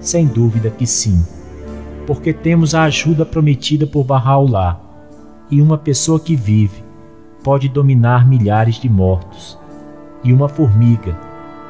Sem 0.00 0.26
dúvida 0.26 0.70
que 0.70 0.86
sim, 0.86 1.24
porque 2.06 2.32
temos 2.32 2.74
a 2.74 2.84
ajuda 2.84 3.24
prometida 3.24 3.86
por 3.86 4.04
Barraulá 4.04 4.80
e 5.50 5.60
uma 5.62 5.78
pessoa 5.78 6.18
que 6.18 6.34
vive 6.34 6.84
pode 7.42 7.68
dominar 7.68 8.26
milhares 8.26 8.76
de 8.76 8.88
mortos, 8.88 9.56
e 10.24 10.32
uma 10.32 10.48
formiga 10.48 11.16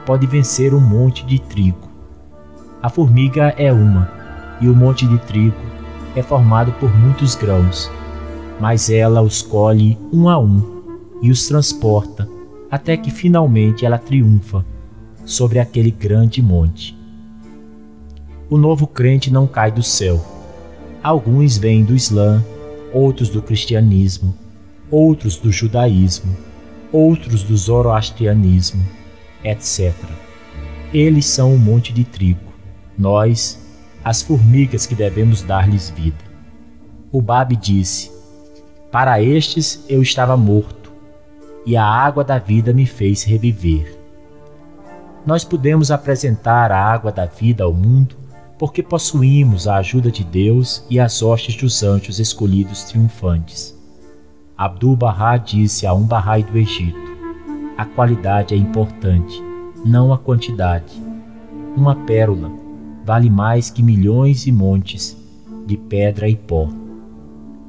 pode 0.06 0.26
vencer 0.26 0.72
um 0.72 0.80
monte 0.80 1.26
de 1.26 1.38
trigo. 1.38 1.90
A 2.82 2.88
formiga 2.88 3.54
é 3.58 3.70
uma, 3.70 4.10
e 4.60 4.68
o 4.68 4.74
monte 4.74 5.06
de 5.06 5.18
trigo 5.18 5.75
é 6.16 6.22
formado 6.22 6.72
por 6.80 6.92
muitos 6.92 7.36
grãos, 7.36 7.90
mas 8.58 8.90
ela 8.90 9.22
os 9.22 9.42
colhe 9.42 9.96
um 10.12 10.28
a 10.28 10.38
um 10.38 10.82
e 11.22 11.30
os 11.30 11.46
transporta 11.46 12.28
até 12.70 12.96
que 12.96 13.10
finalmente 13.10 13.86
ela 13.86 13.98
triunfa 13.98 14.64
sobre 15.24 15.60
aquele 15.60 15.90
grande 15.90 16.42
monte. 16.42 16.98
O 18.50 18.56
novo 18.56 18.86
crente 18.86 19.30
não 19.30 19.46
cai 19.46 19.70
do 19.70 19.82
céu. 19.82 20.24
Alguns 21.02 21.58
vêm 21.58 21.84
do 21.84 21.94
Islã 21.94 22.42
outros 22.96 23.28
do 23.28 23.42
cristianismo, 23.42 24.34
outros 24.90 25.36
do 25.36 25.52
judaísmo, 25.52 26.34
outros 26.90 27.42
do 27.42 27.54
zoroastrianismo, 27.54 28.82
etc. 29.44 29.92
Eles 30.94 31.26
são 31.26 31.52
um 31.52 31.58
monte 31.58 31.92
de 31.92 32.04
trigo, 32.04 32.40
nós, 32.96 33.60
as 34.06 34.22
formigas 34.22 34.86
que 34.86 34.94
devemos 34.94 35.42
dar-lhes 35.42 35.90
vida. 35.90 36.24
O 37.10 37.20
Babi 37.20 37.56
disse: 37.56 38.12
Para 38.92 39.20
estes 39.20 39.84
eu 39.88 40.00
estava 40.00 40.36
morto, 40.36 40.92
e 41.66 41.76
a 41.76 41.84
água 41.84 42.22
da 42.22 42.38
vida 42.38 42.72
me 42.72 42.86
fez 42.86 43.24
reviver. 43.24 43.98
Nós 45.26 45.42
podemos 45.42 45.90
apresentar 45.90 46.70
a 46.70 46.80
água 46.80 47.10
da 47.10 47.26
vida 47.26 47.64
ao 47.64 47.74
mundo 47.74 48.16
porque 48.56 48.80
possuímos 48.80 49.66
a 49.66 49.78
ajuda 49.78 50.08
de 50.08 50.22
Deus 50.22 50.86
e 50.88 51.00
as 51.00 51.20
hostes 51.20 51.56
dos 51.56 51.82
anjos 51.82 52.20
escolhidos 52.20 52.84
triunfantes. 52.84 53.76
Abdul-Bahá 54.56 55.36
disse 55.36 55.84
a 55.84 55.92
um 55.92 56.04
Bahá'í 56.04 56.44
do 56.44 56.56
Egito: 56.56 56.96
A 57.76 57.84
qualidade 57.84 58.54
é 58.54 58.56
importante, 58.56 59.42
não 59.84 60.12
a 60.12 60.18
quantidade. 60.18 60.94
Uma 61.76 61.96
pérola 62.06 62.65
vale 63.06 63.30
mais 63.30 63.70
que 63.70 63.82
milhões 63.82 64.46
e 64.46 64.52
montes 64.52 65.16
de 65.64 65.76
pedra 65.76 66.28
e 66.28 66.36
pó. 66.36 66.68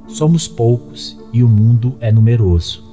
Somos 0.06 0.48
poucos 0.48 1.18
e 1.32 1.42
o 1.42 1.48
mundo 1.48 1.96
é 2.00 2.10
numeroso. 2.12 2.84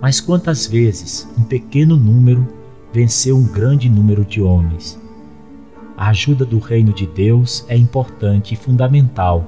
Mas 0.00 0.20
quantas 0.20 0.66
vezes 0.66 1.28
um 1.36 1.42
pequeno 1.42 1.96
número 1.96 2.46
venceu 2.92 3.36
um 3.36 3.46
grande 3.46 3.88
número 3.88 4.24
de 4.24 4.40
homens? 4.40 5.00
a 6.00 6.08
ajuda 6.08 6.46
do 6.46 6.58
reino 6.58 6.94
de 6.94 7.06
Deus 7.06 7.62
é 7.68 7.76
importante 7.76 8.54
e 8.54 8.56
fundamental 8.56 9.44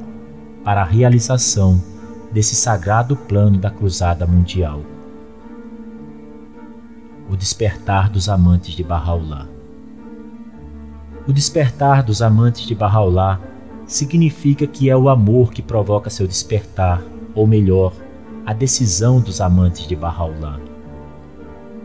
para 0.62 0.82
a 0.82 0.84
realização 0.84 1.82
desse 2.30 2.55
sagrado 2.55 3.16
plano 3.16 3.57
da 3.57 3.70
Cruzada 3.70 4.26
Mundial. 4.26 4.82
O 7.30 7.34
despertar 7.34 8.11
dos 8.11 8.28
amantes 8.28 8.74
de 8.74 8.84
Bahá'u'lláh. 8.84 9.51
O 11.26 11.32
despertar 11.32 12.02
dos 12.02 12.20
amantes 12.20 12.66
de 12.66 12.74
Bahá'u'lláh 12.74 13.38
significa 13.86 14.66
que 14.66 14.90
é 14.90 14.96
o 14.96 15.08
amor 15.08 15.52
que 15.52 15.62
provoca 15.62 16.10
seu 16.10 16.26
despertar, 16.26 17.02
ou 17.34 17.46
melhor, 17.46 17.92
a 18.44 18.52
decisão 18.52 19.20
dos 19.20 19.40
amantes 19.40 19.86
de 19.86 19.94
Bahá'u'lláh. 19.94 20.60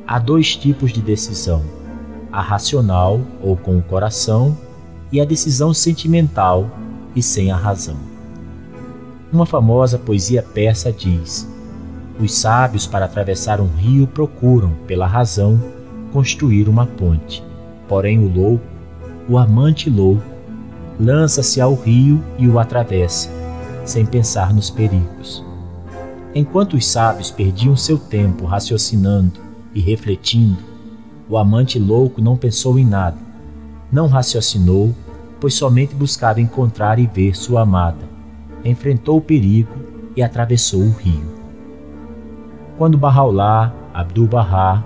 Há 0.08 0.20
dois 0.20 0.56
tipos 0.56 0.92
de 0.92 1.02
decisão 1.02 1.64
a 2.32 2.42
racional 2.42 3.20
ou 3.42 3.56
com 3.58 3.78
o 3.78 3.82
coração, 3.82 4.56
e 5.12 5.22
a 5.22 5.26
decisão 5.26 5.74
sentimental 5.74 6.70
e 7.16 7.24
sem 7.24 7.52
a 7.52 7.56
razão. 7.56 7.96
Uma 9.32 9.46
famosa 9.46 9.98
poesia 9.98 10.44
persa 10.44 10.92
diz: 10.92 11.50
Os 12.20 12.34
sábios, 12.34 12.86
para 12.86 13.06
atravessar 13.06 13.62
um 13.62 13.68
rio, 13.68 14.06
procuram, 14.06 14.74
pela 14.86 15.08
razão, 15.08 15.60
construir 16.12 16.68
uma 16.68 16.86
ponte. 16.86 17.44
Porém, 17.88 18.20
o 18.20 18.28
louco, 18.28 18.66
o 19.30 19.38
amante 19.38 19.90
louco, 19.90 20.24
lança-se 21.00 21.60
ao 21.60 21.76
rio 21.76 22.24
e 22.38 22.48
o 22.48 22.60
atravessa, 22.60 23.30
sem 23.84 24.06
pensar 24.06 24.54
nos 24.54 24.70
perigos. 24.70 25.44
Enquanto 26.34 26.76
os 26.76 26.86
sábios 26.86 27.30
perdiam 27.30 27.76
seu 27.76 27.98
tempo 27.98 28.46
raciocinando 28.46 29.40
e 29.74 29.82
refletindo, 29.82 30.58
o 31.30 31.38
amante 31.38 31.78
louco 31.78 32.22
não 32.22 32.38
pensou 32.38 32.80
em 32.80 32.86
nada, 32.86 33.18
Não 33.90 34.08
raciocinou, 34.08 34.94
pois 35.40 35.54
somente 35.54 35.96
buscava 35.96 36.42
encontrar 36.42 37.00
e 37.00 37.08
ver 37.08 37.38
sua 37.38 37.62
amada. 37.62 38.04
Enfrentou 38.66 39.18
o 39.18 39.22
perigo 39.22 39.72
e 40.14 40.22
atravessou 40.22 40.82
o 40.82 40.92
rio. 40.92 41.24
Quando 42.78 42.98
Bahá'u'lláh, 42.98 43.72
Abdu'l-Bahá 43.94 44.84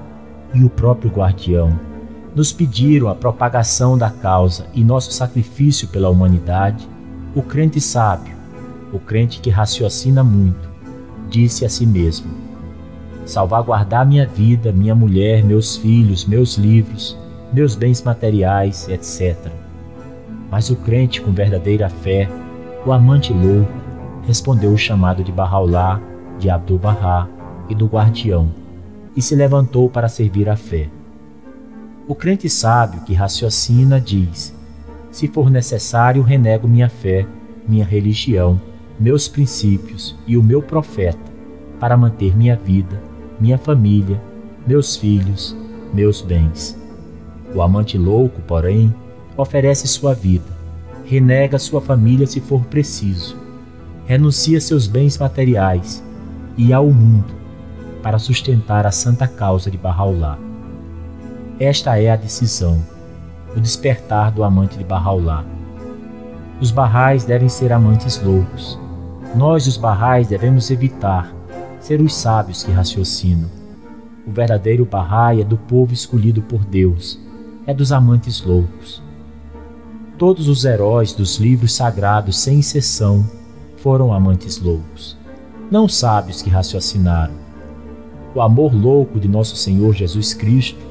e 0.54 0.64
o 0.64 0.70
próprio 0.70 1.10
guardião 1.10 1.91
nos 2.36 2.54
pediram 2.54 3.10
a 3.10 3.16
propagação 3.16 3.98
da 3.98 4.10
causa 4.10 4.66
e 4.74 4.84
nosso 4.84 5.12
sacrifício 5.12 5.88
pela 5.88 6.10
humanidade, 6.10 6.88
o 7.36 7.42
crente 7.42 7.80
sábio, 7.82 8.36
o 8.94 9.00
crente 9.00 9.40
que 9.40 9.50
raciocina 9.50 10.24
muito, 10.24 10.70
disse 11.30 11.66
a 11.66 11.70
si 11.70 11.86
mesmo: 11.86 12.32
salvaguardar 13.26 14.08
minha 14.08 14.26
vida, 14.26 14.72
minha 14.72 14.96
mulher, 14.96 15.44
meus 15.44 15.76
filhos, 15.76 16.26
meus 16.26 16.58
livros, 16.58 17.18
meus 17.54 17.76
bens 17.76 18.02
materiais, 18.02 18.88
etc. 18.88 19.52
Mas 20.50 20.70
o 20.70 20.76
crente 20.76 21.22
com 21.22 21.32
verdadeira 21.32 21.90
fé, 21.90 22.30
o 22.86 22.92
amante 22.92 23.34
louco, 23.34 23.72
respondeu 24.26 24.72
o 24.72 24.78
chamado 24.78 25.24
de 25.24 25.32
Bahá'u'lláh, 25.32 26.00
de 26.40 26.50
Abdu'l-Bahá 26.50 27.28
e 27.70 27.76
do 27.76 27.88
guardião, 27.88 28.50
e 29.16 29.22
se 29.22 29.36
levantou 29.36 29.90
para 29.90 30.08
servir 30.08 30.50
a 30.50 30.56
fé. 30.56 30.90
O 32.08 32.16
crente 32.16 32.50
sábio 32.50 33.02
que 33.02 33.14
raciocina 33.14 34.00
diz: 34.02 34.54
Se 35.12 35.28
for 35.28 35.50
necessário, 35.52 36.24
renego 36.24 36.68
minha 36.68 36.90
fé, 36.90 37.28
minha 37.68 37.86
religião, 37.86 38.60
meus 39.00 39.28
princípios 39.28 40.18
e 40.26 40.36
o 40.36 40.44
meu 40.44 40.62
profeta, 40.62 41.32
para 41.80 41.96
manter 41.96 42.36
minha 42.36 42.56
vida, 42.56 43.02
minha 43.40 43.58
família, 43.58 44.22
meus 44.66 44.96
filhos, 44.96 45.56
meus 45.94 46.22
bens. 46.22 46.78
O 47.54 47.62
amante 47.62 47.98
louco, 47.98 48.42
porém, 48.42 48.94
oferece 49.38 49.88
sua 49.88 50.14
vida, 50.14 50.46
renega 51.06 51.60
sua 51.60 51.82
família 51.82 52.26
se 52.26 52.40
for 52.40 52.66
preciso, 52.66 53.38
renuncia 54.06 54.60
seus 54.60 54.88
bens 54.88 55.18
materiais 55.18 56.04
e 56.58 56.74
ao 56.74 56.88
mundo 56.88 57.34
para 58.02 58.18
sustentar 58.18 58.86
a 58.86 58.92
santa 58.92 59.28
causa 59.28 59.70
de 59.70 59.78
Bahá'u'lláh. 59.78 60.51
Esta 61.64 62.02
é 62.02 62.10
a 62.10 62.16
decisão, 62.16 62.82
o 63.56 63.60
despertar 63.60 64.32
do 64.32 64.44
amante 64.44 64.80
de 64.80 64.84
Bahá'u'lláh. 64.84 65.46
Os 66.60 66.72
barrais 66.72 67.24
devem 67.24 67.50
ser 67.50 67.72
amantes 67.72 68.20
loucos. 68.20 68.80
Nós, 69.36 69.68
os 69.68 69.78
barrais, 69.78 70.28
devemos 70.28 70.72
evitar 70.72 71.32
ser 71.80 72.02
os 72.02 72.16
sábios 72.16 72.64
que 72.64 72.72
raciocinam. 72.72 73.48
O 74.26 74.32
verdadeiro 74.32 74.88
Bahá'í 74.88 75.42
é 75.42 75.44
do 75.44 75.56
povo 75.56 75.94
escolhido 75.94 76.42
por 76.42 76.66
Deus, 76.66 77.20
é 77.68 77.76
dos 77.76 77.92
amantes 77.92 78.42
loucos. 78.44 79.00
Todos 80.18 80.48
os 80.48 80.66
heróis 80.66 81.14
dos 81.14 81.38
livros 81.38 81.76
sagrados, 81.76 82.40
sem 82.40 82.62
exceção, 82.62 83.24
foram 83.78 84.12
amantes 84.12 84.60
loucos, 84.60 85.16
não 85.70 85.88
sábios 85.88 86.42
que 86.42 86.50
raciocinaram. 86.50 87.36
O 88.34 88.42
amor 88.42 88.74
louco 88.74 89.20
de 89.20 89.28
nosso 89.28 89.56
Senhor 89.56 89.94
Jesus 89.94 90.34
Cristo 90.34 90.90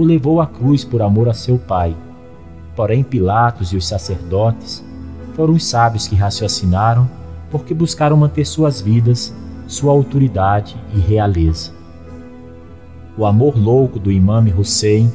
o 0.00 0.04
levou 0.04 0.40
à 0.40 0.46
cruz 0.46 0.82
por 0.82 1.02
amor 1.02 1.28
a 1.28 1.34
seu 1.34 1.58
Pai. 1.58 1.94
Porém, 2.74 3.02
Pilatos 3.02 3.72
e 3.72 3.76
os 3.76 3.86
sacerdotes 3.86 4.82
foram 5.34 5.52
os 5.52 5.64
sábios 5.64 6.08
que 6.08 6.16
raciocinaram 6.16 7.08
porque 7.50 7.74
buscaram 7.74 8.16
manter 8.16 8.46
suas 8.46 8.80
vidas 8.80 9.34
sua 9.66 9.92
autoridade 9.92 10.76
e 10.94 10.98
realeza. 10.98 11.72
O 13.16 13.26
amor 13.26 13.58
louco 13.58 13.98
do 13.98 14.10
imame 14.10 14.52
Hussein 14.52 15.12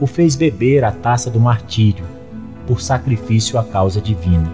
o 0.00 0.06
fez 0.06 0.36
beber 0.36 0.84
a 0.84 0.92
taça 0.92 1.28
do 1.28 1.40
martírio 1.40 2.04
por 2.66 2.80
sacrifício 2.80 3.58
à 3.58 3.64
causa 3.64 4.00
divina. 4.00 4.50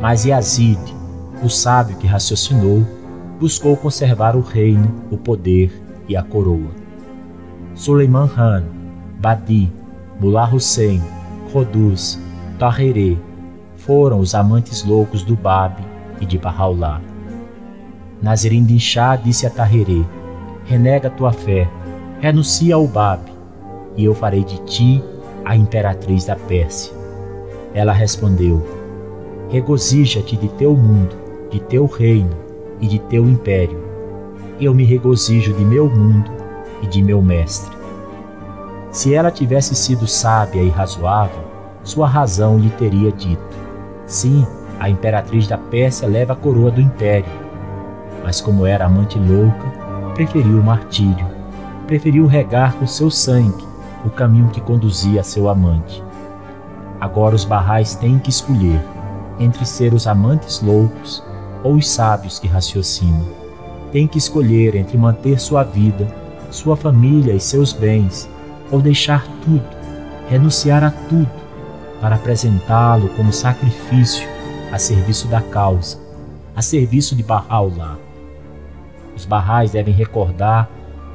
Mas 0.00 0.24
Yazid, 0.24 0.80
o 1.42 1.50
sábio 1.50 1.96
que 1.98 2.06
raciocinou, 2.06 2.82
buscou 3.38 3.76
conservar 3.76 4.34
o 4.34 4.40
reino, 4.40 4.90
o 5.10 5.18
poder 5.18 5.70
e 6.08 6.16
a 6.16 6.22
coroa. 6.22 6.70
Suleiman 7.74 8.28
Khan, 8.28 8.64
Badi, 9.16 9.72
Mullah 10.20 10.54
Hussein, 10.54 11.02
Roduz, 11.52 12.20
Tahriré 12.58 13.16
foram 13.76 14.18
os 14.18 14.34
amantes 14.34 14.84
loucos 14.84 15.22
do 15.22 15.36
Bab 15.36 15.82
e 16.20 16.26
de 16.26 16.38
Bahá'u'lláh. 16.38 17.00
Nazirim 18.20 18.64
din 18.64 18.78
Shah 18.78 19.16
disse 19.16 19.46
a 19.46 19.50
Tahirê: 19.50 20.04
Renega 20.64 21.08
tua 21.10 21.32
fé, 21.32 21.68
renuncia 22.20 22.74
ao 22.74 22.86
Bab, 22.86 23.22
e 23.96 24.04
eu 24.04 24.14
farei 24.14 24.44
de 24.44 24.58
ti 24.64 25.02
a 25.44 25.56
imperatriz 25.56 26.24
da 26.24 26.36
Pérsia. 26.36 26.92
Ela 27.74 27.92
respondeu: 27.92 28.66
Regozija-te 29.50 30.36
de 30.36 30.48
teu 30.48 30.74
mundo, 30.74 31.16
de 31.50 31.60
teu 31.60 31.86
reino 31.86 32.36
e 32.80 32.86
de 32.86 32.98
teu 32.98 33.28
império. 33.28 33.84
Eu 34.60 34.74
me 34.74 34.84
regozijo 34.84 35.52
de 35.52 35.64
meu 35.64 35.88
mundo 35.88 36.30
e 36.82 36.86
de 36.86 37.02
meu 37.02 37.22
mestre. 37.22 37.75
Se 38.96 39.14
ela 39.14 39.30
tivesse 39.30 39.74
sido 39.74 40.06
sábia 40.06 40.62
e 40.62 40.70
razoável, 40.70 41.44
sua 41.84 42.08
razão 42.08 42.58
lhe 42.58 42.70
teria 42.70 43.12
dito: 43.12 43.56
Sim, 44.06 44.46
a 44.80 44.88
imperatriz 44.88 45.46
da 45.46 45.58
Pérsia 45.58 46.08
leva 46.08 46.32
a 46.32 46.36
coroa 46.36 46.70
do 46.70 46.80
império 46.80 47.46
mas 48.26 48.40
como 48.40 48.66
era 48.66 48.86
amante 48.86 49.20
louca, 49.20 49.68
preferiu 50.12 50.58
o 50.58 50.64
martírio, 50.64 51.28
preferiu 51.86 52.26
regar 52.26 52.74
com 52.74 52.84
seu 52.84 53.08
sangue 53.08 53.64
o 54.04 54.10
caminho 54.10 54.50
que 54.50 54.60
conduzia 54.60 55.20
a 55.20 55.24
seu 55.24 55.48
amante. 55.48 56.02
Agora 57.00 57.36
os 57.36 57.44
barrais 57.44 57.94
têm 57.94 58.18
que 58.18 58.28
escolher 58.28 58.80
entre 59.38 59.64
ser 59.64 59.94
os 59.94 60.08
amantes 60.08 60.60
loucos 60.60 61.22
ou 61.62 61.74
os 61.74 61.88
sábios 61.88 62.40
que 62.40 62.48
raciocinam. 62.48 63.28
Têm 63.92 64.08
que 64.08 64.18
escolher 64.18 64.74
entre 64.74 64.98
manter 64.98 65.38
sua 65.38 65.62
vida, 65.62 66.12
sua 66.50 66.76
família 66.76 67.32
e 67.32 67.38
seus 67.38 67.72
bens, 67.72 68.28
ou 68.70 68.80
deixar 68.80 69.26
tudo, 69.44 69.64
renunciar 70.28 70.82
a 70.82 70.90
tudo, 70.90 71.30
para 72.00 72.16
apresentá-lo 72.16 73.08
como 73.10 73.32
sacrifício 73.32 74.28
a 74.72 74.78
serviço 74.78 75.28
da 75.28 75.40
causa, 75.40 75.98
a 76.54 76.62
serviço 76.62 77.14
de 77.14 77.22
Bahá'u'lláh. 77.22 77.96
Os 79.16 79.24
barrais 79.24 79.70
devem 79.70 79.94
recordar 79.94 80.68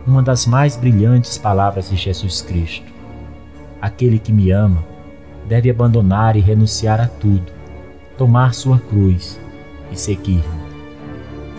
uma 0.07 0.23
das 0.23 0.47
mais 0.47 0.75
brilhantes 0.75 1.37
palavras 1.37 1.89
de 1.89 1.95
Jesus 1.95 2.41
Cristo. 2.41 2.91
Aquele 3.81 4.17
que 4.17 4.31
me 4.31 4.51
ama 4.51 4.83
deve 5.47 5.69
abandonar 5.69 6.35
e 6.35 6.39
renunciar 6.39 6.99
a 6.99 7.07
tudo, 7.07 7.51
tomar 8.17 8.53
sua 8.53 8.79
cruz 8.79 9.39
e 9.91 9.99
seguir-me. 9.99 10.71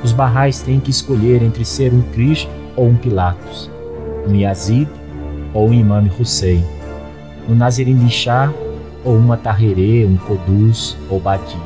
Os 0.02 0.12
barrais 0.12 0.60
têm 0.62 0.80
que 0.80 0.90
escolher 0.90 1.42
entre 1.42 1.64
ser 1.64 1.92
um 1.92 2.02
Cristo 2.10 2.50
ou 2.74 2.88
um 2.88 2.96
Pilatos, 2.96 3.70
um 4.26 4.34
Yazid 4.34 4.88
ou 5.54 5.68
um 5.68 5.74
Imam 5.74 6.08
Hussein, 6.18 6.64
um 7.48 7.54
Nazirim 7.54 7.96
de 7.96 8.10
Shah 8.10 8.52
ou 9.04 9.16
uma 9.16 9.36
Tahrirê, 9.36 10.04
um 10.04 10.16
Koduz 10.16 10.96
ou 11.10 11.20
Badi. 11.20 11.56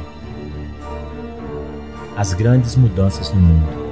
As 2.17 2.33
grandes 2.33 2.77
mudanças 2.77 3.33
no 3.33 3.41
mundo. 3.41 3.87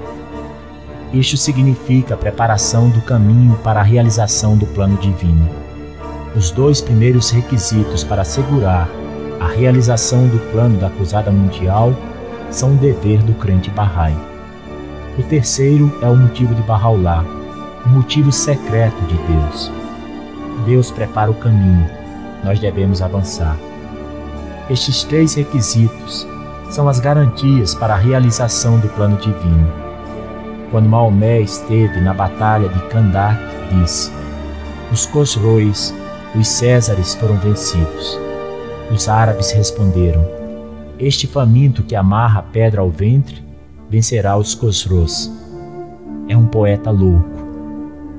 Isto 1.12 1.36
significa 1.36 2.14
a 2.14 2.16
preparação 2.16 2.88
do 2.88 3.00
caminho 3.02 3.56
para 3.62 3.80
a 3.80 3.84
realização 3.84 4.56
do 4.56 4.66
plano 4.66 4.96
divino. 4.96 5.48
Os 6.34 6.50
dois 6.50 6.80
primeiros 6.80 7.30
requisitos 7.30 8.02
para 8.02 8.22
assegurar 8.22 8.88
a 9.40 9.46
realização 9.46 10.26
do 10.26 10.38
plano 10.50 10.78
da 10.78 10.90
Cruzada 10.90 11.30
Mundial 11.30 11.94
são 12.50 12.72
o 12.74 12.78
dever 12.78 13.22
do 13.22 13.34
crente 13.34 13.70
Bahá'í. 13.70 14.16
O 15.18 15.22
terceiro 15.22 15.96
é 16.02 16.08
o 16.08 16.16
motivo 16.16 16.54
de 16.54 16.62
Bahá'u'lláh, 16.62 17.24
o 17.86 17.88
motivo 17.90 18.32
secreto 18.32 19.00
de 19.02 19.16
Deus. 19.16 19.83
Deus 20.64 20.90
prepara 20.90 21.30
o 21.30 21.34
caminho, 21.34 21.88
nós 22.44 22.58
devemos 22.60 23.02
avançar. 23.02 23.56
Estes 24.70 25.04
três 25.04 25.34
requisitos 25.34 26.26
são 26.70 26.88
as 26.88 26.98
garantias 26.98 27.74
para 27.74 27.94
a 27.94 27.98
realização 27.98 28.78
do 28.78 28.88
plano 28.88 29.16
divino. 29.18 29.70
Quando 30.70 30.88
Maomé 30.88 31.40
esteve 31.40 32.00
na 32.00 32.14
batalha 32.14 32.68
de 32.68 32.80
Kandak, 32.88 33.38
disse: 33.70 34.10
Os 34.90 35.06
Cosrois, 35.06 35.94
os 36.34 36.48
Césares 36.48 37.14
foram 37.14 37.36
vencidos. 37.36 38.18
Os 38.90 39.08
árabes 39.08 39.52
responderam: 39.52 40.26
Este 40.98 41.26
faminto 41.26 41.82
que 41.82 41.94
amarra 41.94 42.40
a 42.40 42.42
pedra 42.42 42.80
ao 42.80 42.90
ventre 42.90 43.44
vencerá 43.88 44.36
os 44.36 44.54
Cosros. 44.54 45.30
É 46.28 46.36
um 46.36 46.46
poeta 46.46 46.90
louco. 46.90 47.43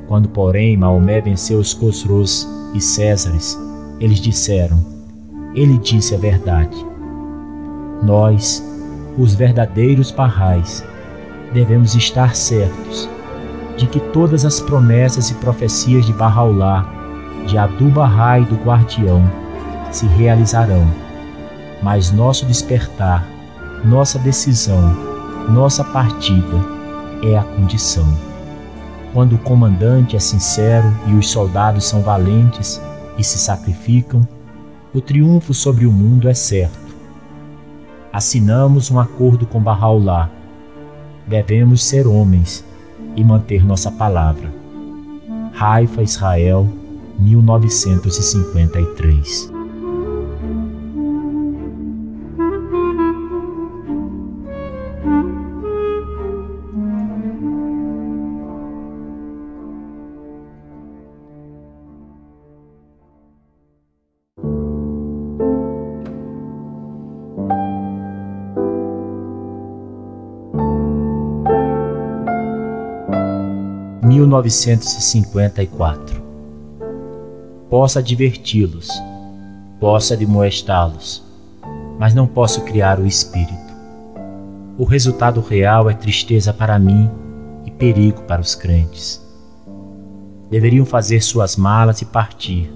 Quando, 0.07 0.29
porém, 0.29 0.77
Maomé 0.77 1.19
venceu 1.21 1.59
os 1.59 1.73
Cosros 1.73 2.47
e 2.73 2.81
Césares, 2.81 3.57
eles 3.99 4.19
disseram: 4.19 4.77
Ele 5.53 5.77
disse 5.77 6.13
a 6.13 6.17
verdade. 6.17 6.75
Nós, 8.03 8.63
os 9.17 9.33
verdadeiros 9.33 10.11
parrais, 10.11 10.85
devemos 11.53 11.95
estar 11.95 12.35
certos 12.35 13.09
de 13.77 13.87
que 13.87 13.99
todas 13.99 14.45
as 14.45 14.59
promessas 14.59 15.29
e 15.29 15.33
profecias 15.35 16.05
de 16.05 16.13
Bahá'u'lláh, 16.13 16.85
de 17.47 17.57
Abdu'l-Bahá 17.57 18.39
e 18.39 18.45
do 18.45 18.55
Guardião 18.55 19.23
se 19.91 20.05
realizarão, 20.07 20.85
mas 21.81 22.11
nosso 22.11 22.45
despertar, 22.45 23.25
nossa 23.83 24.17
decisão, 24.19 24.95
nossa 25.49 25.83
partida 25.83 26.57
é 27.23 27.37
a 27.37 27.43
condição. 27.43 28.34
Quando 29.15 29.37
o 29.37 29.39
comandante 29.39 30.15
é 30.17 30.19
sincero 30.19 30.93
e 31.07 31.13
os 31.13 31.31
soldados 31.31 31.85
são 31.85 32.01
valentes 32.01 32.81
e 33.17 33.23
se 33.23 33.37
sacrificam, 33.37 34.27
o 34.93 34.99
triunfo 34.99 35.53
sobre 35.53 35.85
o 35.85 35.91
mundo 35.91 36.27
é 36.27 36.33
certo. 36.33 36.93
Assinamos 38.11 38.91
um 38.91 38.99
acordo 38.99 39.45
com 39.45 39.63
Bahá'u'lláh. 39.63 40.29
Devemos 41.25 41.81
ser 41.81 42.07
homens 42.07 42.65
e 43.15 43.23
manter 43.23 43.65
nossa 43.65 43.89
palavra. 43.89 44.53
Haifa, 45.57 46.03
Israel, 46.03 46.67
1953 47.17 49.54
1954 74.41 76.25
Posso 77.67 77.99
adverti-los, 77.99 78.89
posso 79.81 80.13
admoestá-los, 80.13 81.21
mas 81.99 82.13
não 82.13 82.27
posso 82.27 82.61
criar 82.61 82.99
o 82.99 83.05
espírito. 83.05 83.73
O 84.77 84.85
resultado 84.85 85.41
real 85.41 85.89
é 85.89 85.93
tristeza 85.93 86.53
para 86.53 86.79
mim 86.79 87.09
e 87.65 87.71
perigo 87.71 88.21
para 88.21 88.39
os 88.39 88.55
crentes. 88.55 89.21
Deveriam 90.49 90.85
fazer 90.85 91.21
suas 91.21 91.57
malas 91.57 92.01
e 92.01 92.05
partir, 92.05 92.71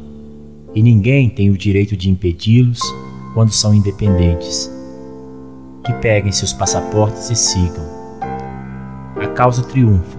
e 0.76 0.82
ninguém 0.82 1.30
tem 1.30 1.52
o 1.52 1.58
direito 1.58 1.96
de 1.96 2.10
impedi-los 2.10 2.82
quando 3.34 3.54
são 3.54 3.74
independentes. 3.74 4.70
Que 5.86 5.94
peguem 5.94 6.32
seus 6.32 6.52
passaportes 6.52 7.30
e 7.30 7.36
sigam. 7.38 7.86
A 9.16 9.28
causa 9.28 9.64
triunfa 9.64 10.19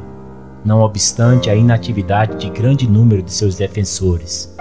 não 0.65 0.81
obstante 0.81 1.49
a 1.49 1.55
inatividade 1.55 2.37
de 2.37 2.51
grande 2.51 2.89
número 2.89 3.23
de 3.23 3.33
seus 3.33 3.57
defensores. 3.57 4.55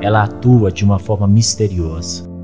Ela 0.00 0.24
atua 0.24 0.70
de 0.70 0.84
uma 0.84 0.98
forma 0.98 1.26
misteriosa. 1.26 2.35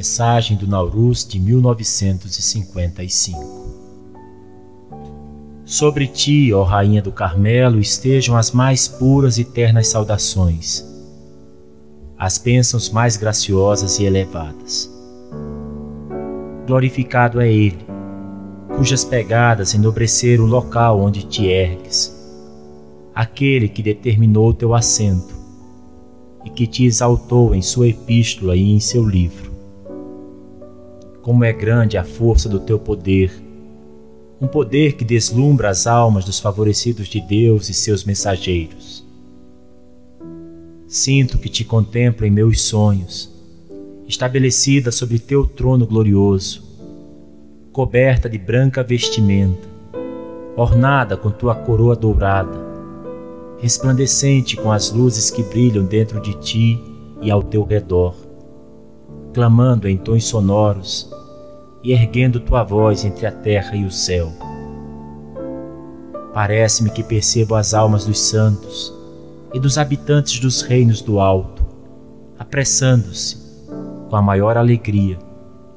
Mensagem 0.00 0.56
do 0.56 0.66
Nauruz 0.66 1.26
de 1.26 1.38
1955 1.38 3.68
Sobre 5.62 6.06
ti, 6.06 6.50
ó 6.54 6.62
Rainha 6.62 7.02
do 7.02 7.12
Carmelo, 7.12 7.78
estejam 7.78 8.34
as 8.34 8.50
mais 8.50 8.88
puras 8.88 9.36
e 9.36 9.44
ternas 9.44 9.88
saudações, 9.88 10.82
as 12.16 12.38
bênçãos 12.38 12.88
mais 12.88 13.18
graciosas 13.18 13.98
e 13.98 14.04
elevadas. 14.04 14.90
Glorificado 16.66 17.38
é 17.38 17.52
Ele, 17.52 17.84
cujas 18.74 19.04
pegadas 19.04 19.74
enobreceram 19.74 20.44
o 20.44 20.48
local 20.48 20.98
onde 20.98 21.26
te 21.26 21.44
ergues, 21.44 22.10
aquele 23.14 23.68
que 23.68 23.82
determinou 23.82 24.54
teu 24.54 24.74
assento 24.74 25.34
e 26.42 26.48
que 26.48 26.66
te 26.66 26.86
exaltou 26.86 27.54
em 27.54 27.60
sua 27.60 27.88
epístola 27.88 28.56
e 28.56 28.72
em 28.72 28.80
seu 28.80 29.06
livro 29.06 29.49
como 31.22 31.44
é 31.44 31.52
grande 31.52 31.98
a 31.98 32.04
força 32.04 32.48
do 32.48 32.58
teu 32.58 32.78
poder, 32.78 33.30
um 34.40 34.46
poder 34.46 34.94
que 34.94 35.04
deslumbra 35.04 35.68
as 35.68 35.86
almas 35.86 36.24
dos 36.24 36.40
favorecidos 36.40 37.08
de 37.08 37.20
Deus 37.20 37.68
e 37.68 37.74
seus 37.74 38.04
mensageiros. 38.04 39.04
Sinto 40.86 41.38
que 41.38 41.48
te 41.48 41.62
contemplo 41.62 42.26
em 42.26 42.30
meus 42.30 42.62
sonhos, 42.62 43.30
estabelecida 44.08 44.90
sobre 44.90 45.18
teu 45.18 45.46
trono 45.46 45.86
glorioso, 45.86 46.64
coberta 47.70 48.28
de 48.28 48.38
branca 48.38 48.82
vestimenta, 48.82 49.68
ornada 50.56 51.16
com 51.16 51.30
tua 51.30 51.54
coroa 51.54 51.94
dourada, 51.94 52.58
resplandecente 53.58 54.56
com 54.56 54.72
as 54.72 54.90
luzes 54.90 55.30
que 55.30 55.42
brilham 55.42 55.84
dentro 55.84 56.20
de 56.20 56.34
ti 56.40 56.82
e 57.20 57.30
ao 57.30 57.42
teu 57.42 57.62
redor 57.62 58.29
clamando 59.32 59.88
em 59.88 59.96
tons 59.96 60.24
sonoros 60.24 61.10
e 61.82 61.92
erguendo 61.92 62.40
tua 62.40 62.62
voz 62.62 63.04
entre 63.04 63.26
a 63.26 63.32
terra 63.32 63.76
e 63.76 63.84
o 63.84 63.90
céu. 63.90 64.32
Parece-me 66.34 66.90
que 66.90 67.02
percebo 67.02 67.54
as 67.54 67.74
almas 67.74 68.04
dos 68.04 68.18
santos 68.18 68.94
e 69.52 69.58
dos 69.58 69.78
habitantes 69.78 70.38
dos 70.38 70.62
reinos 70.62 71.00
do 71.00 71.18
alto, 71.18 71.64
apressando-se 72.38 73.38
com 74.08 74.16
a 74.16 74.22
maior 74.22 74.56
alegria, 74.56 75.18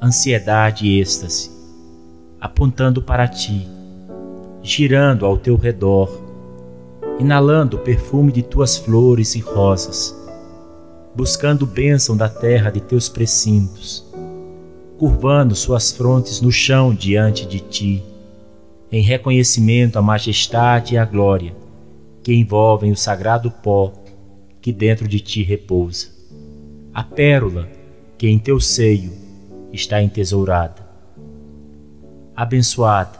ansiedade 0.01 0.85
e 0.87 0.99
êxtase, 0.99 1.51
apontando 2.39 3.01
para 3.01 3.27
ti, 3.27 3.67
girando 4.61 5.25
ao 5.25 5.37
teu 5.37 5.55
redor, 5.55 6.09
inalando 7.19 7.77
o 7.77 7.79
perfume 7.79 8.31
de 8.31 8.43
tuas 8.43 8.77
flores 8.77 9.35
e 9.35 9.39
rosas 9.39 10.22
buscando 11.15 11.65
bênção 11.65 12.17
da 12.17 12.27
terra 12.27 12.71
de 12.71 12.81
teus 12.81 13.07
precintos, 13.07 14.03
curvando 14.97 15.55
suas 15.55 15.91
frontes 15.91 16.41
no 16.41 16.51
chão 16.51 16.93
diante 16.93 17.45
de 17.45 17.59
ti, 17.59 18.03
em 18.91 19.01
reconhecimento 19.01 19.97
à 19.97 20.01
majestade 20.01 20.95
e 20.95 20.97
à 20.97 21.05
glória 21.05 21.55
que 22.23 22.33
envolvem 22.33 22.91
o 22.91 22.97
sagrado 22.97 23.51
pó 23.51 23.91
que 24.61 24.71
dentro 24.71 25.07
de 25.07 25.19
ti 25.19 25.43
repousa, 25.43 26.07
a 26.93 27.03
pérola 27.03 27.67
que 28.17 28.27
em 28.27 28.39
teu 28.39 28.59
seio 28.59 29.11
está 29.71 30.01
entesourada. 30.01 30.87
Abençoada, 32.35 33.19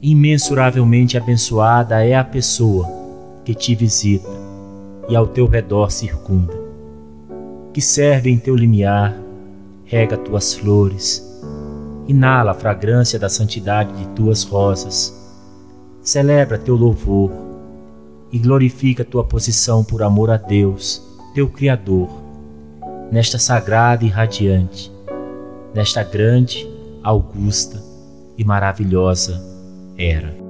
imensuravelmente 0.00 1.18
abençoada 1.18 2.04
é 2.04 2.14
a 2.14 2.24
pessoa 2.24 2.86
que 3.44 3.54
te 3.54 3.74
visita 3.74 4.30
e 5.08 5.16
ao 5.16 5.26
teu 5.26 5.46
redor 5.46 5.90
circunda 5.90 6.65
que 7.76 7.82
serve 7.82 8.30
em 8.30 8.38
teu 8.38 8.56
limiar, 8.56 9.14
rega 9.84 10.16
tuas 10.16 10.54
flores, 10.54 11.22
inala 12.08 12.52
a 12.52 12.54
fragrância 12.54 13.18
da 13.18 13.28
santidade 13.28 13.92
de 13.92 14.08
tuas 14.14 14.44
rosas, 14.44 15.14
celebra 16.00 16.56
teu 16.56 16.74
louvor 16.74 17.30
e 18.32 18.38
glorifica 18.38 19.04
tua 19.04 19.22
posição 19.22 19.84
por 19.84 20.02
amor 20.02 20.30
a 20.30 20.38
Deus, 20.38 21.06
teu 21.34 21.50
Criador, 21.50 22.08
nesta 23.12 23.38
sagrada 23.38 24.06
e 24.06 24.08
radiante, 24.08 24.90
nesta 25.74 26.02
grande, 26.02 26.66
augusta 27.02 27.84
e 28.38 28.42
maravilhosa 28.42 29.38
era. 29.98 30.45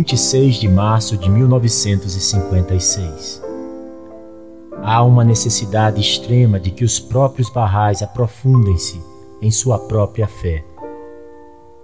26 0.00 0.56
de 0.56 0.66
março 0.66 1.14
de 1.14 1.28
1956. 1.28 3.42
Há 4.82 5.04
uma 5.04 5.22
necessidade 5.22 6.00
extrema 6.00 6.58
de 6.58 6.70
que 6.70 6.84
os 6.84 6.98
próprios 6.98 7.50
barrais 7.50 8.00
aprofundem-se 8.00 8.98
em 9.42 9.50
sua 9.50 9.78
própria 9.78 10.26
fé. 10.26 10.64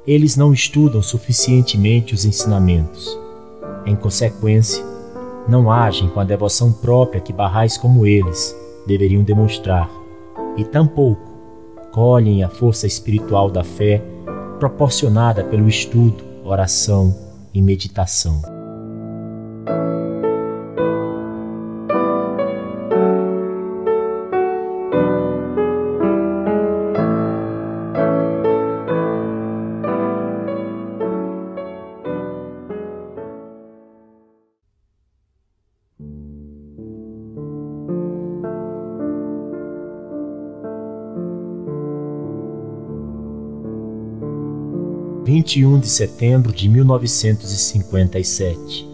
Eles 0.07 0.35
não 0.35 0.55
estudam 0.55 1.03
suficientemente 1.03 2.15
os 2.15 2.25
ensinamentos. 2.25 3.21
Em 3.85 3.95
consequência, 3.95 4.83
não 5.47 5.71
agem 5.71 6.09
com 6.09 6.19
a 6.19 6.25
devoção 6.25 6.73
própria 6.73 7.21
que 7.21 7.35
barrais 7.35 7.77
como 7.77 8.07
eles 8.07 8.57
deveriam 8.87 9.23
demonstrar, 9.23 9.91
e 10.57 10.65
tampouco 10.65 11.37
colhem 11.93 12.43
a 12.43 12.49
força 12.49 12.87
espiritual 12.87 13.51
da 13.51 13.63
fé 13.63 14.03
proporcionada 14.59 15.45
pelo 15.45 15.69
estudo, 15.69 16.25
oração 16.43 17.26
e 17.57 17.63
meditação. 17.63 18.56
21 45.47 45.79
de 45.79 45.87
setembro 45.87 46.53
de 46.53 46.69
1957. 46.69 48.85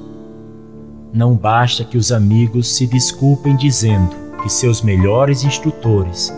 Não 1.10 1.34
basta 1.34 1.82
que 1.82 1.96
os 1.96 2.12
amigos 2.12 2.76
se 2.76 2.86
desculpem 2.86 3.56
dizendo 3.56 4.14
que 4.42 4.52
seus 4.52 4.82
melhores 4.82 5.44
instrutores 5.44 6.30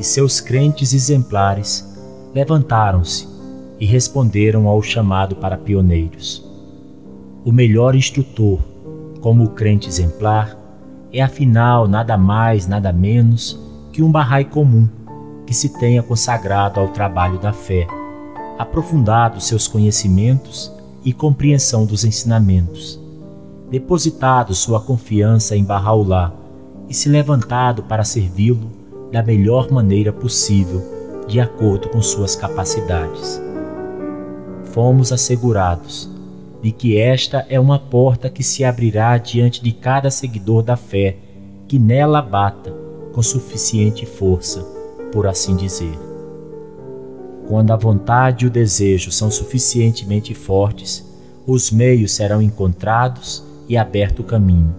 e 0.00 0.02
seus 0.02 0.40
crentes 0.40 0.92
exemplares 0.92 1.88
levantaram-se 2.34 3.28
e 3.78 3.86
responderam 3.86 4.66
ao 4.66 4.82
chamado 4.82 5.36
para 5.36 5.56
pioneiros. 5.56 6.44
O 7.44 7.52
melhor 7.52 7.94
instrutor, 7.94 8.58
como 9.20 9.44
o 9.44 9.50
crente 9.50 9.86
exemplar, 9.86 10.58
é 11.12 11.22
afinal 11.22 11.86
nada 11.86 12.18
mais, 12.18 12.66
nada 12.66 12.92
menos 12.92 13.56
que 13.92 14.02
um 14.02 14.10
barrai 14.10 14.44
comum 14.44 14.88
que 15.46 15.54
se 15.54 15.68
tenha 15.78 16.02
consagrado 16.02 16.80
ao 16.80 16.88
trabalho 16.88 17.38
da 17.38 17.52
fé 17.52 17.86
aprofundado 18.62 19.40
seus 19.40 19.68
conhecimentos 19.68 20.72
e 21.04 21.12
compreensão 21.12 21.84
dos 21.84 22.04
ensinamentos, 22.04 22.98
depositado 23.70 24.54
sua 24.54 24.80
confiança 24.80 25.56
em 25.56 25.64
Bahá'u'lláh 25.64 26.32
e 26.88 26.94
se 26.94 27.08
levantado 27.08 27.82
para 27.82 28.04
servi-lo 28.04 28.70
da 29.10 29.22
melhor 29.22 29.70
maneira 29.70 30.12
possível, 30.12 30.80
de 31.26 31.40
acordo 31.40 31.88
com 31.88 32.00
suas 32.00 32.36
capacidades. 32.36 33.40
Fomos 34.72 35.12
assegurados 35.12 36.08
de 36.62 36.70
que 36.70 36.96
esta 36.96 37.44
é 37.48 37.58
uma 37.58 37.78
porta 37.78 38.30
que 38.30 38.42
se 38.42 38.64
abrirá 38.64 39.18
diante 39.18 39.62
de 39.62 39.72
cada 39.72 40.10
seguidor 40.10 40.62
da 40.62 40.76
fé 40.76 41.16
que 41.66 41.78
nela 41.78 42.22
bata 42.22 42.72
com 43.12 43.22
suficiente 43.22 44.06
força, 44.06 44.62
por 45.12 45.26
assim 45.26 45.56
dizer. 45.56 46.11
Quando 47.52 47.70
a 47.70 47.76
vontade 47.76 48.46
e 48.46 48.48
o 48.48 48.50
desejo 48.50 49.12
são 49.12 49.30
suficientemente 49.30 50.32
fortes, 50.32 51.04
os 51.46 51.70
meios 51.70 52.12
serão 52.12 52.40
encontrados 52.40 53.44
e 53.68 53.76
aberto 53.76 54.20
o 54.20 54.24
caminho, 54.24 54.74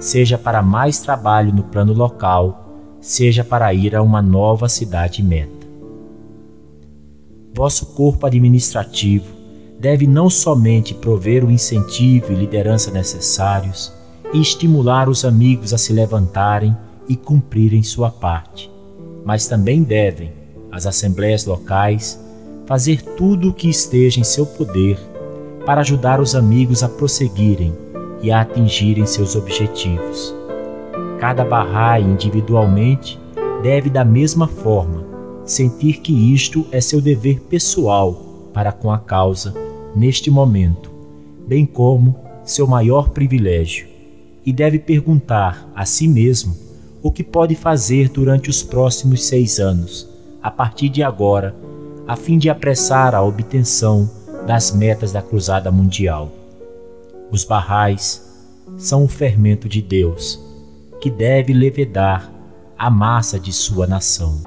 seja 0.00 0.36
para 0.36 0.60
mais 0.60 0.98
trabalho 0.98 1.54
no 1.54 1.62
plano 1.62 1.92
local, 1.92 2.98
seja 3.00 3.44
para 3.44 3.72
ir 3.72 3.94
a 3.94 4.02
uma 4.02 4.20
nova 4.20 4.68
cidade 4.68 5.22
meta. 5.22 5.68
Vosso 7.54 7.94
corpo 7.94 8.26
administrativo 8.26 9.32
deve 9.78 10.08
não 10.08 10.28
somente 10.28 10.94
prover 10.94 11.44
o 11.44 11.50
incentivo 11.52 12.32
e 12.32 12.34
liderança 12.34 12.90
necessários 12.90 13.92
e 14.34 14.40
estimular 14.40 15.08
os 15.08 15.24
amigos 15.24 15.72
a 15.72 15.78
se 15.78 15.92
levantarem 15.92 16.76
e 17.08 17.14
cumprirem 17.14 17.84
sua 17.84 18.10
parte, 18.10 18.68
mas 19.24 19.46
também 19.46 19.84
devem, 19.84 20.45
as 20.76 20.86
assembleias 20.86 21.46
locais, 21.46 22.20
fazer 22.66 23.00
tudo 23.00 23.48
o 23.48 23.54
que 23.54 23.68
esteja 23.68 24.20
em 24.20 24.24
seu 24.24 24.44
poder 24.44 24.98
para 25.64 25.80
ajudar 25.80 26.20
os 26.20 26.34
amigos 26.34 26.82
a 26.82 26.88
prosseguirem 26.88 27.72
e 28.22 28.30
a 28.30 28.42
atingirem 28.42 29.06
seus 29.06 29.34
objetivos. 29.34 30.34
Cada 31.18 31.44
Bahá'í 31.44 32.04
individualmente 32.04 33.18
deve, 33.62 33.88
da 33.88 34.04
mesma 34.04 34.46
forma, 34.46 35.04
sentir 35.46 36.00
que 36.00 36.12
isto 36.34 36.66
é 36.70 36.80
seu 36.80 37.00
dever 37.00 37.40
pessoal 37.40 38.50
para 38.52 38.70
com 38.70 38.90
a 38.90 38.98
causa 38.98 39.54
neste 39.94 40.30
momento, 40.30 40.90
bem 41.48 41.64
como 41.64 42.16
seu 42.44 42.66
maior 42.66 43.08
privilégio, 43.10 43.88
e 44.44 44.52
deve 44.52 44.78
perguntar 44.78 45.70
a 45.74 45.86
si 45.86 46.06
mesmo 46.06 46.54
o 47.02 47.10
que 47.10 47.24
pode 47.24 47.54
fazer 47.54 48.10
durante 48.10 48.50
os 48.50 48.62
próximos 48.62 49.24
seis 49.24 49.58
anos 49.58 50.15
a 50.46 50.50
partir 50.50 50.88
de 50.88 51.02
agora, 51.02 51.52
a 52.06 52.14
fim 52.14 52.38
de 52.38 52.48
apressar 52.48 53.16
a 53.16 53.20
obtenção 53.20 54.08
das 54.46 54.70
metas 54.70 55.10
da 55.10 55.20
Cruzada 55.20 55.72
Mundial. 55.72 56.30
Os 57.32 57.42
barrais 57.42 58.24
são 58.76 59.02
o 59.02 59.08
fermento 59.08 59.68
de 59.68 59.82
Deus, 59.82 60.40
que 61.00 61.10
deve 61.10 61.52
levedar 61.52 62.30
a 62.78 62.88
massa 62.88 63.40
de 63.40 63.52
sua 63.52 63.88
nação. 63.88 64.40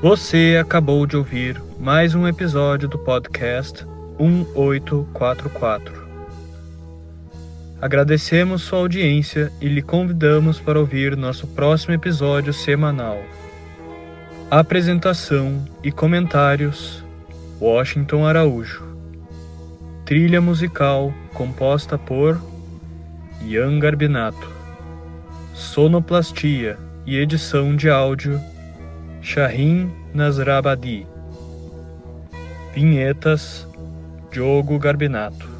Você 0.00 0.56
acabou 0.60 1.04
de 1.06 1.16
ouvir 1.16 1.60
mais 1.76 2.14
um 2.14 2.28
episódio 2.28 2.88
do 2.88 3.00
podcast 3.00 3.84
1844. 4.20 5.99
Agradecemos 7.80 8.60
sua 8.60 8.80
audiência 8.80 9.50
e 9.58 9.66
lhe 9.66 9.80
convidamos 9.80 10.60
para 10.60 10.78
ouvir 10.78 11.16
nosso 11.16 11.46
próximo 11.46 11.94
episódio 11.94 12.52
semanal. 12.52 13.18
Apresentação 14.50 15.64
e 15.82 15.90
comentários: 15.90 17.02
Washington 17.58 18.26
Araújo. 18.26 18.84
Trilha 20.04 20.42
musical 20.42 21.14
composta 21.32 21.96
por 21.96 22.38
Ian 23.46 23.78
Garbinato. 23.78 24.50
Sonoplastia 25.54 26.76
e 27.06 27.16
edição 27.16 27.74
de 27.74 27.88
áudio 27.88 28.38
Shahin 29.22 29.90
Nasrabadi. 30.12 31.06
Vinhetas 32.74 33.66
Diogo 34.30 34.78
Garbinato. 34.78 35.59